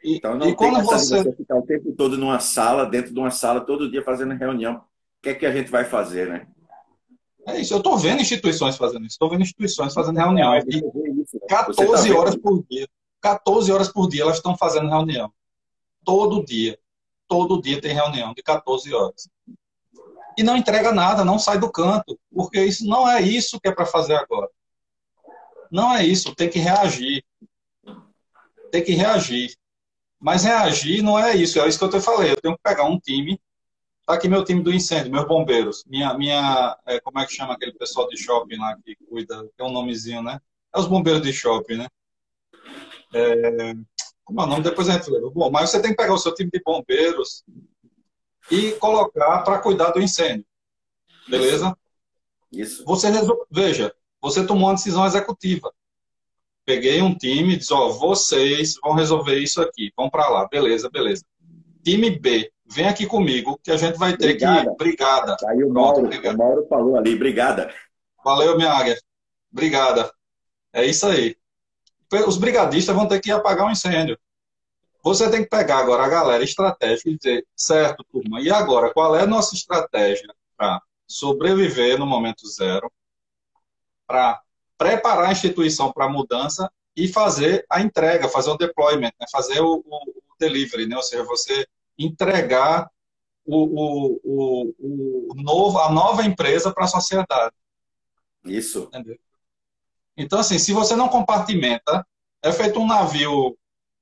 E, 0.03 0.17
então 0.17 0.35
não 0.35 0.47
e 0.47 0.55
quando 0.55 0.83
você... 0.83 1.23
você 1.23 1.33
ficar 1.33 1.57
o 1.57 1.63
tempo 1.63 1.93
todo 1.93 2.17
numa 2.17 2.39
sala, 2.39 2.85
dentro 2.85 3.13
de 3.13 3.19
uma 3.19 3.31
sala, 3.31 3.61
todo 3.61 3.89
dia 3.89 4.03
fazendo 4.03 4.33
reunião. 4.35 4.83
O 5.19 5.21
que 5.21 5.29
é 5.29 5.35
que 5.35 5.45
a 5.45 5.51
gente 5.51 5.69
vai 5.69 5.83
fazer, 5.83 6.27
né? 6.27 6.47
É 7.47 7.59
isso, 7.59 7.73
eu 7.73 7.79
estou 7.79 7.97
vendo 7.97 8.21
instituições 8.21 8.77
fazendo 8.77 9.05
isso, 9.05 9.15
estou 9.15 9.29
vendo 9.29 9.41
instituições 9.41 9.93
fazendo 9.93 10.17
reunião. 10.17 10.53
14 11.47 12.09
tá 12.09 12.19
horas 12.19 12.35
por 12.35 12.63
dia. 12.69 12.87
14 13.21 13.71
horas 13.71 13.91
por 13.91 14.07
dia 14.07 14.21
elas 14.21 14.37
estão 14.37 14.55
fazendo 14.57 14.89
reunião. 14.89 15.31
Todo 16.05 16.45
dia. 16.45 16.79
Todo 17.27 17.61
dia 17.61 17.81
tem 17.81 17.93
reunião 17.93 18.33
de 18.33 18.41
14 18.41 18.93
horas. 18.93 19.29
E 20.37 20.43
não 20.43 20.55
entrega 20.55 20.91
nada, 20.93 21.25
não 21.25 21.37
sai 21.37 21.59
do 21.59 21.71
canto, 21.71 22.17
porque 22.33 22.63
isso 22.63 22.85
não 22.85 23.09
é 23.09 23.21
isso 23.21 23.59
que 23.59 23.67
é 23.67 23.73
para 23.73 23.85
fazer 23.85 24.15
agora. 24.15 24.49
Não 25.69 25.93
é 25.93 26.05
isso, 26.05 26.33
tem 26.33 26.49
que 26.49 26.59
reagir. 26.59 27.23
Tem 28.71 28.83
que 28.83 28.93
reagir. 28.93 29.55
Mas 30.19 30.43
reagir 30.43 31.01
não 31.01 31.19
é 31.19 31.35
isso, 31.35 31.59
é 31.59 31.67
isso 31.67 31.77
que 31.77 31.85
eu 31.85 31.89
te 31.89 32.01
falei. 32.01 32.31
Eu 32.31 32.41
tenho 32.41 32.55
que 32.55 32.63
pegar 32.63 32.85
um 32.85 32.99
time. 32.99 33.39
Tá 34.09 34.15
aqui 34.15 34.27
meu 34.27 34.43
time 34.43 34.63
do 34.63 34.73
incêndio, 34.73 35.11
meus 35.11 35.27
bombeiros. 35.27 35.85
Minha, 35.85 36.15
minha 36.15 36.75
é, 36.87 36.99
como 36.99 37.19
é 37.19 37.27
que 37.27 37.35
chama 37.35 37.53
aquele 37.53 37.73
pessoal 37.73 38.07
de 38.07 38.17
shopping 38.17 38.57
lá 38.57 38.75
que 38.83 38.95
cuida? 39.07 39.47
Tem 39.55 39.63
um 39.63 39.71
nomezinho, 39.71 40.23
né? 40.23 40.41
É 40.75 40.79
os 40.79 40.87
bombeiros 40.87 41.21
de 41.21 41.31
shopping, 41.31 41.75
né? 41.75 41.87
É, 43.13 43.75
como 44.23 44.41
é 44.41 44.43
o 44.45 44.47
nome? 44.47 44.63
Depois 44.63 44.89
a 44.89 44.93
gente 44.93 45.11
lembra. 45.11 45.29
Bom, 45.29 45.51
mas 45.51 45.69
você 45.69 45.79
tem 45.79 45.91
que 45.91 45.97
pegar 45.97 46.15
o 46.15 46.17
seu 46.17 46.33
time 46.33 46.49
de 46.51 46.59
bombeiros 46.59 47.43
e 48.49 48.71
colocar 48.79 49.43
para 49.43 49.59
cuidar 49.59 49.91
do 49.91 50.01
incêndio. 50.01 50.43
Beleza? 51.27 51.77
Isso. 52.51 52.83
Você 52.85 53.09
resol... 53.09 53.45
Veja, 53.51 53.93
você 54.19 54.43
tomou 54.43 54.69
uma 54.69 54.73
decisão 54.73 55.05
executiva. 55.05 55.71
Peguei 56.65 56.99
um 56.99 57.15
time 57.15 57.53
e 57.53 57.57
disse, 57.57 57.71
ó, 57.71 57.89
vocês 57.89 58.73
vão 58.81 58.93
resolver 58.93 59.37
isso 59.37 59.61
aqui, 59.61 59.93
vão 59.95 60.09
para 60.09 60.27
lá, 60.29 60.47
beleza, 60.47 60.89
beleza. 60.89 61.23
Time 61.83 62.09
B, 62.09 62.51
vem 62.69 62.87
aqui 62.87 63.05
comigo, 63.05 63.59
que 63.63 63.71
a 63.71 63.77
gente 63.77 63.97
vai 63.97 64.15
ter 64.15 64.27
brigada. 64.27 64.69
que... 64.69 64.77
Brigada. 64.77 65.37
Aí 65.47 65.63
o 65.63 65.69
Mauro, 65.69 66.07
Pronto, 66.07 66.27
o 66.27 66.37
Mauro 66.37 66.67
falou 66.67 66.95
ali, 66.95 67.15
brigada. 67.15 67.73
Valeu, 68.23 68.55
minha 68.55 68.71
águia. 68.71 68.97
Brigada. 69.51 70.11
É 70.71 70.85
isso 70.85 71.05
aí. 71.07 71.35
Os 72.27 72.37
brigadistas 72.37 72.95
vão 72.95 73.07
ter 73.07 73.19
que 73.19 73.31
apagar 73.31 73.65
o 73.65 73.69
um 73.69 73.71
incêndio. 73.71 74.17
Você 75.03 75.29
tem 75.29 75.43
que 75.43 75.49
pegar 75.49 75.77
agora 75.77 76.03
a 76.03 76.09
galera 76.09 76.43
estratégica 76.43 77.09
e 77.09 77.17
dizer, 77.17 77.47
certo, 77.55 78.03
turma, 78.11 78.41
e 78.41 78.51
agora, 78.51 78.93
qual 78.93 79.15
é 79.15 79.23
a 79.23 79.27
nossa 79.27 79.55
estratégia 79.55 80.27
para 80.57 80.81
sobreviver 81.07 81.97
no 81.97 82.05
momento 82.05 82.47
zero, 82.47 82.91
para 84.05 84.41
preparar 84.77 85.29
a 85.29 85.31
instituição 85.31 85.91
para 85.91 86.05
a 86.05 86.09
mudança 86.09 86.69
e 86.95 87.07
fazer 87.07 87.65
a 87.69 87.81
entrega, 87.81 88.27
fazer 88.27 88.49
o 88.49 88.57
deployment, 88.57 89.13
né? 89.19 89.25
fazer 89.31 89.61
o, 89.61 89.83
o, 89.85 89.95
o, 90.09 90.35
delivery, 90.37 90.85
né? 90.85 90.95
ou 90.95 91.03
seja, 91.03 91.23
você 91.23 91.65
entregar 91.99 92.89
o, 93.45 94.19
o, 94.23 95.33
novo, 95.35 95.79
a 95.79 95.91
nova 95.91 96.23
empresa 96.23 96.73
para 96.73 96.85
a 96.85 96.87
sociedade. 96.87 97.53
Isso. 98.45 98.83
Entendeu? 98.83 99.17
Então, 100.15 100.39
assim, 100.39 100.57
se 100.57 100.71
você 100.71 100.95
não 100.95 101.09
compartimenta, 101.09 102.05
é 102.41 102.51
feito 102.51 102.79
um 102.79 102.87
navio, 102.87 103.57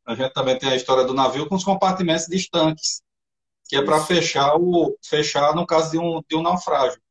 a 0.06 0.16
gente 0.16 0.34
também 0.34 0.58
tem 0.58 0.70
a 0.70 0.76
história 0.76 1.04
do 1.04 1.14
navio 1.14 1.48
com 1.48 1.56
os 1.56 1.64
compartimentos 1.64 2.28
de 2.28 2.36
estanques, 2.36 3.02
que 3.68 3.76
é 3.76 3.84
para 3.84 4.00
fechar, 4.00 4.56
o, 4.56 4.98
fechar 5.04 5.56
no 5.56 5.66
caso 5.66 5.92
de 5.92 5.98
um, 5.98 6.22
de 6.30 6.36
um 6.36 6.42
naufrágio 6.42 7.02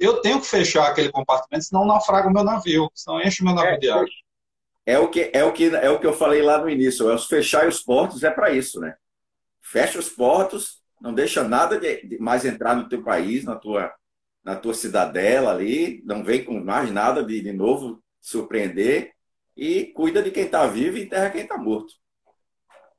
eu 0.00 0.22
tenho 0.22 0.40
que 0.40 0.46
fechar 0.46 0.88
aquele 0.88 1.12
compartimento, 1.12 1.66
senão 1.66 1.84
naufraga 1.84 2.26
o 2.26 2.32
meu 2.32 2.42
navio, 2.42 2.90
senão 2.94 3.20
enche 3.20 3.42
o 3.42 3.44
meu 3.44 3.54
navio 3.54 3.74
é, 3.74 3.78
de 3.78 3.90
água. 3.90 4.06
É 4.86 4.98
o, 4.98 5.08
que, 5.08 5.30
é, 5.32 5.44
o 5.44 5.52
que, 5.52 5.66
é 5.66 5.90
o 5.90 6.00
que 6.00 6.06
eu 6.06 6.14
falei 6.14 6.40
lá 6.40 6.56
no 6.56 6.70
início, 6.70 7.08
é 7.10 7.14
os 7.14 7.26
fechar 7.26 7.68
os 7.68 7.82
portos 7.82 8.24
é 8.24 8.30
para 8.30 8.50
isso, 8.50 8.80
né? 8.80 8.96
Fecha 9.60 9.98
os 9.98 10.08
portos, 10.08 10.80
não 11.00 11.14
deixa 11.14 11.42
nada 11.42 11.78
de, 11.78 12.06
de, 12.06 12.18
mais 12.18 12.44
entrar 12.44 12.74
no 12.74 12.88
teu 12.88 13.02
país, 13.02 13.44
na 13.44 13.56
tua, 13.56 13.92
na 14.44 14.56
tua 14.56 14.74
cidadela 14.74 15.52
ali, 15.52 16.02
não 16.04 16.24
vem 16.24 16.44
com 16.44 16.62
mais 16.62 16.90
nada 16.90 17.22
de, 17.22 17.40
de 17.40 17.52
novo 17.52 18.02
surpreender 18.20 19.12
e 19.56 19.86
cuida 19.86 20.22
de 20.22 20.30
quem 20.30 20.44
está 20.44 20.66
vivo 20.66 20.96
e 20.96 21.04
enterra 21.04 21.30
quem 21.30 21.42
está 21.42 21.56
morto. 21.56 21.94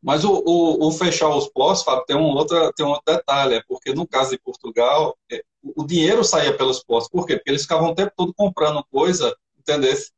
Mas 0.01 0.23
o, 0.23 0.43
o, 0.45 0.87
o, 0.87 0.91
fechar 0.91 1.29
os 1.29 1.47
postos, 1.47 1.85
Fábio, 1.85 2.05
tem 2.05 2.15
um, 2.15 2.23
outro, 2.23 2.73
tem 2.73 2.85
um 2.85 2.89
outro 2.89 3.03
detalhe, 3.05 3.55
é 3.55 3.63
porque 3.67 3.93
no 3.93 4.07
caso 4.07 4.31
de 4.31 4.39
Portugal, 4.39 5.15
é, 5.31 5.43
o 5.63 5.85
dinheiro 5.85 6.23
saía 6.23 6.57
pelos 6.57 6.83
postos. 6.83 7.11
Por 7.11 7.27
quê? 7.27 7.35
Porque 7.35 7.51
eles 7.51 7.61
ficavam 7.61 7.91
o 7.91 7.95
tempo 7.95 8.11
todo 8.15 8.33
comprando 8.33 8.83
coisa, 8.91 9.35
entendeu? 9.59 9.91
Isso, 9.91 10.11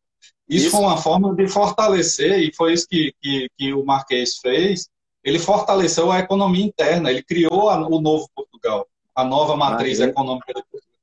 isso, 0.47 0.71
foi 0.71 0.79
uma 0.79 0.97
forma 0.97 1.35
de 1.35 1.47
fortalecer, 1.49 2.39
e 2.39 2.53
foi 2.55 2.73
isso 2.73 2.87
que, 2.87 3.13
que, 3.21 3.49
que 3.57 3.73
o 3.73 3.83
Marquês 3.83 4.37
fez. 4.37 4.89
Ele 5.23 5.39
fortaleceu 5.39 6.11
a 6.11 6.19
economia 6.19 6.65
interna, 6.65 7.09
ele 7.09 7.23
criou 7.23 7.69
a, 7.69 7.87
o 7.87 8.01
novo 8.01 8.29
Portugal, 8.35 8.87
a 9.15 9.23
nova 9.23 9.55
matriz 9.55 9.99
mas, 9.99 10.09
econômica 10.09 10.53
de 10.53 10.63
Portugal. 10.63 10.97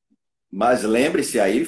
Mas 0.53 0.83
lembre-se 0.83 1.41
aí, 1.41 1.67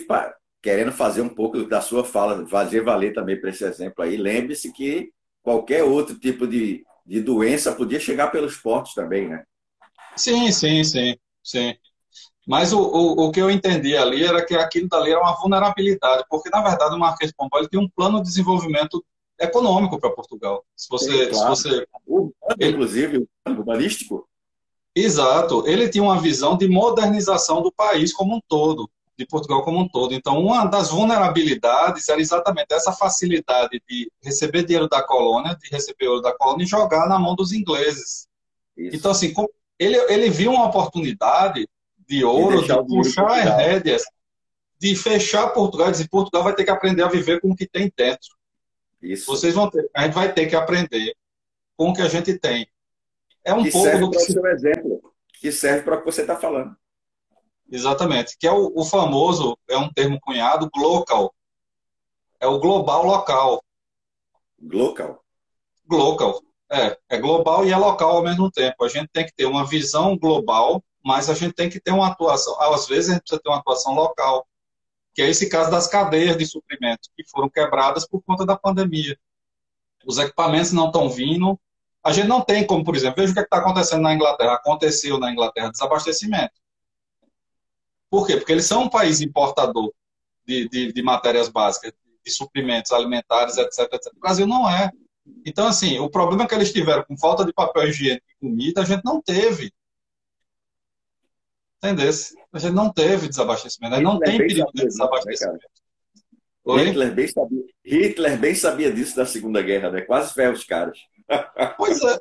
querendo 0.63 0.93
fazer 0.93 1.23
um 1.23 1.29
pouco 1.29 1.65
da 1.65 1.81
sua 1.81 2.05
fala, 2.05 2.47
fazer 2.47 2.83
valer 2.83 3.15
também 3.15 3.41
para 3.41 3.51
esse 3.51 3.65
exemplo 3.65 4.05
aí, 4.05 4.17
lembre-se 4.17 4.73
que 4.73 5.11
qualquer 5.43 5.83
outro 5.83 6.19
tipo 6.19 6.47
de 6.47 6.85
de 7.05 7.21
doença 7.21 7.75
podia 7.75 8.01
chegar 8.01 8.31
pelos 8.31 8.57
portos 8.57 8.95
também, 8.95 9.29
né? 9.29 9.45
Sim, 10.17 10.51
sim, 10.53 10.85
sim, 10.85 11.17
sim. 11.43 11.75
Mas 12.47 12.73
o, 12.73 12.81
o, 12.81 13.27
o 13.27 13.33
que 13.33 13.41
eu 13.41 13.51
entendi 13.51 13.97
ali 13.97 14.25
era 14.25 14.45
que 14.45 14.55
aquilo 14.55 14.89
dali 14.89 15.11
era 15.11 15.21
uma 15.21 15.37
vulnerabilidade, 15.37 16.25
porque 16.29 16.51
na 16.51 16.63
verdade 16.63 16.95
o 16.95 16.99
Marquês 16.99 17.33
Pombal 17.33 17.61
ele 17.61 17.69
tem 17.69 17.81
um 17.81 17.89
plano 17.89 18.19
de 18.19 18.29
desenvolvimento 18.29 19.05
econômico 19.43 19.99
para 19.99 20.11
Portugal. 20.11 20.65
Se 20.77 20.89
você, 20.89 21.27
claro. 21.27 21.57
se 21.57 21.69
você, 21.69 21.87
inclusive 22.61 23.27
urbanístico. 23.47 24.29
Exato. 24.95 25.67
Ele 25.67 25.89
tinha 25.89 26.05
uma 26.05 26.21
visão 26.21 26.57
de 26.57 26.69
modernização 26.69 27.63
do 27.63 27.73
país 27.73 28.13
como 28.13 28.37
um 28.37 28.41
todo 28.47 28.91
de 29.17 29.27
Portugal 29.27 29.63
como 29.63 29.79
um 29.79 29.89
todo. 29.89 30.15
Então, 30.15 30.39
uma 30.39 30.65
das 30.65 30.91
vulnerabilidades 30.91 32.09
era 32.09 32.21
exatamente 32.21 32.73
essa 32.73 32.93
facilidade 32.93 33.81
de 33.89 34.11
receber 34.23 34.65
dinheiro 34.65 34.89
da 34.89 35.03
colônia, 35.03 35.57
de 35.57 35.69
receber 35.71 36.09
ouro 36.09 36.23
da 36.23 36.33
colônia 36.33 36.65
e 36.65 36.67
jogar 36.67 37.09
na 37.09 37.19
mão 37.19 37.35
dos 37.35 37.53
ingleses. 37.53 38.27
Isso. 38.77 38.97
Então, 38.97 39.11
assim, 39.11 39.33
ele, 39.79 39.97
ele 40.13 40.31
viu 40.31 40.53
uma 40.53 40.67
oportunidade 40.67 41.69
de 42.09 42.25
ouro, 42.25 42.63
de 42.63 42.87
puxar 42.87 43.27
as 43.27 43.57
rédeas, 43.57 44.03
de 44.79 44.97
fechar 44.97 45.49
Portugal 45.49 45.89
e 45.89 45.93
dizer 45.93 46.09
Portugal 46.09 46.43
vai 46.43 46.55
ter 46.55 46.65
que 46.65 46.71
aprender 46.71 47.03
a 47.03 47.09
viver 47.09 47.41
com 47.41 47.51
o 47.53 47.57
que 47.57 47.67
tem 47.67 47.93
dentro. 47.97 48.31
Isso. 49.03 49.27
Vocês 49.27 49.55
vão 49.55 49.69
ter, 49.69 49.91
a 49.95 50.05
gente 50.05 50.15
vai 50.15 50.33
ter 50.33 50.47
que 50.47 50.55
aprender 50.55 51.15
com 51.77 51.91
o 51.91 51.95
que 51.95 52.03
a 52.03 52.09
gente 52.09 52.39
tem. 52.39 52.67
É 53.45 53.53
um 53.53 53.65
que 53.65 53.73
pouco 53.73 53.99
do 53.99 54.11
que 54.11 54.21
se... 54.21 54.33
seu 54.33 54.47
exemplo, 54.47 55.13
que 55.41 55.51
serve 55.51 55.83
para 55.83 55.97
o 55.97 55.99
que 55.99 56.05
você 56.05 56.21
está 56.21 56.37
falando. 56.37 56.77
Exatamente. 57.71 58.37
Que 58.39 58.47
é 58.47 58.53
o, 58.53 58.73
o, 58.77 58.85
famoso, 58.85 59.59
é 59.69 59.77
um 59.77 59.93
termo 59.93 60.21
cunhado, 60.21 60.71
global. 60.73 61.35
É 62.39 62.47
o 62.47 62.59
global 62.59 63.05
local. 63.05 63.65
Local. 64.61 65.25
Global. 65.87 66.41
É, 66.71 66.97
é 67.09 67.19
global 67.19 67.67
e 67.67 67.73
é 67.73 67.77
local 67.77 68.19
ao 68.19 68.23
mesmo 68.23 68.51
tempo. 68.51 68.85
A 68.85 68.89
gente 68.89 69.09
tem 69.09 69.25
que 69.25 69.35
ter 69.35 69.47
uma 69.47 69.67
visão 69.67 70.17
global, 70.17 70.83
mas 71.05 71.29
a 71.29 71.35
gente 71.35 71.55
tem 71.55 71.69
que 71.69 71.81
ter 71.81 71.91
uma 71.91 72.09
atuação. 72.09 72.61
Às 72.61 72.87
vezes 72.87 73.11
a 73.11 73.13
gente 73.15 73.23
precisa 73.23 73.41
ter 73.43 73.49
uma 73.49 73.59
atuação 73.59 73.95
local. 73.95 74.47
Que 75.15 75.23
é 75.23 75.29
esse 75.29 75.49
caso 75.49 75.71
das 75.71 75.87
cadeias 75.87 76.37
de 76.37 76.47
suprimentos, 76.47 77.11
que 77.17 77.25
foram 77.29 77.49
quebradas 77.49 78.07
por 78.07 78.23
conta 78.23 78.47
da 78.47 78.57
pandemia. 78.57 79.19
Os 80.07 80.19
equipamentos 80.19 80.73
não 80.73 80.87
estão 80.87 81.09
vindo. 81.09 81.59
A 82.03 82.13
gente 82.13 82.27
não 82.27 82.41
tem 82.41 82.67
como, 82.67 82.85
por 82.85 82.97
exemplo, 82.97 83.17
veja 83.17 83.31
o 83.31 83.35
que 83.35 83.41
é 83.41 83.45
está 83.45 83.59
acontecendo 83.59 84.03
na 84.03 84.15
Inglaterra. 84.15 84.55
Aconteceu 84.55 85.19
na 85.19 85.31
Inglaterra 85.31 85.71
desabastecimento 85.71 86.63
por 88.13 88.27
quê? 88.27 88.37
Porque 88.37 88.53
eles 88.53 88.67
são 88.67 88.83
um 88.83 88.91
país 88.91 89.23
importador 89.23 89.91
de, 90.47 90.69
de, 90.69 90.93
de 90.93 91.03
matérias 91.03 91.49
básicas, 91.49 91.95
de 92.23 92.31
suprimentos 92.31 92.93
alimentares, 92.93 93.57
etc, 93.57 93.91
etc. 93.91 94.13
O 94.15 94.21
Brasil 94.21 94.47
não 94.47 94.69
é. 94.69 94.91
Então, 95.47 95.67
assim, 95.67 95.99
o 95.99 96.11
problema 96.11 96.47
que 96.47 96.55
eles 96.55 96.71
tiveram 96.71 97.05
com 97.05 97.17
falta 97.17 97.43
de 97.43 97.55
papel 97.55 97.89
higiênico 97.89 98.27
e 98.29 98.47
comida, 98.47 98.83
a 98.83 98.85
gente 98.85 99.03
não 99.03 99.23
teve. 99.23 99.73
Entendeu? 101.83 102.11
A 102.53 102.59
gente 102.59 102.75
não 102.75 102.93
teve 102.93 103.29
desabastecimento. 103.29 104.01
Não 104.01 104.19
tem 104.21 104.39
perigo 104.39 104.71
de 104.73 104.83
né, 104.83 104.89
desabastecimento. 104.89 105.67
Hitler 106.65 107.13
bem, 107.13 107.27
sabia, 107.27 107.65
Hitler 107.85 108.39
bem 108.39 108.55
sabia 108.55 108.93
disso 108.93 109.17
da 109.17 109.27
Segunda 109.27 109.61
Guerra, 109.61 109.91
né? 109.91 110.03
Quase 110.03 110.33
ferra 110.33 110.53
os 110.53 110.65
caras. 110.65 110.99
Pois 111.77 112.01
é. 112.03 112.21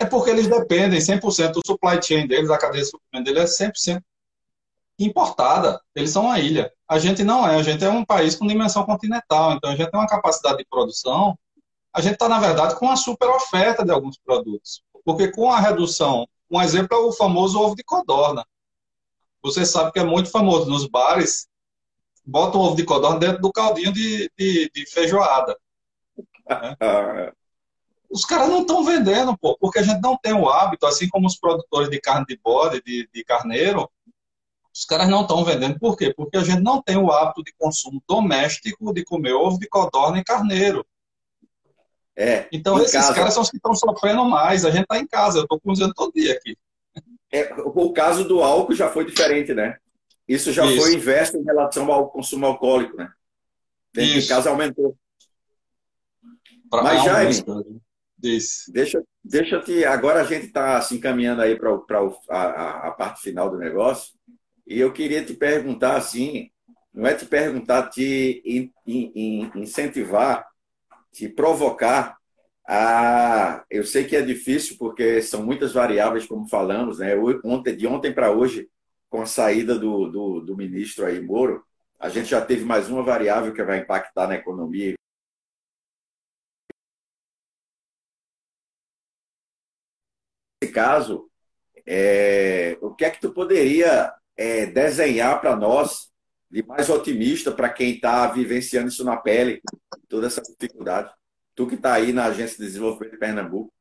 É 0.00 0.04
porque 0.04 0.30
eles 0.30 0.48
dependem 0.48 0.98
100%, 0.98 1.52
do 1.52 1.62
supply 1.64 2.02
chain 2.02 2.26
deles, 2.26 2.50
a 2.50 2.58
cadeia 2.58 2.82
de 2.82 2.90
suprimento 2.90 3.32
deles 3.32 3.60
é 3.60 3.70
100% 3.70 4.02
importada. 4.98 5.80
Eles 5.94 6.10
são 6.10 6.24
uma 6.24 6.38
ilha. 6.40 6.72
A 6.88 6.98
gente 6.98 7.22
não 7.22 7.48
é, 7.48 7.56
a 7.56 7.62
gente 7.62 7.84
é 7.84 7.88
um 7.88 8.04
país 8.04 8.34
com 8.34 8.46
dimensão 8.46 8.84
continental, 8.84 9.52
então 9.52 9.70
a 9.70 9.76
gente 9.76 9.90
tem 9.90 10.00
uma 10.00 10.08
capacidade 10.08 10.58
de 10.58 10.66
produção. 10.68 11.38
A 11.94 12.00
gente 12.00 12.14
está, 12.14 12.28
na 12.28 12.40
verdade, 12.40 12.76
com 12.76 12.86
uma 12.86 12.96
super 12.96 13.28
oferta 13.28 13.84
de 13.84 13.90
alguns 13.90 14.18
produtos. 14.18 14.82
Porque 15.04 15.30
com 15.30 15.50
a 15.50 15.60
redução, 15.60 16.26
um 16.50 16.60
exemplo 16.60 16.96
é 16.96 17.00
o 17.00 17.12
famoso 17.12 17.60
ovo 17.60 17.74
de 17.74 17.84
codorna. 17.84 18.44
Você 19.46 19.64
sabe 19.64 19.92
que 19.92 19.98
é 19.98 20.04
muito 20.04 20.30
famoso 20.30 20.68
nos 20.68 20.86
bares, 20.86 21.46
bota 22.24 22.58
um 22.58 22.62
ovo 22.62 22.76
de 22.76 22.84
codorna 22.84 23.18
dentro 23.18 23.40
do 23.40 23.52
caldinho 23.52 23.92
de, 23.92 24.30
de, 24.36 24.70
de 24.74 24.86
feijoada. 24.86 25.56
Né? 26.48 26.76
Os 28.10 28.24
caras 28.24 28.48
não 28.48 28.60
estão 28.60 28.84
vendendo, 28.84 29.36
pô, 29.36 29.56
porque 29.58 29.80
a 29.80 29.82
gente 29.82 30.00
não 30.00 30.16
tem 30.16 30.32
o 30.32 30.48
hábito, 30.48 30.86
assim 30.86 31.08
como 31.08 31.26
os 31.26 31.36
produtores 31.36 31.90
de 31.90 32.00
carne 32.00 32.24
de 32.24 32.38
bode, 32.38 32.80
de, 32.82 33.08
de 33.12 33.24
carneiro, 33.24 33.90
os 34.72 34.84
caras 34.84 35.08
não 35.08 35.22
estão 35.22 35.44
vendendo. 35.44 35.78
Por 35.78 35.96
quê? 35.96 36.14
Porque 36.14 36.36
a 36.36 36.44
gente 36.44 36.60
não 36.60 36.80
tem 36.80 36.96
o 36.96 37.10
hábito 37.10 37.42
de 37.42 37.52
consumo 37.58 38.00
doméstico 38.06 38.92
de 38.92 39.04
comer 39.04 39.32
ovo 39.32 39.58
de 39.58 39.68
codorna 39.68 40.18
e 40.18 40.24
carneiro. 40.24 40.86
É, 42.14 42.48
então, 42.52 42.78
esses 42.78 42.92
casa... 42.92 43.14
caras 43.14 43.34
são 43.34 43.42
os 43.42 43.50
que 43.50 43.56
estão 43.56 43.74
sofrendo 43.74 44.24
mais. 44.24 44.64
A 44.64 44.70
gente 44.70 44.82
está 44.82 44.98
em 44.98 45.06
casa, 45.06 45.38
eu 45.38 45.42
estou 45.42 45.60
cozinhando 45.60 45.94
todo 45.94 46.12
dia 46.12 46.32
aqui. 46.32 46.56
É, 47.32 47.52
o 47.54 47.92
caso 47.92 48.24
do 48.24 48.42
álcool 48.42 48.74
já 48.74 48.88
foi 48.88 49.04
diferente, 49.04 49.52
né? 49.52 49.76
Isso 50.28 50.52
já 50.52 50.64
Isso. 50.66 50.76
foi 50.76 50.94
inverso 50.94 51.36
em 51.36 51.44
relação 51.44 51.90
ao 51.92 52.10
consumo 52.10 52.46
alcoólico, 52.46 52.96
né? 52.96 53.12
De 53.92 54.26
casa 54.26 54.50
aumentou. 54.50 54.96
Pra 56.68 56.82
Mas, 56.82 57.04
Jaime, 57.04 57.80
deixa, 58.18 59.02
deixa 59.22 59.56
eu 59.56 59.62
te. 59.62 59.84
Agora 59.84 60.20
a 60.20 60.24
gente 60.24 60.46
está 60.46 60.80
se 60.80 60.94
encaminhando 60.94 61.42
aí 61.42 61.56
para 61.56 61.70
a, 62.28 62.88
a 62.88 62.90
parte 62.92 63.22
final 63.22 63.50
do 63.50 63.58
negócio. 63.58 64.14
E 64.66 64.80
eu 64.80 64.92
queria 64.92 65.24
te 65.24 65.32
perguntar 65.32 65.96
assim: 65.96 66.50
não 66.92 67.06
é 67.06 67.14
te 67.14 67.24
perguntar, 67.24 67.88
te 67.88 68.42
in, 68.44 68.72
in, 68.86 69.52
incentivar, 69.54 70.46
te 71.12 71.28
provocar 71.28 72.18
a. 72.66 73.64
Eu 73.70 73.84
sei 73.84 74.04
que 74.04 74.16
é 74.16 74.22
difícil, 74.22 74.76
porque 74.78 75.22
são 75.22 75.44
muitas 75.44 75.72
variáveis, 75.72 76.26
como 76.26 76.48
falamos, 76.48 76.98
né? 76.98 77.14
Ontem, 77.44 77.76
de 77.76 77.86
ontem 77.86 78.12
para 78.12 78.30
hoje, 78.30 78.68
com 79.08 79.22
a 79.22 79.26
saída 79.26 79.78
do, 79.78 80.08
do, 80.10 80.40
do 80.40 80.56
ministro 80.56 81.06
aí, 81.06 81.20
Moro, 81.20 81.64
a 81.98 82.08
gente 82.08 82.28
já 82.28 82.40
teve 82.44 82.64
mais 82.64 82.88
uma 82.90 83.02
variável 83.02 83.52
que 83.52 83.62
vai 83.62 83.78
impactar 83.78 84.28
na 84.28 84.34
economia 84.36 84.94
nesse 90.62 90.72
caso, 90.72 91.30
é, 91.86 92.76
o 92.80 92.94
que 92.94 93.04
é 93.04 93.10
que 93.10 93.20
tu 93.20 93.32
poderia 93.32 94.12
é, 94.36 94.66
desenhar 94.66 95.40
para 95.40 95.56
nós 95.56 96.10
de 96.50 96.62
mais 96.64 96.88
otimista 96.90 97.52
para 97.52 97.68
quem 97.68 97.94
está 97.94 98.26
vivenciando 98.28 98.88
isso 98.88 99.04
na 99.04 99.16
pele, 99.16 99.60
toda 100.08 100.26
essa 100.26 100.42
dificuldade? 100.42 101.12
Tu 101.56 101.66
que 101.66 101.74
está 101.74 101.94
aí 101.94 102.12
na 102.12 102.26
Agência 102.26 102.58
de 102.58 102.66
Desenvolvimento 102.66 103.12
de 103.12 103.18
Pernambuco. 103.18 103.72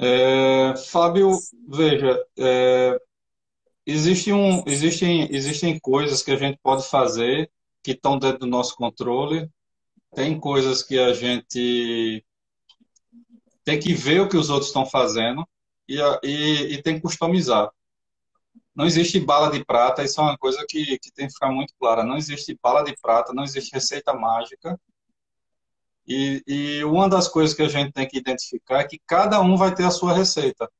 É, 0.00 0.76
Fábio, 0.76 1.32
veja, 1.66 2.24
é, 2.38 3.00
existe 3.84 4.32
um, 4.32 4.62
existem, 4.66 5.28
existem 5.34 5.78
coisas 5.80 6.22
que 6.22 6.30
a 6.30 6.36
gente 6.36 6.58
pode 6.62 6.86
fazer 6.88 7.50
que 7.82 7.92
estão 7.92 8.18
dentro 8.18 8.40
do 8.40 8.46
nosso 8.46 8.76
controle, 8.76 9.50
tem 10.14 10.38
coisas 10.38 10.82
que 10.82 10.98
a 10.98 11.12
gente 11.14 12.24
tem 13.64 13.80
que 13.80 13.92
ver 13.94 14.20
o 14.20 14.28
que 14.28 14.36
os 14.36 14.50
outros 14.50 14.68
estão 14.68 14.86
fazendo 14.86 15.46
e, 15.88 15.98
e, 16.22 16.74
e, 16.74 16.82
tem 16.82 16.96
que 16.96 17.02
customizar. 17.02 17.70
Não 18.78 18.86
existe 18.86 19.18
bala 19.18 19.50
de 19.50 19.64
prata, 19.64 20.04
isso 20.04 20.20
é 20.20 20.22
uma 20.22 20.38
coisa 20.38 20.64
que, 20.68 21.00
que 21.00 21.10
tem 21.10 21.26
que 21.26 21.32
ficar 21.32 21.50
muito 21.50 21.74
clara. 21.80 22.04
Não 22.04 22.16
existe 22.16 22.56
bala 22.62 22.84
de 22.84 22.94
prata, 23.02 23.32
não 23.34 23.42
existe 23.42 23.72
receita 23.74 24.14
mágica. 24.14 24.80
E, 26.06 26.44
e 26.46 26.84
uma 26.84 27.08
das 27.08 27.26
coisas 27.26 27.56
que 27.56 27.62
a 27.62 27.68
gente 27.68 27.92
tem 27.92 28.06
que 28.06 28.16
identificar 28.16 28.78
é 28.78 28.86
que 28.86 29.00
cada 29.04 29.40
um 29.40 29.56
vai 29.56 29.74
ter 29.74 29.82
a 29.82 29.90
sua 29.90 30.14
receita. 30.14 30.70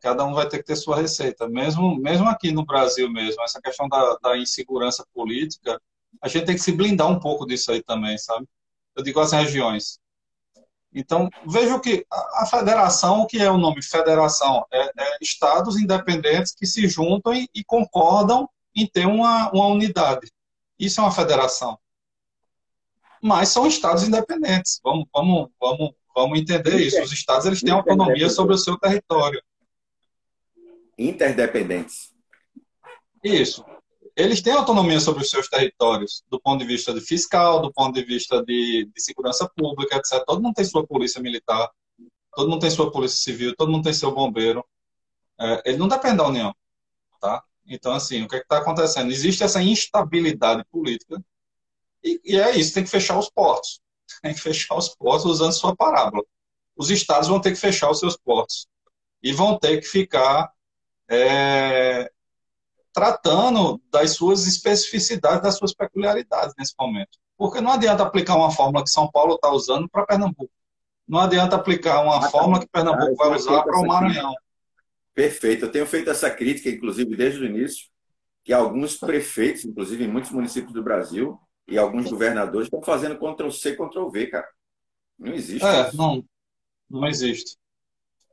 Cada 0.00 0.24
um 0.24 0.34
vai 0.34 0.48
ter 0.48 0.58
que 0.58 0.64
ter 0.64 0.74
sua 0.74 0.96
receita. 0.96 1.48
Mesmo, 1.48 1.96
mesmo 2.00 2.28
aqui 2.28 2.50
no 2.50 2.66
Brasil 2.66 3.08
mesmo, 3.08 3.44
essa 3.44 3.60
questão 3.62 3.88
da, 3.88 4.16
da 4.20 4.36
insegurança 4.36 5.06
política, 5.14 5.80
a 6.20 6.26
gente 6.26 6.46
tem 6.46 6.56
que 6.56 6.62
se 6.62 6.72
blindar 6.72 7.08
um 7.08 7.20
pouco 7.20 7.46
disso 7.46 7.70
aí 7.70 7.80
também, 7.80 8.18
sabe? 8.18 8.44
Eu 8.96 9.04
digo 9.04 9.20
as 9.20 9.30
regiões. 9.30 10.00
Então, 10.94 11.28
veja 11.44 11.80
que 11.80 12.06
a 12.10 12.46
federação, 12.46 13.22
o 13.22 13.26
que 13.26 13.38
é 13.38 13.50
o 13.50 13.58
nome 13.58 13.82
federação? 13.82 14.64
É, 14.72 14.92
é 14.96 15.18
estados 15.20 15.76
independentes 15.76 16.54
que 16.54 16.66
se 16.66 16.86
juntam 16.86 17.34
e, 17.34 17.48
e, 17.52 17.64
concordam 17.64 18.48
em 18.74 18.86
ter 18.86 19.06
uma, 19.06 19.50
uma 19.50 19.66
unidade. 19.66 20.30
Isso 20.78 21.00
é 21.00 21.02
uma 21.02 21.12
federação. 21.12 21.76
Mas 23.20 23.48
são 23.48 23.66
estados 23.66 24.04
independentes. 24.04 24.80
Vamos, 24.84 25.06
vamos, 25.12 25.48
vamos, 25.60 25.90
vamos 26.14 26.38
entender 26.38 26.76
isso. 26.76 27.02
Os 27.02 27.12
estados 27.12 27.46
eles 27.46 27.60
têm 27.60 27.72
autonomia 27.72 28.30
sobre 28.30 28.54
o 28.54 28.58
seu 28.58 28.78
território. 28.78 29.42
Interdependentes. 30.96 32.12
Isso 33.22 33.64
eles 34.16 34.40
têm 34.40 34.52
autonomia 34.52 35.00
sobre 35.00 35.22
os 35.22 35.30
seus 35.30 35.48
territórios, 35.48 36.22
do 36.28 36.40
ponto 36.40 36.60
de 36.60 36.66
vista 36.66 36.94
de 36.94 37.00
fiscal, 37.00 37.60
do 37.60 37.72
ponto 37.72 37.94
de 37.94 38.04
vista 38.04 38.42
de, 38.44 38.88
de 38.94 39.02
segurança 39.02 39.48
pública, 39.56 39.96
etc. 39.96 40.24
Todo 40.24 40.40
mundo 40.40 40.54
tem 40.54 40.64
sua 40.64 40.86
polícia 40.86 41.20
militar, 41.20 41.68
todo 42.34 42.48
mundo 42.48 42.60
tem 42.60 42.70
sua 42.70 42.90
polícia 42.90 43.18
civil, 43.18 43.54
todo 43.56 43.70
mundo 43.72 43.84
tem 43.84 43.92
seu 43.92 44.12
bombeiro. 44.12 44.64
É, 45.40 45.70
ele 45.70 45.78
não 45.78 45.88
depende 45.88 46.18
da 46.18 46.28
União, 46.28 46.54
tá? 47.20 47.42
Então, 47.66 47.92
assim, 47.92 48.22
o 48.22 48.28
que 48.28 48.36
é 48.36 48.38
está 48.40 48.58
acontecendo? 48.58 49.10
Existe 49.10 49.42
essa 49.42 49.60
instabilidade 49.60 50.64
política 50.70 51.22
e, 52.02 52.20
e, 52.24 52.38
é 52.38 52.56
isso, 52.56 52.74
tem 52.74 52.84
que 52.84 52.90
fechar 52.90 53.18
os 53.18 53.30
portos. 53.30 53.80
Tem 54.22 54.34
que 54.34 54.40
fechar 54.40 54.76
os 54.76 54.90
portos 54.90 55.24
usando 55.24 55.52
sua 55.52 55.74
parábola. 55.74 56.22
Os 56.76 56.90
estados 56.90 57.28
vão 57.28 57.40
ter 57.40 57.50
que 57.50 57.56
fechar 57.56 57.90
os 57.90 57.98
seus 57.98 58.16
portos 58.16 58.66
e 59.22 59.32
vão 59.32 59.58
ter 59.58 59.80
que 59.80 59.86
ficar 59.86 60.52
é, 61.08 62.10
tratando 62.94 63.82
das 63.90 64.12
suas 64.12 64.46
especificidades, 64.46 65.42
das 65.42 65.58
suas 65.58 65.74
peculiaridades 65.74 66.54
nesse 66.56 66.72
momento. 66.78 67.18
Porque 67.36 67.60
não 67.60 67.72
adianta 67.72 68.04
aplicar 68.04 68.36
uma 68.36 68.52
fórmula 68.52 68.84
que 68.84 68.90
São 68.90 69.10
Paulo 69.10 69.34
está 69.34 69.50
usando 69.50 69.88
para 69.88 70.06
Pernambuco. 70.06 70.50
Não 71.06 71.18
adianta 71.18 71.56
aplicar 71.56 72.00
uma 72.00 72.18
ah, 72.18 72.30
fórmula 72.30 72.60
que 72.60 72.68
Pernambuco 72.68 73.16
vai 73.16 73.34
usar 73.34 73.62
para 73.64 73.78
o 73.78 73.86
Maranhão. 73.86 74.32
Perfeito. 75.12 75.64
Eu 75.64 75.72
tenho 75.72 75.86
feito 75.86 76.08
essa 76.08 76.30
crítica, 76.30 76.70
inclusive, 76.70 77.16
desde 77.16 77.40
o 77.40 77.44
início, 77.44 77.88
que 78.44 78.52
alguns 78.52 78.96
prefeitos, 78.96 79.64
inclusive 79.64 80.04
em 80.04 80.08
muitos 80.08 80.30
municípios 80.30 80.72
do 80.72 80.82
Brasil, 80.82 81.38
e 81.66 81.76
alguns 81.76 82.08
governadores 82.08 82.68
estão 82.68 82.82
fazendo 82.82 83.18
Ctrl-C, 83.18 83.76
Ctrl-V, 83.76 84.26
cara. 84.28 84.48
Não 85.18 85.34
existe. 85.34 85.66
É, 85.66 85.88
isso. 85.88 85.96
não. 85.96 86.24
Não 86.88 87.06
existe. 87.08 87.56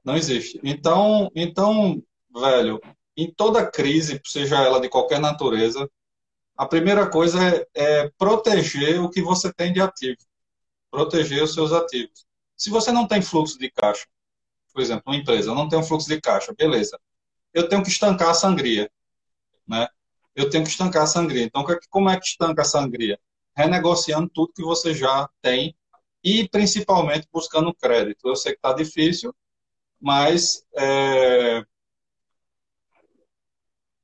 Não 0.03 0.15
existe. 0.15 0.59
Então, 0.63 1.29
então, 1.35 2.01
velho, 2.33 2.79
em 3.15 3.31
toda 3.31 3.69
crise, 3.69 4.21
seja 4.25 4.61
ela 4.61 4.79
de 4.79 4.89
qualquer 4.89 5.19
natureza, 5.19 5.89
a 6.57 6.65
primeira 6.65 7.09
coisa 7.09 7.39
é, 7.43 7.67
é, 7.73 8.11
proteger 8.17 9.01
o 9.01 9.09
que 9.09 9.21
você 9.21 9.51
tem 9.51 9.73
de 9.73 9.81
ativo, 9.81 10.19
proteger 10.89 11.43
os 11.43 11.53
seus 11.53 11.73
ativos. 11.73 12.25
Se 12.55 12.69
você 12.69 12.91
não 12.91 13.07
tem 13.07 13.21
fluxo 13.21 13.57
de 13.57 13.69
caixa, 13.71 14.05
por 14.73 14.81
exemplo, 14.81 15.03
uma 15.07 15.15
empresa 15.15 15.53
não 15.53 15.67
tem 15.67 15.79
um 15.79 15.83
fluxo 15.83 16.07
de 16.07 16.21
caixa, 16.21 16.53
beleza. 16.53 16.99
Eu 17.53 17.67
tenho 17.67 17.83
que 17.83 17.89
estancar 17.89 18.29
a 18.29 18.33
sangria, 18.33 18.89
né? 19.67 19.87
Eu 20.35 20.49
tenho 20.49 20.63
que 20.63 20.69
estancar 20.69 21.03
a 21.03 21.07
sangria. 21.07 21.43
Então, 21.43 21.65
como 21.89 22.09
é 22.09 22.17
que 22.17 22.25
estanca 22.25 22.61
a 22.61 22.65
sangria? 22.65 23.19
Renegociando 23.55 24.29
tudo 24.29 24.53
que 24.53 24.61
você 24.61 24.93
já 24.93 25.29
tem 25.41 25.75
e 26.23 26.47
principalmente 26.47 27.27
buscando 27.31 27.73
crédito. 27.73 28.27
Eu 28.27 28.35
sei 28.35 28.53
que 28.53 28.59
está 28.59 28.73
difícil, 28.73 29.35
mas 29.99 30.65
é, 30.75 31.65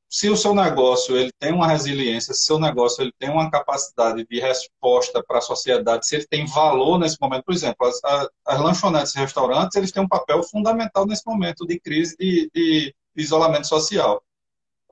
se 0.09 0.29
o 0.29 0.37
seu 0.37 0.55
negócio 0.55 1.17
ele 1.17 1.31
tem 1.37 1.51
uma 1.51 1.67
resiliência, 1.67 2.33
se 2.33 2.41
o 2.41 2.45
seu 2.45 2.59
negócio 2.59 3.01
ele 3.01 3.11
tem 3.19 3.29
uma 3.29 3.51
capacidade 3.51 4.25
de 4.25 4.39
resposta 4.39 5.21
para 5.21 5.39
a 5.39 5.41
sociedade, 5.41 6.07
se 6.07 6.15
ele 6.15 6.27
tem 6.27 6.45
valor 6.45 6.97
nesse 6.97 7.17
momento, 7.19 7.43
por 7.43 7.53
exemplo, 7.53 7.85
as, 7.85 7.99
as 8.45 8.59
lanchonetes 8.59 9.13
e 9.15 9.19
restaurantes, 9.19 9.75
eles 9.75 9.91
têm 9.91 10.01
um 10.01 10.07
papel 10.07 10.41
fundamental 10.43 11.05
nesse 11.05 11.25
momento 11.25 11.65
de 11.65 11.79
crise 11.79 12.15
de, 12.17 12.49
de 12.53 12.95
isolamento 13.15 13.67
social. 13.67 14.23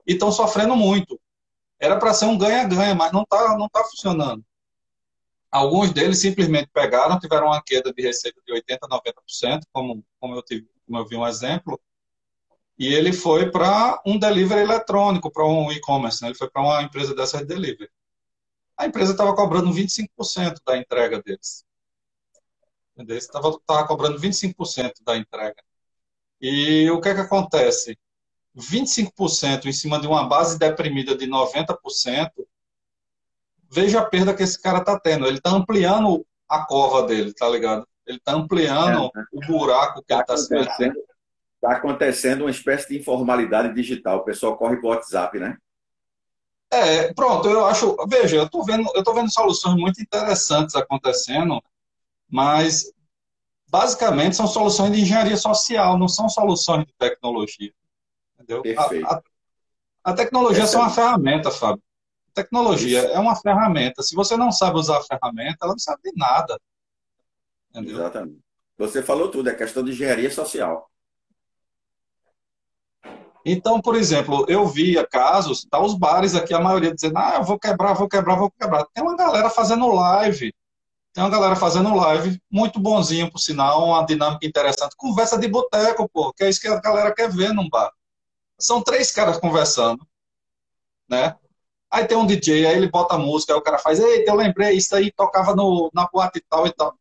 E 0.06 0.12
estão 0.12 0.30
sofrendo 0.30 0.76
muito. 0.76 1.18
Era 1.80 1.98
para 1.98 2.14
ser 2.14 2.26
um 2.26 2.36
ganha-ganha, 2.36 2.94
mas 2.94 3.12
não 3.12 3.22
está 3.22 3.56
não 3.56 3.68
tá 3.68 3.82
funcionando. 3.84 4.44
Alguns 5.50 5.92
deles 5.92 6.18
simplesmente 6.18 6.68
pegaram, 6.72 7.18
tiveram 7.18 7.46
uma 7.46 7.62
queda 7.62 7.92
de 7.92 8.02
receita 8.02 8.38
de 8.46 8.52
80%, 8.52 8.78
90%, 8.82 9.62
como, 9.72 10.04
como, 10.20 10.34
eu, 10.34 10.42
tive, 10.42 10.68
como 10.84 10.98
eu 10.98 11.06
vi 11.06 11.16
um 11.16 11.26
exemplo, 11.26 11.80
E 12.78 12.92
ele 12.92 13.12
foi 13.12 13.50
para 13.50 14.00
um 14.04 14.18
delivery 14.18 14.60
eletrônico, 14.60 15.30
para 15.30 15.46
um 15.46 15.72
e-commerce, 15.72 16.22
né? 16.22 16.28
ele 16.28 16.36
foi 16.36 16.50
para 16.50 16.62
uma 16.62 16.82
empresa 16.82 17.14
dessa 17.14 17.38
de 17.38 17.46
delivery. 17.46 17.90
A 18.76 18.86
empresa 18.86 19.12
estava 19.12 19.34
cobrando 19.34 19.72
25% 19.72 20.60
da 20.64 20.76
entrega 20.76 21.22
deles. 21.22 21.64
Estava 23.08 23.86
cobrando 23.86 24.18
25% 24.18 24.92
da 25.02 25.16
entrega. 25.16 25.62
E 26.40 26.90
o 26.90 27.00
que 27.00 27.08
é 27.08 27.14
que 27.14 27.20
acontece? 27.20 27.98
25% 28.56 29.66
em 29.66 29.72
cima 29.72 30.00
de 30.00 30.06
uma 30.06 30.26
base 30.26 30.58
deprimida 30.58 31.14
de 31.14 31.26
90%, 31.26 32.30
veja 33.70 34.00
a 34.00 34.04
perda 34.04 34.34
que 34.34 34.42
esse 34.42 34.60
cara 34.60 34.78
está 34.78 34.98
tendo. 34.98 35.26
Ele 35.26 35.38
está 35.38 35.50
ampliando 35.50 36.26
a 36.48 36.64
cova 36.64 37.06
dele, 37.06 37.34
tá 37.34 37.48
ligado? 37.48 37.86
Ele 38.06 38.18
está 38.18 38.32
ampliando 38.32 39.10
é, 39.14 39.24
o 39.32 39.40
buraco 39.40 40.00
que 40.00 40.08
tá 40.08 40.14
ele 40.14 40.22
está 40.22 40.36
se 40.36 40.54
metendo. 40.54 40.96
Está 41.66 41.78
acontecendo 41.78 42.42
uma 42.42 42.50
espécie 42.50 42.88
de 42.88 42.98
informalidade 42.98 43.74
digital. 43.74 44.18
O 44.18 44.24
pessoal 44.24 44.56
corre 44.56 44.76
para 44.76 44.86
o 44.86 44.90
WhatsApp, 44.90 45.38
né? 45.40 45.56
É, 46.70 47.12
pronto, 47.12 47.48
eu 47.48 47.66
acho. 47.66 47.96
Veja, 48.08 48.36
eu 48.36 48.44
estou 48.44 48.64
vendo, 48.64 48.88
eu 48.94 49.02
tô 49.02 49.12
vendo 49.12 49.32
soluções 49.32 49.74
muito 49.74 50.00
interessantes 50.00 50.76
acontecendo, 50.76 51.60
mas 52.28 52.92
basicamente 53.68 54.36
são 54.36 54.46
soluções 54.46 54.92
de 54.92 55.00
engenharia 55.00 55.36
social, 55.36 55.98
não 55.98 56.08
são 56.08 56.28
soluções 56.28 56.86
de 56.86 56.92
tecnologia. 56.96 57.72
Entendeu? 58.34 58.62
Perfeito. 58.62 59.06
A, 59.06 59.16
a, 59.16 59.22
a 60.04 60.14
tecnologia 60.14 60.62
é 60.62 60.66
só 60.66 60.78
uma 60.78 60.90
ferramenta, 60.90 61.50
Fábio. 61.50 61.82
Tecnologia 62.32 63.00
Isso. 63.00 63.08
é 63.08 63.18
uma 63.18 63.34
ferramenta. 63.34 64.02
Se 64.02 64.14
você 64.14 64.36
não 64.36 64.52
sabe 64.52 64.78
usar 64.78 64.98
a 64.98 65.02
ferramenta, 65.02 65.58
ela 65.62 65.72
não 65.72 65.78
sabe 65.78 66.02
de 66.04 66.12
nada. 66.14 66.60
Entendeu? 67.70 67.96
Exatamente. 67.96 68.40
Você 68.78 69.02
falou 69.02 69.30
tudo, 69.30 69.48
é 69.48 69.54
questão 69.54 69.82
de 69.82 69.90
engenharia 69.90 70.30
social. 70.30 70.88
Então, 73.48 73.80
por 73.80 73.94
exemplo, 73.94 74.44
eu 74.48 74.66
via 74.66 75.06
casos, 75.06 75.64
tá 75.70 75.78
os 75.78 75.94
bares 75.94 76.34
aqui, 76.34 76.52
a 76.52 76.58
maioria 76.58 76.92
dizendo, 76.92 77.16
ah, 77.16 77.36
eu 77.36 77.44
vou 77.44 77.56
quebrar, 77.56 77.92
vou 77.92 78.08
quebrar, 78.08 78.34
vou 78.34 78.50
quebrar. 78.50 78.84
Tem 78.92 79.04
uma 79.04 79.16
galera 79.16 79.48
fazendo 79.48 79.86
live, 79.86 80.52
tem 81.12 81.22
uma 81.22 81.30
galera 81.30 81.54
fazendo 81.54 81.94
live, 81.94 82.42
muito 82.50 82.80
bonzinho, 82.80 83.30
por 83.30 83.38
sinal, 83.38 83.86
uma 83.86 84.04
dinâmica 84.04 84.44
interessante. 84.44 84.96
Conversa 84.96 85.38
de 85.38 85.46
boteco, 85.46 86.08
pô, 86.12 86.32
que 86.32 86.42
é 86.42 86.48
isso 86.50 86.60
que 86.60 86.66
a 86.66 86.80
galera 86.80 87.14
quer 87.14 87.30
ver 87.30 87.54
num 87.54 87.68
bar. 87.68 87.92
São 88.58 88.82
três 88.82 89.12
caras 89.12 89.38
conversando, 89.38 90.04
né? 91.08 91.36
Aí 91.88 92.04
tem 92.04 92.18
um 92.18 92.26
DJ, 92.26 92.66
aí 92.66 92.76
ele 92.76 92.90
bota 92.90 93.14
a 93.14 93.18
música, 93.18 93.52
aí 93.52 93.58
o 93.60 93.62
cara 93.62 93.78
faz, 93.78 94.00
eita, 94.00 94.28
eu 94.28 94.34
lembrei, 94.34 94.72
isso 94.76 94.92
aí 94.96 95.12
tocava 95.12 95.54
no, 95.54 95.88
na 95.94 96.08
boate 96.12 96.40
e 96.40 96.44
tal 96.50 96.66
e 96.66 96.72
tal. 96.72 96.98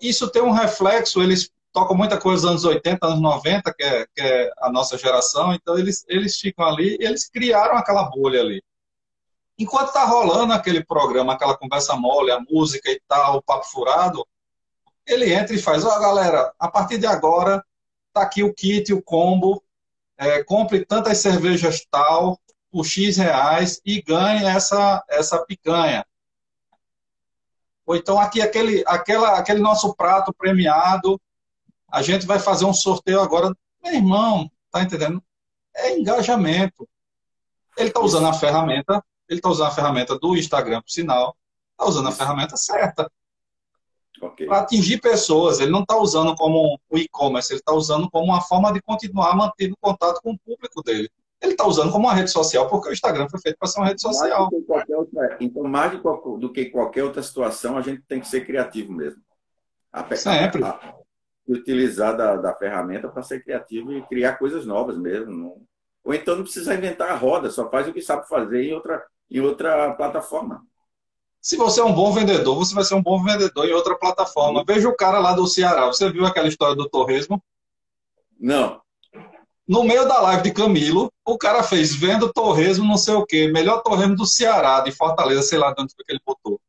Isso 0.00 0.28
tem 0.28 0.42
um 0.42 0.50
reflexo, 0.50 1.22
eles 1.22 1.53
tocam 1.74 1.96
muita 1.96 2.16
coisa 2.16 2.42
dos 2.42 2.50
anos 2.50 2.64
80, 2.64 3.04
anos 3.04 3.20
90, 3.20 3.74
que 3.74 3.82
é, 3.82 4.06
que 4.14 4.22
é 4.22 4.52
a 4.58 4.70
nossa 4.70 4.96
geração, 4.96 5.52
então 5.52 5.76
eles, 5.76 6.04
eles 6.08 6.38
ficam 6.38 6.64
ali, 6.64 6.96
eles 7.00 7.28
criaram 7.28 7.76
aquela 7.76 8.04
bolha 8.04 8.40
ali. 8.40 8.62
Enquanto 9.58 9.92
tá 9.92 10.04
rolando 10.04 10.52
aquele 10.52 10.84
programa, 10.84 11.32
aquela 11.32 11.56
conversa 11.56 11.96
mole, 11.96 12.30
a 12.30 12.38
música 12.40 12.88
e 12.90 13.02
tal, 13.08 13.38
o 13.38 13.42
papo 13.42 13.66
furado, 13.66 14.24
ele 15.04 15.34
entra 15.34 15.52
e 15.54 15.60
faz, 15.60 15.84
ó 15.84 15.96
oh, 15.96 16.00
galera, 16.00 16.54
a 16.60 16.70
partir 16.70 16.96
de 16.96 17.06
agora, 17.06 17.62
tá 18.12 18.22
aqui 18.22 18.44
o 18.44 18.54
kit, 18.54 18.92
o 18.92 19.02
combo, 19.02 19.60
é, 20.16 20.44
compre 20.44 20.84
tantas 20.84 21.18
cervejas 21.18 21.84
tal, 21.90 22.38
por 22.70 22.84
X 22.86 23.16
reais 23.16 23.80
e 23.84 24.00
ganhe 24.00 24.44
essa, 24.44 25.04
essa 25.08 25.44
picanha. 25.44 26.06
Ou 27.84 27.96
então 27.96 28.18
aqui 28.18 28.40
aquele, 28.40 28.84
aquela, 28.86 29.38
aquele 29.38 29.60
nosso 29.60 29.92
prato 29.94 30.32
premiado, 30.32 31.20
a 31.94 32.02
gente 32.02 32.26
vai 32.26 32.38
fazer 32.38 32.64
um 32.64 32.74
sorteio 32.74 33.20
agora. 33.20 33.54
Meu 33.82 33.94
irmão, 33.94 34.50
tá 34.70 34.82
entendendo? 34.82 35.22
É 35.74 35.96
engajamento. 35.96 36.88
Ele 37.76 37.88
está 37.88 38.00
usando 38.00 38.26
a 38.26 38.32
ferramenta, 38.32 39.04
ele 39.28 39.38
está 39.38 39.48
usando 39.48 39.68
a 39.68 39.70
ferramenta 39.70 40.18
do 40.18 40.36
Instagram, 40.36 40.80
por 40.80 40.90
sinal, 40.90 41.36
está 41.72 41.88
usando 41.88 42.08
a 42.08 42.12
ferramenta 42.12 42.56
certa. 42.56 43.10
Okay. 44.20 44.46
Para 44.46 44.60
atingir 44.60 45.00
pessoas, 45.00 45.60
ele 45.60 45.70
não 45.70 45.82
está 45.82 45.96
usando 45.96 46.34
como 46.36 46.80
o 46.88 46.98
e-commerce, 46.98 47.52
ele 47.52 47.60
está 47.60 47.72
usando 47.72 48.10
como 48.10 48.26
uma 48.26 48.40
forma 48.40 48.72
de 48.72 48.80
continuar 48.80 49.36
mantendo 49.36 49.76
contato 49.80 50.20
com 50.22 50.32
o 50.32 50.38
público 50.38 50.82
dele 50.82 51.10
ele 51.44 51.52
está 51.52 51.66
usando 51.66 51.92
como 51.92 52.06
uma 52.06 52.14
rede 52.14 52.30
social, 52.30 52.68
porque 52.68 52.88
o 52.88 52.92
Instagram 52.92 53.28
foi 53.28 53.38
feito 53.38 53.58
para 53.58 53.68
ser 53.68 53.78
uma 53.78 53.88
rede 53.88 54.00
social. 54.00 54.50
Outra, 54.50 55.36
então, 55.38 55.62
mais 55.64 55.92
do 55.92 56.50
que 56.50 56.66
qualquer 56.66 57.04
outra 57.04 57.22
situação, 57.22 57.76
a 57.76 57.82
gente 57.82 58.02
tem 58.08 58.18
que 58.18 58.26
ser 58.26 58.46
criativo 58.46 58.90
mesmo. 58.92 59.22
Sempre. 60.16 60.64
A, 60.64 60.94
a, 61.48 61.52
utilizar 61.52 62.16
da, 62.16 62.36
da 62.36 62.54
ferramenta 62.54 63.08
para 63.08 63.22
ser 63.22 63.42
criativo 63.42 63.92
e 63.92 64.02
criar 64.02 64.38
coisas 64.38 64.64
novas 64.64 64.96
mesmo. 64.96 65.32
Não, 65.32 65.62
ou 66.04 66.14
então 66.14 66.36
não 66.36 66.42
precisa 66.42 66.74
inventar 66.74 67.10
a 67.10 67.16
roda, 67.16 67.50
só 67.50 67.68
faz 67.70 67.88
o 67.88 67.92
que 67.92 68.02
sabe 68.02 68.28
fazer 68.28 68.64
em 68.64 68.74
outra, 68.74 69.04
em 69.30 69.40
outra 69.40 69.92
plataforma. 69.94 70.62
Se 71.40 71.56
você 71.56 71.80
é 71.80 71.84
um 71.84 71.92
bom 71.94 72.12
vendedor, 72.12 72.56
você 72.56 72.74
vai 72.74 72.84
ser 72.84 72.94
um 72.94 73.02
bom 73.02 73.22
vendedor 73.22 73.66
em 73.66 73.72
outra 73.72 73.94
plataforma. 73.96 74.64
Veja 74.66 74.88
o 74.88 74.96
cara 74.96 75.18
lá 75.18 75.34
do 75.34 75.46
Ceará. 75.46 75.86
Você 75.86 76.10
viu 76.10 76.24
aquela 76.24 76.48
história 76.48 76.74
do 76.74 76.88
torresmo? 76.88 77.42
Não 78.40 78.82
no 79.66 79.82
meio 79.82 80.06
da 80.06 80.20
live 80.20 80.42
de 80.42 80.52
Camilo, 80.52 81.10
o 81.24 81.38
cara 81.38 81.62
fez 81.62 81.94
vendo 81.94 82.32
torresmo, 82.32 82.84
não 82.84 82.98
sei 82.98 83.14
o 83.14 83.24
quê, 83.24 83.48
melhor 83.48 83.82
torresmo 83.82 84.14
do 84.14 84.26
Ceará, 84.26 84.80
de 84.80 84.92
Fortaleza, 84.92 85.42
sei 85.42 85.58
lá 85.58 85.72
de 85.72 85.82
onde 85.82 85.94
foi 85.94 86.04
que 86.04 86.12
ele 86.12 86.20
botou. 86.24 86.60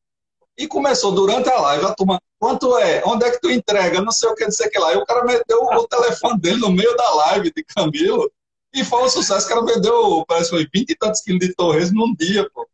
E 0.57 0.67
começou 0.67 1.11
durante 1.11 1.49
a 1.49 1.59
live 1.59 1.85
a 1.85 1.93
turma, 1.93 2.21
quanto 2.39 2.77
é? 2.77 3.03
Onde 3.05 3.25
é 3.25 3.31
que 3.31 3.41
tu 3.41 3.51
entrega? 3.51 4.01
Não 4.01 4.11
sei 4.11 4.29
o 4.29 4.35
que, 4.35 4.45
não 4.45 4.51
sei 4.51 4.67
o 4.67 4.71
que 4.71 4.79
lá. 4.79 4.93
E 4.93 4.97
o 4.97 5.05
cara 5.05 5.25
meteu 5.25 5.63
o 5.63 5.87
telefone 5.87 6.39
dele 6.39 6.57
no 6.57 6.71
meio 6.71 6.95
da 6.95 7.13
live 7.15 7.51
de 7.53 7.63
Camilo 7.63 8.31
e 8.73 8.83
foi 8.83 9.03
um 9.03 9.09
sucesso. 9.09 9.45
O 9.45 9.49
cara 9.49 9.65
vendeu, 9.65 10.25
parece 10.27 10.49
que 10.49 10.55
foi 10.55 10.69
20 10.73 10.89
e 10.89 10.95
tantos 10.95 11.21
quilos 11.21 11.39
de 11.45 11.53
torresmo 11.53 12.05
num 12.05 12.15
dia, 12.15 12.49
pô. 12.51 12.67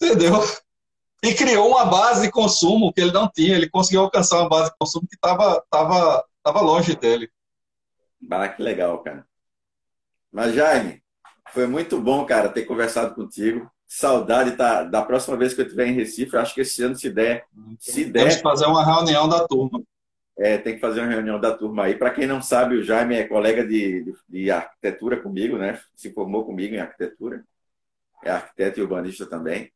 Entendeu? 0.00 0.34
E 1.22 1.34
criou 1.34 1.68
uma 1.68 1.84
base 1.84 2.22
de 2.22 2.30
consumo 2.30 2.92
que 2.92 3.00
ele 3.00 3.12
não 3.12 3.28
tinha. 3.28 3.56
Ele 3.56 3.68
conseguiu 3.68 4.02
alcançar 4.02 4.40
uma 4.40 4.48
base 4.48 4.70
de 4.70 4.76
consumo 4.78 5.06
que 5.08 5.16
estava 5.16 5.62
tava, 5.70 6.24
tava 6.42 6.60
longe 6.60 6.94
dele. 6.94 7.30
Ah, 8.30 8.48
que 8.48 8.62
legal, 8.62 9.02
cara. 9.02 9.26
Mas, 10.30 10.54
Jaime, 10.54 11.02
foi 11.52 11.66
muito 11.66 12.00
bom, 12.00 12.24
cara, 12.24 12.48
ter 12.48 12.64
conversado 12.64 13.14
contigo. 13.14 13.70
Saudade 13.90 14.52
tá, 14.52 14.84
da 14.84 15.02
próxima 15.02 15.36
vez 15.36 15.54
que 15.54 15.62
eu 15.62 15.64
estiver 15.64 15.86
em 15.86 15.94
Recife. 15.94 16.36
Acho 16.36 16.54
que 16.54 16.60
esse 16.60 16.82
ano, 16.82 16.94
se 16.94 17.10
der. 17.10 17.46
Se 17.80 18.04
der. 18.04 18.20
Temos 18.20 18.36
que 18.36 18.42
fazer 18.42 18.66
uma 18.66 18.84
reunião 18.84 19.28
da 19.28 19.48
turma. 19.48 19.82
É, 20.38 20.58
tem 20.58 20.74
que 20.74 20.80
fazer 20.80 21.00
uma 21.00 21.08
reunião 21.08 21.40
da 21.40 21.56
turma 21.56 21.84
aí. 21.84 21.96
Para 21.96 22.10
quem 22.10 22.26
não 22.26 22.40
sabe, 22.40 22.76
o 22.76 22.84
Jaime 22.84 23.16
é 23.16 23.26
colega 23.26 23.66
de, 23.66 24.04
de, 24.04 24.14
de, 24.28 24.50
arquitetura 24.50 25.16
comigo, 25.20 25.56
né? 25.56 25.80
Se 25.96 26.12
formou 26.12 26.44
comigo 26.44 26.74
em 26.74 26.78
arquitetura. 26.78 27.42
É 28.22 28.30
arquiteto 28.30 28.78
e 28.78 28.82
urbanista 28.82 29.26
também. 29.26 29.72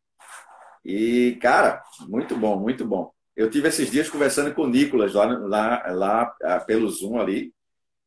E, 0.85 1.39
cara, 1.41 1.83
muito 2.07 2.37
bom, 2.37 2.59
muito 2.61 2.85
bom. 2.85 3.11
Eu 3.35 3.51
tive 3.51 3.69
esses 3.69 3.91
dias 3.91 4.11
conversando 4.11 4.55
com 4.55 4.63
o 4.63 4.69
Nicolas 4.69 5.15
lá, 5.15 5.25
lá, 5.25 5.83
lá 5.91 6.37
ah, 6.43 6.61
pelo 6.61 6.89
Zoom 6.91 7.19
ali 7.19 7.53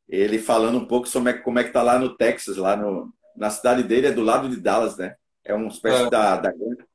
ele 0.07 0.39
falando 0.39 0.77
um 0.77 0.85
pouco 0.85 1.07
sobre 1.07 1.33
como 1.39 1.59
é 1.59 1.63
que 1.63 1.71
tá 1.71 1.81
lá 1.81 1.97
no 1.97 2.15
Texas, 2.15 2.57
lá 2.57 2.75
no, 2.75 3.11
na 3.35 3.49
cidade 3.49 3.83
dele, 3.83 4.07
é 4.07 4.11
do 4.11 4.21
lado 4.21 4.49
de 4.49 4.57
Dallas, 4.57 4.97
né? 4.97 5.15
É 5.45 5.53
uma 5.53 5.67
espécie 5.67 6.03
é. 6.03 6.09
Da, 6.09 6.37
da, 6.37 6.53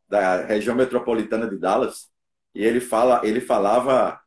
da, 0.09 0.45
região 0.45 0.75
metropolitana 0.75 1.49
de 1.49 1.57
Dallas. 1.57 2.11
E 2.55 2.65
ele, 2.65 2.81
fala, 2.81 3.21
ele 3.25 3.41
falava 3.41 4.21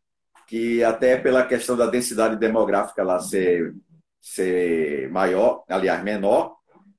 que 0.47 0.83
até 0.83 1.17
pela 1.17 1.45
questão 1.45 1.75
da 1.75 1.85
densidade 1.85 2.37
demográfica 2.37 3.03
lá 3.03 3.19
ser, 3.19 3.75
ser 4.21 5.11
maior, 5.11 5.63
aliás, 5.67 6.01
menor, 6.01 6.55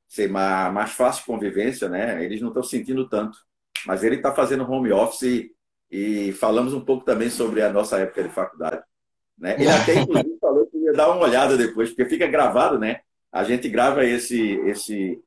ser 0.06 0.28
mais, 0.30 0.72
mais 0.72 0.90
fácil 0.92 1.24
convivência, 1.24 1.88
né? 1.88 2.22
Eles 2.22 2.40
não 2.42 2.48
estão 2.48 2.62
sentindo 2.62 3.08
tanto. 3.08 3.38
Mas 3.86 4.04
ele 4.04 4.16
está 4.16 4.32
fazendo 4.32 4.70
home 4.70 4.92
office 4.92 5.22
e, 5.22 5.52
e, 5.90 6.32
falamos 6.32 6.74
um 6.74 6.84
pouco 6.84 7.04
também 7.04 7.30
sobre 7.30 7.62
a 7.62 7.72
nossa 7.72 7.98
época 7.98 8.22
de 8.22 8.28
faculdade. 8.28 8.82
Né? 9.38 9.54
Ele 9.58 9.68
até, 9.68 9.94
inclusive, 10.00 10.38
falou 10.40 10.64
dar 10.94 11.10
uma 11.10 11.24
olhada 11.24 11.56
depois, 11.56 11.90
porque 11.90 12.06
fica 12.06 12.26
gravado, 12.26 12.78
né? 12.78 13.00
A 13.30 13.44
gente 13.44 13.68
grava 13.68 14.04
esse, 14.04 14.40
esse 14.64 15.20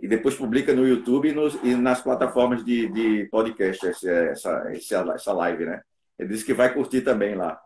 e 0.00 0.08
depois 0.08 0.34
publica 0.34 0.72
no 0.72 0.86
YouTube 0.86 1.28
e, 1.28 1.32
nos, 1.32 1.54
e 1.62 1.74
nas 1.74 2.00
plataformas 2.00 2.64
de, 2.64 2.88
de 2.88 3.28
podcast 3.30 3.86
essa, 3.86 4.64
essa, 4.72 5.32
live, 5.32 5.66
né? 5.66 5.82
Ele 6.18 6.28
disse 6.28 6.44
que 6.44 6.54
vai 6.54 6.72
curtir 6.72 7.02
também 7.02 7.34
lá. 7.34 7.60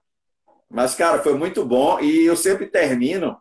Mas, 0.70 0.95
cara, 0.95 1.22
foi 1.22 1.35
muito 1.35 1.64
bom 1.64 2.01
e 2.01 2.24
eu 2.24 2.37
sempre 2.37 2.66
termino 2.66 3.37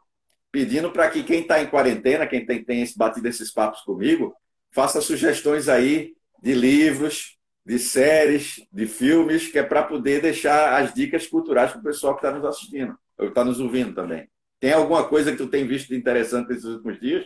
pedindo 0.51 0.91
para 0.91 1.09
que 1.09 1.23
quem 1.23 1.41
está 1.41 1.61
em 1.61 1.67
quarentena, 1.67 2.27
quem 2.27 2.45
tem, 2.45 2.63
tem 2.63 2.85
batido 2.95 3.27
esses 3.27 3.51
papos 3.51 3.81
comigo, 3.81 4.33
faça 4.71 5.01
sugestões 5.01 5.67
aí 5.67 6.13
de 6.41 6.53
livros, 6.53 7.37
de 7.65 7.79
séries, 7.79 8.65
de 8.71 8.85
filmes, 8.85 9.47
que 9.47 9.59
é 9.59 9.63
para 9.63 9.83
poder 9.83 10.21
deixar 10.21 10.81
as 10.81 10.93
dicas 10.93 11.27
culturais 11.27 11.71
para 11.71 11.79
o 11.79 11.83
pessoal 11.83 12.15
que 12.15 12.25
está 12.25 12.31
nos 12.31 12.45
assistindo 12.45 12.95
está 13.19 13.43
nos 13.43 13.59
ouvindo 13.59 13.93
também. 13.93 14.27
Tem 14.59 14.73
alguma 14.73 15.07
coisa 15.07 15.31
que 15.31 15.37
tu 15.37 15.47
tem 15.47 15.65
visto 15.65 15.89
de 15.89 15.95
interessante 15.95 16.49
nesses 16.49 16.65
últimos 16.65 16.99
dias? 16.99 17.25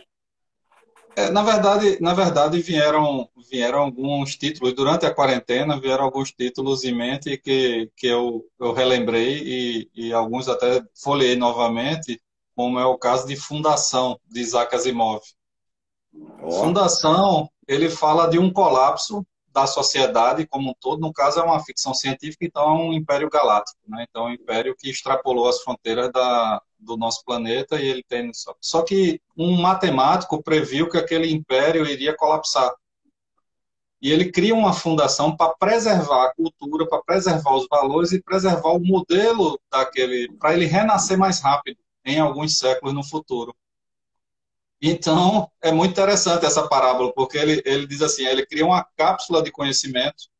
É, 1.16 1.30
na 1.30 1.42
verdade, 1.42 2.00
na 2.00 2.14
verdade 2.14 2.60
vieram 2.60 3.28
vieram 3.50 3.80
alguns 3.80 4.36
títulos 4.36 4.74
durante 4.74 5.04
a 5.04 5.14
quarentena 5.14 5.80
vieram 5.80 6.04
alguns 6.04 6.30
títulos 6.30 6.84
em 6.84 6.94
mente 6.94 7.36
que, 7.36 7.90
que 7.96 8.06
eu, 8.06 8.44
eu 8.60 8.72
relembrei 8.72 9.42
e, 9.42 9.90
e 9.94 10.12
alguns 10.12 10.48
até 10.48 10.82
folhei 10.94 11.34
novamente 11.36 12.20
como 12.54 12.78
é 12.78 12.84
o 12.84 12.98
caso 12.98 13.26
de 13.26 13.36
Fundação, 13.36 14.20
de 14.28 14.40
Isaac 14.40 14.74
Asimov. 14.74 15.22
Oh. 16.42 16.50
Fundação, 16.50 17.48
ele 17.66 17.88
fala 17.88 18.26
de 18.28 18.38
um 18.38 18.52
colapso 18.52 19.26
da 19.48 19.66
sociedade 19.66 20.46
como 20.46 20.70
um 20.70 20.74
todo, 20.78 21.00
no 21.00 21.12
caso 21.12 21.40
é 21.40 21.42
uma 21.42 21.64
ficção 21.64 21.94
científica, 21.94 22.44
então 22.44 22.62
é 22.62 22.72
um 22.72 22.92
império 22.92 23.28
galáctico, 23.28 23.78
né? 23.88 24.04
então 24.08 24.28
é 24.28 24.30
um 24.30 24.34
império 24.34 24.76
que 24.76 24.90
extrapolou 24.90 25.48
as 25.48 25.60
fronteiras 25.62 26.12
da, 26.12 26.62
do 26.80 26.96
nosso 26.96 27.24
planeta 27.24 27.80
e 27.80 27.86
ele 27.86 28.02
tem 28.02 28.32
só, 28.32 28.54
só 28.60 28.82
que 28.82 29.20
um 29.36 29.60
matemático 29.60 30.42
previu 30.42 30.88
que 30.88 30.98
aquele 30.98 31.30
império 31.30 31.86
iria 31.86 32.16
colapsar 32.16 32.72
e 34.02 34.10
ele 34.10 34.32
cria 34.32 34.54
uma 34.54 34.72
fundação 34.72 35.36
para 35.36 35.54
preservar 35.54 36.26
a 36.26 36.34
cultura, 36.34 36.88
para 36.88 37.02
preservar 37.02 37.54
os 37.54 37.66
valores 37.68 38.12
e 38.12 38.22
preservar 38.22 38.70
o 38.70 38.80
modelo 38.80 39.60
daquele, 39.70 40.32
para 40.38 40.54
ele 40.54 40.64
renascer 40.64 41.18
mais 41.18 41.40
rápido 41.40 41.78
em 42.04 42.18
alguns 42.18 42.58
séculos 42.58 42.94
no 42.94 43.04
futuro. 43.04 43.54
Então, 44.80 45.50
é 45.60 45.70
muito 45.70 45.90
interessante 45.90 46.46
essa 46.46 46.66
parábola, 46.66 47.12
porque 47.12 47.36
ele, 47.36 47.62
ele 47.66 47.86
diz 47.86 48.00
assim, 48.00 48.24
ele 48.24 48.46
cria 48.46 48.64
uma 48.64 48.82
cápsula 48.96 49.42
de 49.42 49.52
conhecimento 49.52 50.30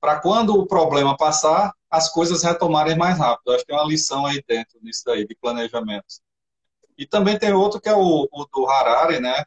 para 0.00 0.18
quando 0.18 0.56
o 0.56 0.66
problema 0.66 1.14
passar, 1.14 1.74
as 1.92 2.08
coisas 2.10 2.42
retomarem 2.42 2.96
mais 2.96 3.18
rápido. 3.18 3.52
Acho 3.52 3.60
que 3.60 3.66
tem 3.66 3.76
uma 3.76 3.86
lição 3.86 4.24
aí 4.24 4.42
dentro 4.48 4.80
disso 4.80 5.02
daí, 5.04 5.26
de 5.26 5.34
planejamento. 5.34 6.06
E 6.96 7.06
também 7.06 7.38
tem 7.38 7.52
outro 7.52 7.78
que 7.78 7.88
é 7.88 7.94
o, 7.94 8.26
o 8.32 8.46
do 8.46 8.66
Harari, 8.66 9.20
né? 9.20 9.44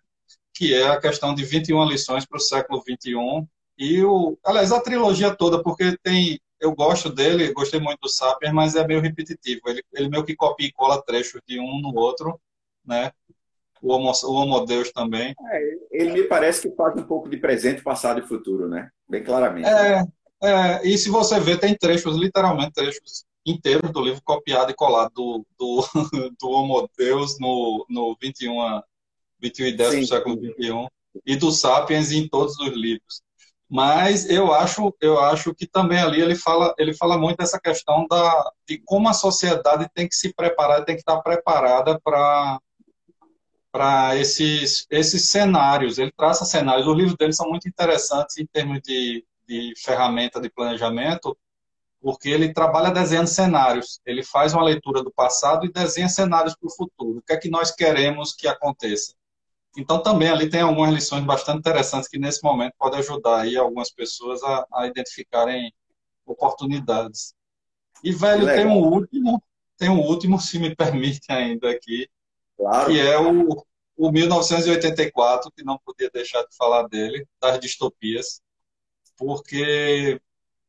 Que 0.54 0.76
é 0.76 0.88
a 0.90 1.00
questão 1.02 1.34
de 1.34 1.44
21 1.44 1.84
lições 1.86 2.24
para 2.24 2.38
o 2.38 2.40
século 2.40 2.84
21. 2.86 3.48
E 3.80 4.04
o, 4.04 4.38
aliás, 4.46 4.72
a 4.72 4.80
trilogia 4.80 5.36
toda, 5.36 5.64
porque 5.64 5.98
tem, 6.04 6.40
eu 6.60 6.74
gosto 6.76 7.10
dele, 7.10 7.52
gostei 7.52 7.80
muito 7.80 8.02
do 8.02 8.10
Sapiens, 8.10 8.54
mas 8.54 8.76
é 8.76 8.86
meio 8.86 9.02
repetitivo. 9.02 9.62
Ele, 9.66 9.84
ele 9.92 10.10
meio 10.10 10.24
que 10.24 10.36
copia 10.36 10.68
e 10.68 10.72
cola 10.72 11.02
trechos 11.02 11.42
de 11.48 11.60
um 11.60 11.82
no 11.82 11.96
outro, 11.96 12.40
né? 12.86 13.12
o 13.82 13.92
Homo, 13.92 14.12
o 14.12 14.34
Homo 14.34 14.66
Deus 14.66 14.92
também. 14.92 15.36
É, 15.52 15.78
ele 15.92 16.12
me 16.12 16.24
parece 16.24 16.68
que 16.68 16.76
faz 16.76 16.96
um 16.96 17.04
pouco 17.04 17.30
de 17.30 17.38
presente, 17.38 17.84
passado 17.84 18.20
e 18.20 18.28
futuro, 18.28 18.68
né? 18.68 18.90
Bem 19.08 19.24
claramente. 19.24 19.68
É, 19.68 20.04
é, 20.42 20.88
e 20.88 20.98
se 20.98 21.10
você 21.10 21.40
ver, 21.40 21.60
tem 21.60 21.76
trechos, 21.76 22.16
literalmente 22.18 22.74
trechos 22.74 23.26
inteiros 23.46 23.92
do 23.92 24.02
livro 24.02 24.22
copiado 24.24 24.72
e 24.72 24.76
colado 24.76 25.12
do, 25.14 25.46
do, 25.58 25.86
do 26.40 26.50
Homo 26.50 26.90
Deus 26.98 27.40
no, 27.40 27.86
no 27.90 28.18
21, 28.22 28.82
21 29.40 29.66
e 29.68 29.72
10 29.74 30.00
do 30.00 30.08
século 30.08 30.40
21 30.40 30.88
e 31.26 31.36
do 31.36 31.52
Sapiens 31.52 32.12
em 32.12 32.28
todos 32.28 32.58
os 32.60 32.70
livros. 32.70 33.22
Mas 33.70 34.30
eu 34.30 34.54
acho, 34.54 34.96
eu 35.02 35.20
acho 35.20 35.54
que 35.54 35.66
também 35.66 36.00
ali 36.00 36.22
ele 36.22 36.36
fala, 36.36 36.74
ele 36.78 36.94
fala 36.94 37.18
muito 37.18 37.38
dessa 37.38 37.60
questão 37.60 38.06
da, 38.08 38.52
de 38.68 38.78
como 38.80 39.10
a 39.10 39.14
sociedade 39.14 39.88
tem 39.94 40.08
que 40.08 40.16
se 40.16 40.34
preparar, 40.34 40.86
tem 40.86 40.96
que 40.96 41.02
estar 41.02 41.20
preparada 41.22 42.00
para 42.04 42.60
para 43.72 44.16
esses, 44.16 44.88
esses 44.90 45.30
cenários. 45.30 45.98
Ele 45.98 46.12
traça 46.16 46.46
cenários. 46.46 46.88
Os 46.88 46.96
livros 46.96 47.18
dele 47.18 47.34
são 47.34 47.50
muito 47.50 47.68
interessantes 47.68 48.38
em 48.38 48.46
termos 48.46 48.80
de, 48.82 49.26
de 49.48 49.74
ferramenta 49.78 50.40
de 50.40 50.50
planejamento, 50.50 51.38
porque 52.02 52.30
ele 52.30 52.54
trabalha 52.54 52.92
desenhando 52.92 53.28
cenários. 53.28 54.00
Ele 54.06 54.24
faz 54.24 54.54
uma 54.54 54.64
leitura 54.64 55.04
do 55.04 55.12
passado 55.12 55.66
e 55.66 55.72
desenha 55.72 56.08
cenários 56.08 56.56
para 56.56 56.68
o 56.68 56.76
futuro. 56.76 57.20
O 57.20 57.22
que 57.22 57.34
é 57.34 57.38
que 57.38 57.50
nós 57.50 57.72
queremos 57.72 58.34
que 58.34 58.48
aconteça? 58.48 59.14
Então, 59.78 60.02
também 60.02 60.30
ali 60.30 60.50
tem 60.50 60.62
algumas 60.62 60.94
lições 60.94 61.24
bastante 61.26 61.60
interessantes 61.60 62.08
que, 62.08 62.18
nesse 62.18 62.44
momento, 62.44 62.74
podem 62.78 63.00
ajudar 63.00 63.42
aí 63.42 63.58
algumas 63.58 63.92
pessoas 63.92 64.42
a, 64.44 64.66
a 64.74 64.88
identificarem 64.88 65.74
oportunidades. 66.26 67.34
E, 68.04 68.12
velho, 68.12 68.46
tem 68.46 68.66
um 68.66 68.78
último, 68.78 69.44
tem 69.78 69.90
um 69.90 70.00
último, 70.00 70.40
se 70.42 70.60
me 70.60 70.76
permite 70.76 71.32
ainda 71.32 71.70
aqui, 71.70 72.08
Claro. 72.58 72.92
Que 72.92 73.00
é 73.00 73.20
o, 73.20 73.66
o 73.98 74.12
1984, 74.12 75.52
que 75.52 75.64
não 75.64 75.78
podia 75.86 76.10
deixar 76.10 76.42
de 76.44 76.56
falar 76.56 76.88
dele, 76.88 77.28
das 77.42 77.60
distopias, 77.60 78.42
porque 79.18 80.20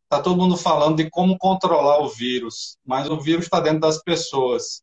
está 0.04 0.22
todo 0.22 0.36
mundo 0.36 0.56
falando 0.56 0.96
de 0.96 1.10
como 1.10 1.38
controlar 1.38 2.00
o 2.00 2.08
vírus, 2.08 2.78
mas 2.84 3.08
o 3.08 3.20
vírus 3.20 3.46
está 3.46 3.60
dentro 3.60 3.80
das 3.80 4.02
pessoas. 4.02 4.82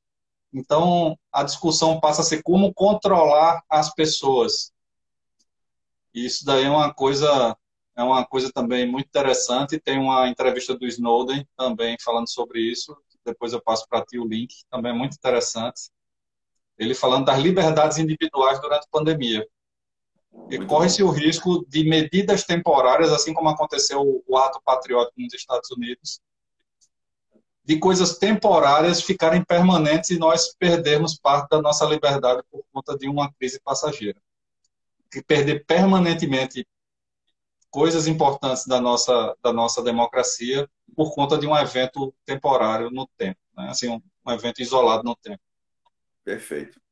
Então, 0.53 1.17
a 1.31 1.43
discussão 1.43 1.99
passa 1.99 2.21
a 2.21 2.25
ser 2.25 2.43
como 2.43 2.73
controlar 2.73 3.63
as 3.69 3.93
pessoas. 3.93 4.71
E 6.13 6.25
isso 6.25 6.45
daí 6.45 6.65
é 6.65 6.69
uma 6.69 6.93
coisa 6.93 7.57
é 7.95 8.03
uma 8.03 8.25
coisa 8.25 8.51
também 8.51 8.87
muito 8.89 9.07
interessante. 9.07 9.79
Tem 9.79 9.99
uma 9.99 10.27
entrevista 10.27 10.75
do 10.75 10.85
Snowden 10.87 11.47
também 11.55 11.95
falando 12.03 12.29
sobre 12.29 12.59
isso. 12.59 12.95
Depois 13.25 13.53
eu 13.53 13.61
passo 13.61 13.87
para 13.87 14.03
ti 14.05 14.19
o 14.19 14.27
link, 14.27 14.53
também 14.69 14.91
é 14.91 14.95
muito 14.95 15.15
interessante 15.15 15.91
ele 16.77 16.93
falando 16.93 17.25
das 17.25 17.39
liberdades 17.39 17.97
individuais 17.97 18.59
durante 18.59 18.85
a 18.85 18.91
pandemia. 18.91 19.47
E 20.49 20.65
corre-se 20.65 21.01
o 21.03 21.09
risco 21.09 21.65
de 21.67 21.83
medidas 21.83 22.43
temporárias, 22.43 23.11
assim 23.11 23.33
como 23.33 23.49
aconteceu 23.49 24.23
o 24.27 24.37
ato 24.37 24.61
patriótico 24.63 25.21
nos 25.21 25.33
Estados 25.33 25.71
Unidos, 25.71 26.21
de 27.65 27.79
coisas 27.79 28.17
temporárias 28.17 29.01
ficarem 29.01 29.43
permanentes 29.43 30.09
e 30.09 30.19
nós 30.19 30.53
perdermos 30.55 31.17
parte 31.17 31.49
da 31.49 31.61
nossa 31.61 31.85
liberdade 31.85 32.43
por 32.51 32.63
conta 32.73 32.97
de 32.97 33.07
uma 33.07 33.31
crise 33.33 33.59
passageira. 33.61 34.19
Que 35.09 35.23
perder 35.23 35.65
permanentemente 35.65 36.67
coisas 37.69 38.05
importantes 38.05 38.67
da 38.67 38.81
nossa, 38.81 39.35
da 39.41 39.53
nossa 39.53 39.81
democracia 39.81 40.69
por 40.95 41.13
conta 41.15 41.37
de 41.37 41.47
um 41.47 41.57
evento 41.57 42.13
temporário 42.25 42.91
no 42.91 43.07
tempo, 43.17 43.39
né? 43.55 43.69
assim, 43.69 43.89
um, 43.89 44.01
um 44.25 44.31
evento 44.31 44.61
isolado 44.61 45.03
no 45.03 45.15
tempo. 45.15 45.41
Perfeito. 46.23 46.82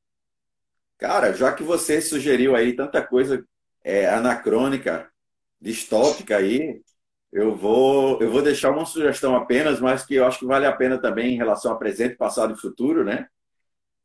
Cara, 1.01 1.33
já 1.33 1.51
que 1.51 1.63
você 1.63 1.99
sugeriu 1.99 2.55
aí 2.55 2.75
tanta 2.75 3.01
coisa 3.01 3.43
é, 3.83 4.07
anacrônica, 4.07 5.09
distópica 5.59 6.37
aí, 6.37 6.79
eu 7.31 7.55
vou, 7.55 8.21
eu 8.21 8.29
vou 8.29 8.43
deixar 8.43 8.69
uma 8.69 8.85
sugestão 8.85 9.35
apenas, 9.35 9.79
mas 9.79 10.05
que 10.05 10.13
eu 10.13 10.25
acho 10.27 10.37
que 10.37 10.45
vale 10.45 10.67
a 10.67 10.71
pena 10.71 10.99
também 10.99 11.33
em 11.33 11.37
relação 11.37 11.71
a 11.71 11.75
presente, 11.75 12.15
passado 12.15 12.53
e 12.53 12.61
futuro, 12.61 13.03
né? 13.03 13.25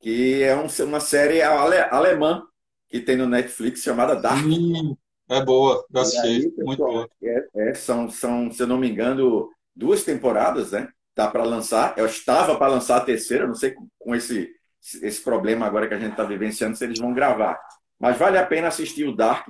Que 0.00 0.42
é 0.42 0.56
um, 0.56 0.68
uma 0.86 0.98
série 0.98 1.42
ale, 1.42 1.76
alemã 1.90 2.42
que 2.88 2.98
tem 2.98 3.14
no 3.14 3.28
Netflix 3.28 3.82
chamada 3.82 4.14
Dark. 4.16 4.46
Hum, 4.46 4.96
é 5.28 5.44
boa, 5.44 5.84
eu 5.92 6.00
assisti, 6.00 6.50
muito 6.56 6.82
boa. 6.82 7.06
É, 7.22 7.46
é, 7.56 7.74
são, 7.74 8.08
são, 8.08 8.50
se 8.50 8.62
eu 8.62 8.66
não 8.66 8.78
me 8.78 8.88
engano, 8.88 9.50
duas 9.74 10.02
temporadas, 10.02 10.72
né? 10.72 10.88
Tá 11.14 11.28
para 11.28 11.44
lançar. 11.44 11.92
Eu 11.98 12.06
estava 12.06 12.56
para 12.56 12.72
lançar 12.72 12.96
a 12.96 13.04
terceira, 13.04 13.46
não 13.46 13.54
sei 13.54 13.74
com 13.98 14.14
esse 14.14 14.55
esse 15.02 15.22
problema 15.22 15.66
agora 15.66 15.88
que 15.88 15.94
a 15.94 15.98
gente 15.98 16.12
está 16.12 16.24
vivenciando, 16.24 16.76
se 16.76 16.84
eles 16.84 16.98
vão 16.98 17.12
gravar. 17.12 17.58
Mas 17.98 18.18
vale 18.18 18.38
a 18.38 18.46
pena 18.46 18.68
assistir 18.68 19.04
o 19.04 19.14
Dark, 19.14 19.48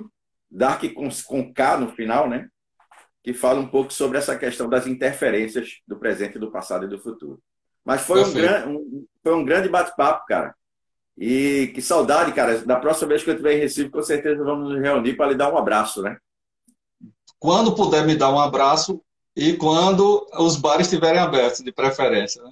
Dark 0.49 0.81
com, 0.93 1.09
com 1.25 1.53
K 1.53 1.77
no 1.77 1.89
final, 1.89 2.29
né? 2.29 2.47
Que 3.23 3.33
fala 3.33 3.59
um 3.59 3.67
pouco 3.67 3.91
sobre 3.91 4.17
essa 4.17 4.37
questão 4.37 4.69
das 4.69 4.87
interferências 4.87 5.81
do 5.87 5.97
presente, 5.97 6.39
do 6.39 6.51
passado 6.51 6.85
e 6.85 6.89
do 6.89 6.99
futuro. 6.99 7.41
Mas 7.83 8.01
foi 8.01 8.23
um, 8.23 8.33
gran, 8.33 8.67
um, 8.67 9.05
foi 9.23 9.33
um 9.33 9.45
grande 9.45 9.69
bate-papo, 9.69 10.25
cara. 10.25 10.55
E 11.17 11.71
que 11.73 11.81
saudade, 11.81 12.31
cara. 12.33 12.59
Da 12.59 12.77
próxima 12.77 13.09
vez 13.09 13.23
que 13.23 13.29
eu 13.29 13.33
estiver 13.33 13.53
em 13.55 13.59
Recife, 13.59 13.89
com 13.89 14.01
certeza 14.01 14.43
vamos 14.43 14.69
nos 14.69 14.81
reunir 14.81 15.15
para 15.15 15.31
lhe 15.31 15.35
dar 15.35 15.51
um 15.51 15.57
abraço, 15.57 16.01
né? 16.01 16.17
Quando 17.39 17.75
puder 17.75 18.05
me 18.05 18.15
dar 18.15 18.31
um 18.31 18.39
abraço 18.39 19.01
e 19.35 19.53
quando 19.53 20.25
os 20.33 20.55
bares 20.55 20.87
estiverem 20.87 21.19
abertos, 21.19 21.63
de 21.63 21.71
preferência. 21.71 22.41
Né? 22.43 22.51